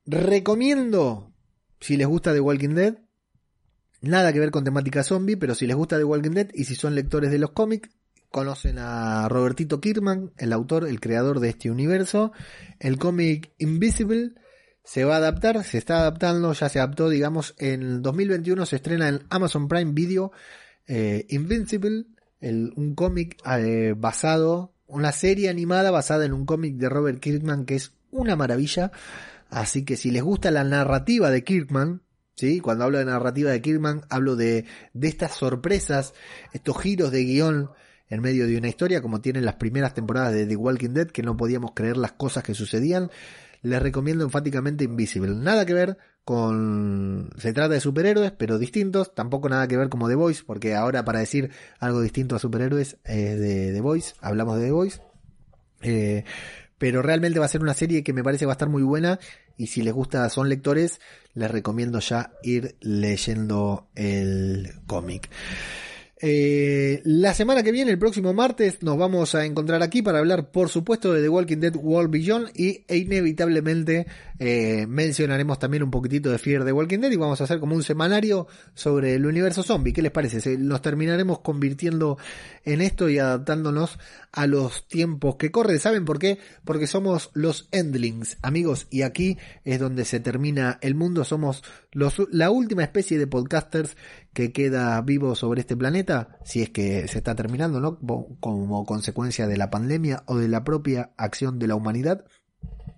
recomiendo, 0.05 1.33
si 1.81 1.97
les 1.97 2.09
gusta 2.09 2.33
The 2.33 2.41
Walking 2.41 2.75
Dead, 2.75 3.06
Nada 4.03 4.33
que 4.33 4.41
ver 4.41 4.51
con 4.51 4.65
temática 4.65 5.03
zombie, 5.03 5.37
pero 5.37 5.55
si 5.55 5.67
les 5.67 5.77
gusta 5.77 5.99
The 5.99 6.05
Walking 6.05 6.31
Dead 6.31 6.49
y 6.55 6.65
si 6.65 6.75
son 6.75 6.95
lectores 6.95 7.31
de 7.31 7.39
los 7.39 7.51
cómics, 7.51 7.89
conocen 8.31 8.79
a 8.79 9.29
Robertito 9.29 9.81
Kirkman, 9.81 10.33
el 10.37 10.53
autor, 10.53 10.87
el 10.87 11.01
creador 11.01 11.41
de 11.41 11.51
este 11.51 11.71
universo. 11.71 12.33
El 12.79 12.99
cómic 12.99 13.53
Invisible 13.59 14.33
se 14.85 15.05
va 15.05 15.15
a 15.15 15.19
adaptar, 15.19 15.65
se 15.65 15.79
está 15.79 15.99
adaptando, 15.99 16.53
ya 16.53 16.69
se 16.69 16.79
adaptó, 16.79 17.09
digamos, 17.09 17.55
en 17.59 18.03
2021 18.03 18.67
se 18.67 18.77
estrena 18.77 19.09
en 19.09 19.25
Amazon 19.31 19.69
Prime 19.69 19.93
Video 19.93 20.33
eh, 20.87 21.27
Invincible, 21.31 22.05
un 22.41 22.95
cómic 22.95 23.37
eh, 23.47 23.95
basado, 23.97 24.75
una 24.87 25.11
serie 25.11 25.49
animada 25.49 25.91
basada 25.91 26.25
en 26.25 26.33
un 26.33 26.47
cómic 26.47 26.77
de 26.77 26.89
Robert 26.89 27.19
Kirkman 27.19 27.65
que 27.65 27.75
es 27.75 27.93
una 28.11 28.37
maravilla. 28.37 28.93
Así 29.49 29.85
que 29.85 29.97
si 29.97 30.11
les 30.11 30.23
gusta 30.23 30.51
la 30.51 30.63
narrativa 30.63 31.31
de 31.31 31.43
Kirkman, 31.43 32.03
¿sí? 32.37 32.61
Cuando 32.61 32.85
hablo 32.85 32.99
de 32.99 33.05
narrativa 33.07 33.51
de 33.51 33.61
Kirkman, 33.61 34.03
hablo 34.09 34.37
de, 34.37 34.67
de 34.93 35.09
estas 35.09 35.33
sorpresas, 35.33 36.15
estos 36.53 36.81
giros 36.81 37.11
de 37.11 37.25
guion 37.25 37.71
en 38.09 38.21
medio 38.21 38.47
de 38.47 38.57
una 38.57 38.69
historia, 38.69 39.03
como 39.03 39.21
tienen 39.21 39.45
las 39.45 39.57
primeras 39.57 39.95
temporadas 39.95 40.33
de 40.33 40.47
The 40.47 40.57
Walking 40.57 40.91
Dead, 40.91 41.09
que 41.09 41.23
no 41.23 41.37
podíamos 41.37 41.73
creer 41.75 41.97
las 41.97 42.13
cosas 42.13 42.45
que 42.45 42.55
sucedían. 42.55 43.11
Les 43.63 43.83
recomiendo 43.83 44.23
enfáticamente 44.23 44.85
Invisible. 44.85 45.35
Nada 45.35 45.67
que 45.67 45.75
ver 45.75 45.99
con... 46.25 47.31
Se 47.39 47.53
trata 47.53 47.75
de 47.75 47.81
superhéroes, 47.81 48.31
pero 48.31 48.59
distintos. 48.59 49.13
Tampoco 49.15 49.49
nada 49.49 49.67
que 49.67 49.77
ver 49.77 49.89
como 49.89 50.09
The 50.09 50.15
Voice, 50.15 50.45
porque 50.47 50.77
ahora 50.77 51.05
para 51.05 51.19
decir 51.19 51.51
algo 51.81 52.01
distinto 52.01 52.37
a 52.37 52.39
superhéroes 52.39 52.99
es 53.05 53.41
de 53.41 53.73
The 53.73 53.81
Voice. 53.81 54.15
Hablamos 54.21 54.59
de 54.59 54.67
The 54.67 54.73
Voice. 54.73 55.01
Eh, 55.83 56.25
pero 56.79 57.03
realmente 57.03 57.39
va 57.39 57.47
a 57.47 57.49
ser 57.49 57.63
una 57.63 57.75
serie 57.75 58.05
que 58.05 58.13
me 58.13 58.23
parece 58.23 58.47
va 58.47 58.53
a 58.53 58.55
estar 58.55 58.69
muy 58.69 58.83
buena 58.83 59.19
y 59.57 59.69
si 59.69 59.83
les 59.83 59.93
gusta 59.93 60.29
son 60.31 60.49
lectores 60.49 61.01
les 61.35 61.51
recomiendo 61.51 62.01
ya 62.01 62.33
ir 62.43 62.77
leyendo 62.81 63.89
el 63.95 64.73
cómic. 64.87 65.29
Eh, 66.19 67.03
la 67.05 67.35
semana 67.35 67.63
que 67.63 67.73
viene, 67.73 67.91
el 67.91 67.99
próximo 67.99 68.33
martes, 68.33 68.83
nos 68.83 68.97
vamos 68.97 69.35
a 69.35 69.45
encontrar 69.45 69.83
aquí 69.83 70.01
para 70.01 70.19
hablar, 70.19 70.51
por 70.51 70.71
supuesto, 70.71 71.13
de 71.13 71.21
The 71.21 71.29
Walking 71.29 71.59
Dead 71.59 71.77
World 71.77 72.11
Beyond 72.11 72.51
y 72.55 72.85
e 72.89 72.97
inevitablemente 72.97 74.07
eh, 74.39 74.87
mencionaremos 74.87 75.59
también 75.59 75.83
un 75.83 75.91
poquitito 75.91 76.31
de 76.31 76.39
Fear 76.39 76.65
the 76.65 76.73
Walking 76.73 76.99
Dead 76.99 77.11
y 77.11 77.17
vamos 77.17 77.41
a 77.41 77.45
hacer 77.45 77.59
como 77.59 77.75
un 77.75 77.83
semanario 77.83 78.47
sobre 78.75 79.15
el 79.15 79.27
universo 79.27 79.63
zombie. 79.63 79.93
¿Qué 79.93 80.03
les 80.03 80.13
parece? 80.13 80.59
Nos 80.59 80.83
terminaremos 80.83 81.41
convirtiendo 81.41 82.19
en 82.65 82.81
esto 82.81 83.09
y 83.09 83.19
adaptándonos 83.19 83.99
a 84.33 84.47
los 84.47 84.87
tiempos 84.89 85.37
que 85.37 85.51
corren. 85.51 85.79
¿Saben 85.79 86.05
por 86.05 86.19
qué? 86.19 86.39
Porque 86.65 86.87
somos 86.87 87.31
los 87.33 87.69
Endlings, 87.73 88.39
amigos, 88.43 88.87
y 88.91 89.03
aquí 89.03 89.39
es 89.65 89.81
donde 89.81 90.05
se 90.05 90.21
termina 90.21 90.79
el 90.83 90.95
mundo. 90.95 91.25
Somos 91.25 91.63
los, 91.93 92.21
la 92.31 92.51
última 92.51 92.83
especie 92.83 93.19
de 93.19 93.27
podcasters 93.27 93.97
que 94.35 94.53
queda 94.53 95.01
vivo 95.01 95.35
sobre 95.35 95.63
este 95.63 95.77
planeta, 95.77 96.39
si 96.45 96.61
es 96.61 96.69
que 96.69 97.09
se 97.09 97.19
está 97.19 97.35
terminando, 97.35 97.81
¿no? 97.81 97.99
Como 98.41 98.85
consecuencia 98.85 99.47
de 99.47 99.57
la 99.57 99.71
pandemia 99.71 100.25
o 100.27 100.37
de 100.37 100.49
la 100.49 100.63
propia 100.63 101.13
acción 101.17 101.59
de 101.59 101.69
la 101.69 101.75
humanidad. 101.75 102.27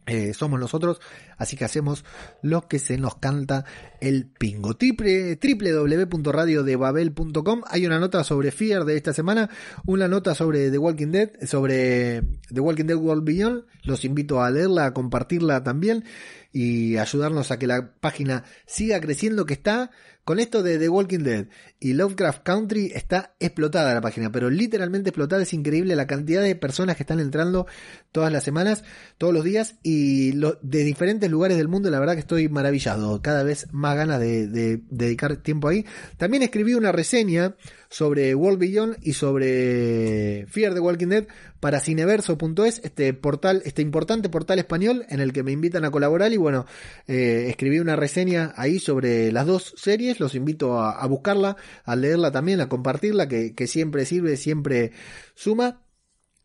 Eh, 0.08 0.32
somos 0.32 0.58
nosotros, 0.58 1.00
así 1.36 1.54
que 1.56 1.66
hacemos 1.66 2.02
lo 2.40 2.66
que 2.66 2.78
se 2.78 2.96
nos 2.96 3.16
canta 3.16 3.66
el 4.00 4.24
pingo. 4.26 4.74
Triple, 4.74 5.36
www.radiodebabel.com 5.36 7.62
Hay 7.66 7.84
una 7.84 7.98
nota 7.98 8.24
sobre 8.24 8.50
Fear 8.50 8.86
de 8.86 8.96
esta 8.96 9.12
semana, 9.12 9.50
una 9.84 10.08
nota 10.08 10.34
sobre 10.34 10.70
The 10.70 10.78
Walking 10.78 11.08
Dead, 11.08 11.28
sobre 11.46 12.22
The 12.52 12.60
Walking 12.60 12.86
Dead 12.86 12.96
World 12.96 13.24
Beyond. 13.24 13.64
Los 13.82 14.06
invito 14.06 14.42
a 14.42 14.50
leerla, 14.50 14.86
a 14.86 14.94
compartirla 14.94 15.62
también 15.62 16.04
y 16.52 16.96
ayudarnos 16.96 17.50
a 17.50 17.58
que 17.58 17.66
la 17.66 17.92
página 18.00 18.44
siga 18.66 18.98
creciendo, 19.00 19.44
que 19.44 19.52
está 19.54 19.90
con 20.28 20.40
esto 20.40 20.62
de 20.62 20.78
The 20.78 20.90
Walking 20.90 21.20
Dead 21.20 21.46
y 21.80 21.94
Lovecraft 21.94 22.42
Country 22.42 22.92
está 22.94 23.34
explotada 23.40 23.94
la 23.94 24.02
página, 24.02 24.30
pero 24.30 24.50
literalmente 24.50 25.08
explotada. 25.08 25.42
Es 25.42 25.54
increíble 25.54 25.96
la 25.96 26.06
cantidad 26.06 26.42
de 26.42 26.54
personas 26.54 26.96
que 26.96 27.02
están 27.02 27.18
entrando 27.18 27.66
todas 28.12 28.30
las 28.30 28.44
semanas, 28.44 28.84
todos 29.18 29.34
los 29.34 29.44
días 29.44 29.74
y 29.82 30.30
de 30.30 30.84
diferentes 30.84 31.28
lugares 31.30 31.56
del 31.56 31.68
mundo. 31.68 31.90
La 31.90 31.98
verdad 31.98 32.14
que 32.14 32.20
estoy 32.20 32.48
maravillado. 32.48 33.20
Cada 33.20 33.42
vez 33.42 33.66
más 33.72 33.96
ganas 33.96 34.20
de, 34.20 34.80
dedicar 34.88 35.36
tiempo 35.36 35.68
ahí. 35.68 35.84
También 36.16 36.44
escribí 36.44 36.74
una 36.74 36.92
reseña 36.92 37.56
sobre 37.90 38.34
World 38.34 38.60
Beyond 38.60 38.96
y 39.02 39.14
sobre 39.14 40.46
Fear 40.48 40.74
the 40.74 40.80
Walking 40.80 41.08
Dead 41.08 41.26
para 41.58 41.80
cineverso.es, 41.80 42.80
este 42.84 43.12
portal, 43.14 43.62
este 43.64 43.82
importante 43.82 44.28
portal 44.28 44.60
español 44.60 45.04
en 45.08 45.18
el 45.20 45.32
que 45.32 45.42
me 45.42 45.50
invitan 45.50 45.84
a 45.84 45.90
colaborar 45.90 46.32
y 46.32 46.36
bueno, 46.36 46.66
eh, 47.08 47.46
escribí 47.48 47.80
una 47.80 47.96
reseña 47.96 48.52
ahí 48.56 48.78
sobre 48.78 49.32
las 49.32 49.46
dos 49.46 49.74
series, 49.76 50.20
los 50.20 50.36
invito 50.36 50.80
a, 50.80 51.04
buscarla, 51.06 51.56
a 51.84 51.96
leerla 51.96 52.30
también, 52.30 52.60
a 52.60 52.68
compartirla, 52.68 53.26
que, 53.26 53.54
que 53.54 53.66
siempre 53.66 54.04
sirve, 54.06 54.36
siempre 54.36 54.92
suma. 55.34 55.80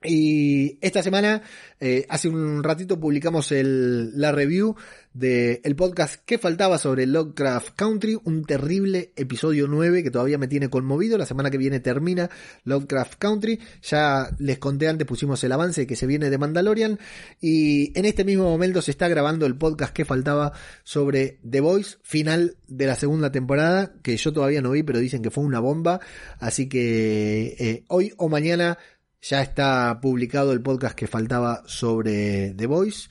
Y 0.04 0.78
esta 0.82 1.02
semana, 1.02 1.42
eh, 1.80 2.06
hace 2.10 2.28
un 2.28 2.64
ratito 2.64 3.00
publicamos 3.00 3.52
el, 3.52 4.20
la 4.20 4.32
review 4.32 4.76
del 5.14 5.62
el 5.64 5.76
podcast 5.76 6.22
que 6.26 6.38
faltaba 6.38 6.78
sobre 6.78 7.06
Lovecraft 7.06 7.76
Country, 7.76 8.18
un 8.24 8.46
terrible 8.46 9.12
episodio 9.16 9.68
9 9.68 10.04
que 10.04 10.12
todavía 10.12 10.38
me 10.38 10.48
tiene 10.48 10.70
conmovido. 10.70 11.18
La 11.18 11.26
semana 11.26 11.52
que 11.52 11.58
viene 11.58 11.80
termina 11.80 12.30
Lovecraft 12.64 13.16
Country. 13.16 13.60
Ya 13.84 14.30
les 14.40 14.58
conté 14.58 14.88
antes, 14.88 15.08
pusimos 15.08 15.44
el 15.44 15.52
avance 15.52 15.88
que 15.88 15.96
se 15.96 16.08
viene 16.08 16.30
de 16.30 16.38
Mandalorian. 16.38 17.00
Y 17.40 17.98
en 17.98 18.06
este 18.06 18.24
mismo 18.24 18.46
momento 18.46 18.82
se 18.82 18.92
está 18.92 19.08
grabando 19.08 19.46
el 19.46 19.56
podcast 19.56 19.94
que 19.94 20.06
faltaba 20.06 20.54
sobre 20.84 21.40
The 21.50 21.62
Voice, 21.62 21.98
final 22.02 22.58
de 22.68 22.88
la 22.88 22.96
segunda 22.96 23.32
temporada, 23.32 23.94
que 24.02 24.18
yo 24.18 24.34
todavía 24.34 24.62
no 24.62 24.72
vi, 24.72 24.84
pero 24.84 25.00
dicen 25.00 25.22
que 25.22 25.32
fue 25.32 25.44
una 25.44 25.60
bomba. 25.60 26.00
Así 26.40 26.68
que 26.68 27.56
eh, 27.60 27.84
hoy 27.88 28.14
o 28.18 28.30
mañana 28.30 28.78
ya 29.24 29.42
está 29.42 30.00
publicado 30.02 30.52
el 30.52 30.62
podcast 30.62 30.96
que 30.96 31.08
faltaba 31.08 31.64
sobre 31.66 32.54
The 32.56 32.66
Voice. 32.68 33.10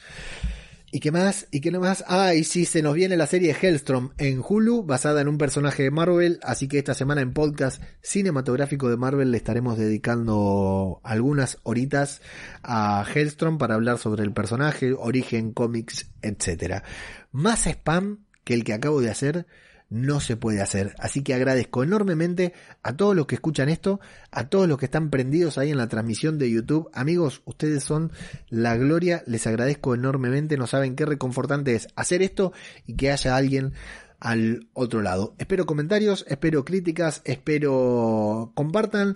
¿Y 0.94 1.00
qué 1.00 1.10
más? 1.10 1.48
¿Y 1.50 1.62
qué 1.62 1.70
más? 1.70 2.04
Ah, 2.06 2.34
y 2.34 2.44
sí, 2.44 2.66
se 2.66 2.82
nos 2.82 2.94
viene 2.94 3.16
la 3.16 3.26
serie 3.26 3.56
Hellstrom 3.58 4.10
en 4.18 4.42
Hulu, 4.46 4.82
basada 4.82 5.22
en 5.22 5.28
un 5.28 5.38
personaje 5.38 5.84
de 5.84 5.90
Marvel, 5.90 6.38
así 6.42 6.68
que 6.68 6.76
esta 6.76 6.92
semana 6.92 7.22
en 7.22 7.32
podcast 7.32 7.82
cinematográfico 8.02 8.90
de 8.90 8.98
Marvel 8.98 9.30
le 9.30 9.38
estaremos 9.38 9.78
dedicando 9.78 11.00
algunas 11.02 11.56
horitas 11.62 12.20
a 12.62 13.06
Hellstrom 13.10 13.56
para 13.56 13.76
hablar 13.76 13.96
sobre 13.96 14.22
el 14.22 14.34
personaje, 14.34 14.92
origen, 14.92 15.54
cómics, 15.54 16.10
etc. 16.20 16.82
Más 17.30 17.66
spam 17.66 18.26
que 18.44 18.52
el 18.52 18.64
que 18.64 18.74
acabo 18.74 19.00
de 19.00 19.08
hacer 19.08 19.46
no 19.92 20.20
se 20.20 20.36
puede 20.36 20.62
hacer. 20.62 20.94
Así 20.98 21.22
que 21.22 21.34
agradezco 21.34 21.82
enormemente 21.82 22.54
a 22.82 22.96
todos 22.96 23.14
los 23.14 23.26
que 23.26 23.34
escuchan 23.34 23.68
esto, 23.68 24.00
a 24.30 24.48
todos 24.48 24.66
los 24.66 24.78
que 24.78 24.86
están 24.86 25.10
prendidos 25.10 25.58
ahí 25.58 25.70
en 25.70 25.76
la 25.76 25.88
transmisión 25.88 26.38
de 26.38 26.50
YouTube. 26.50 26.88
Amigos, 26.94 27.42
ustedes 27.44 27.84
son 27.84 28.10
la 28.48 28.74
gloria, 28.76 29.22
les 29.26 29.46
agradezco 29.46 29.94
enormemente, 29.94 30.56
no 30.56 30.66
saben 30.66 30.96
qué 30.96 31.04
reconfortante 31.04 31.74
es 31.74 31.88
hacer 31.94 32.22
esto 32.22 32.54
y 32.86 32.96
que 32.96 33.10
haya 33.10 33.36
alguien 33.36 33.74
al 34.18 34.70
otro 34.72 35.02
lado. 35.02 35.34
Espero 35.38 35.66
comentarios, 35.66 36.24
espero 36.28 36.64
críticas, 36.64 37.20
espero 37.24 38.52
compartan. 38.54 39.14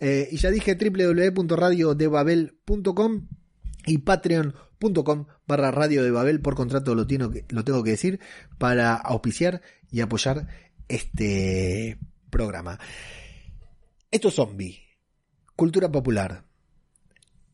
Eh, 0.00 0.28
y 0.30 0.36
ya 0.36 0.50
dije 0.50 0.76
www.radiodebabel.com 0.76 3.28
y 3.86 3.98
patreon.com 4.80 5.26
barra 5.46 5.70
radio 5.70 6.02
de 6.02 6.10
Babel 6.10 6.40
por 6.40 6.54
contrato 6.54 6.94
lo, 6.94 7.06
tengo 7.06 7.30
que, 7.30 7.44
lo 7.50 7.64
tengo 7.64 7.84
que 7.84 7.90
decir 7.90 8.20
para 8.58 8.94
auspiciar 8.94 9.62
y 9.90 10.00
apoyar 10.00 10.48
este 10.88 11.98
programa. 12.30 12.78
Esto 14.10 14.28
es 14.28 14.34
Zombie, 14.34 14.82
Cultura 15.54 15.92
Popular, 15.92 16.44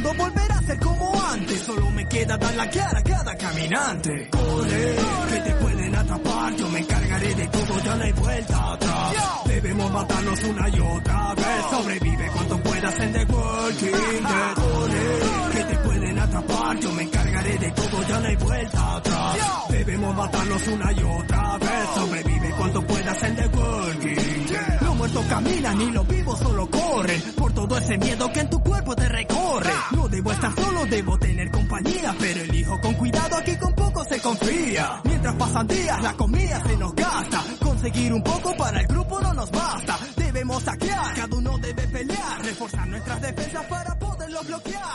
Queda 2.31 2.37
dar 2.37 2.55
la 2.55 2.69
cara 2.69 2.97
a 2.97 3.03
cada 3.03 3.35
caminante. 3.35 4.29
Corre, 4.29 4.95
que 5.29 5.39
te 5.41 5.51
pueden 5.55 5.95
atrapar. 5.95 6.55
Yo 6.55 6.69
me 6.69 6.79
encargaré 6.79 7.35
de 7.35 7.47
todo, 7.47 7.79
ya 7.83 7.95
no 7.95 8.03
hay 8.05 8.11
vuelta 8.13 8.73
atrás. 8.73 9.13
Debemos 9.47 9.91
matarnos 9.91 10.43
una 10.45 10.69
y 10.69 10.79
otra 10.79 11.35
vez. 11.35 11.65
Sobrevive 11.71 12.31
cuanto 12.33 12.57
puedas 12.63 12.99
en 13.01 13.11
The 13.11 13.25
Walking 13.25 14.23
Dead. 14.23 14.53
Corre, 14.55 15.51
que 15.51 15.63
te 15.65 15.75
pueden 15.79 16.19
atrapar. 16.19 16.79
Yo 16.79 16.91
me 16.93 17.03
encargaré 17.03 17.57
de 17.57 17.71
todo, 17.71 18.07
ya 18.07 18.19
no 18.21 18.27
hay 18.27 18.35
vuelta 18.37 18.95
atrás. 18.95 19.37
Debemos 19.69 20.15
matarnos 20.15 20.67
una 20.67 20.91
y 20.93 21.03
otra 21.03 21.57
vez. 21.57 21.89
Sobrevive 21.95 22.49
cuanto 22.51 22.81
puedas 22.87 23.23
en 23.23 23.35
The 23.35 23.47
Walking 23.47 24.45
Dead. 24.47 24.50
Muertos 25.13 25.29
caminan 25.29 25.81
y 25.81 25.91
solo 26.37 26.69
corren. 26.69 27.21
Por 27.35 27.51
todo 27.51 27.77
ese 27.77 27.97
miedo 27.97 28.31
que 28.31 28.39
en 28.39 28.49
tu 28.49 28.63
cuerpo 28.63 28.95
te 28.95 29.09
recorre. 29.09 29.69
No 29.91 30.07
debo 30.07 30.31
estar 30.31 30.55
solo, 30.55 30.85
debo 30.85 31.19
tener 31.19 31.51
compañía. 31.51 32.15
Pero 32.17 32.41
elijo 32.41 32.79
con 32.79 32.93
cuidado, 32.93 33.35
aquí 33.35 33.57
con 33.57 33.73
poco 33.73 34.05
se 34.05 34.21
confía. 34.21 35.01
Mientras 35.03 35.35
pasan 35.35 35.67
días, 35.67 36.01
la 36.01 36.13
comida 36.13 36.63
se 36.65 36.77
nos 36.77 36.95
gasta. 36.95 37.43
Conseguir 37.59 38.13
un 38.13 38.23
poco 38.23 38.55
para 38.55 38.79
el 38.79 38.87
grupo 38.87 39.19
no 39.19 39.33
nos 39.33 39.51
basta. 39.51 39.99
Debemos 40.15 40.63
saquear, 40.63 41.13
cada 41.13 41.35
uno 41.35 41.57
debe 41.57 41.87
pelear. 41.89 42.45
Reforzar 42.45 42.87
nuestras 42.87 43.21
defensas 43.21 43.65
para 43.65 43.99
poderlo 43.99 44.41
bloquear. 44.43 44.90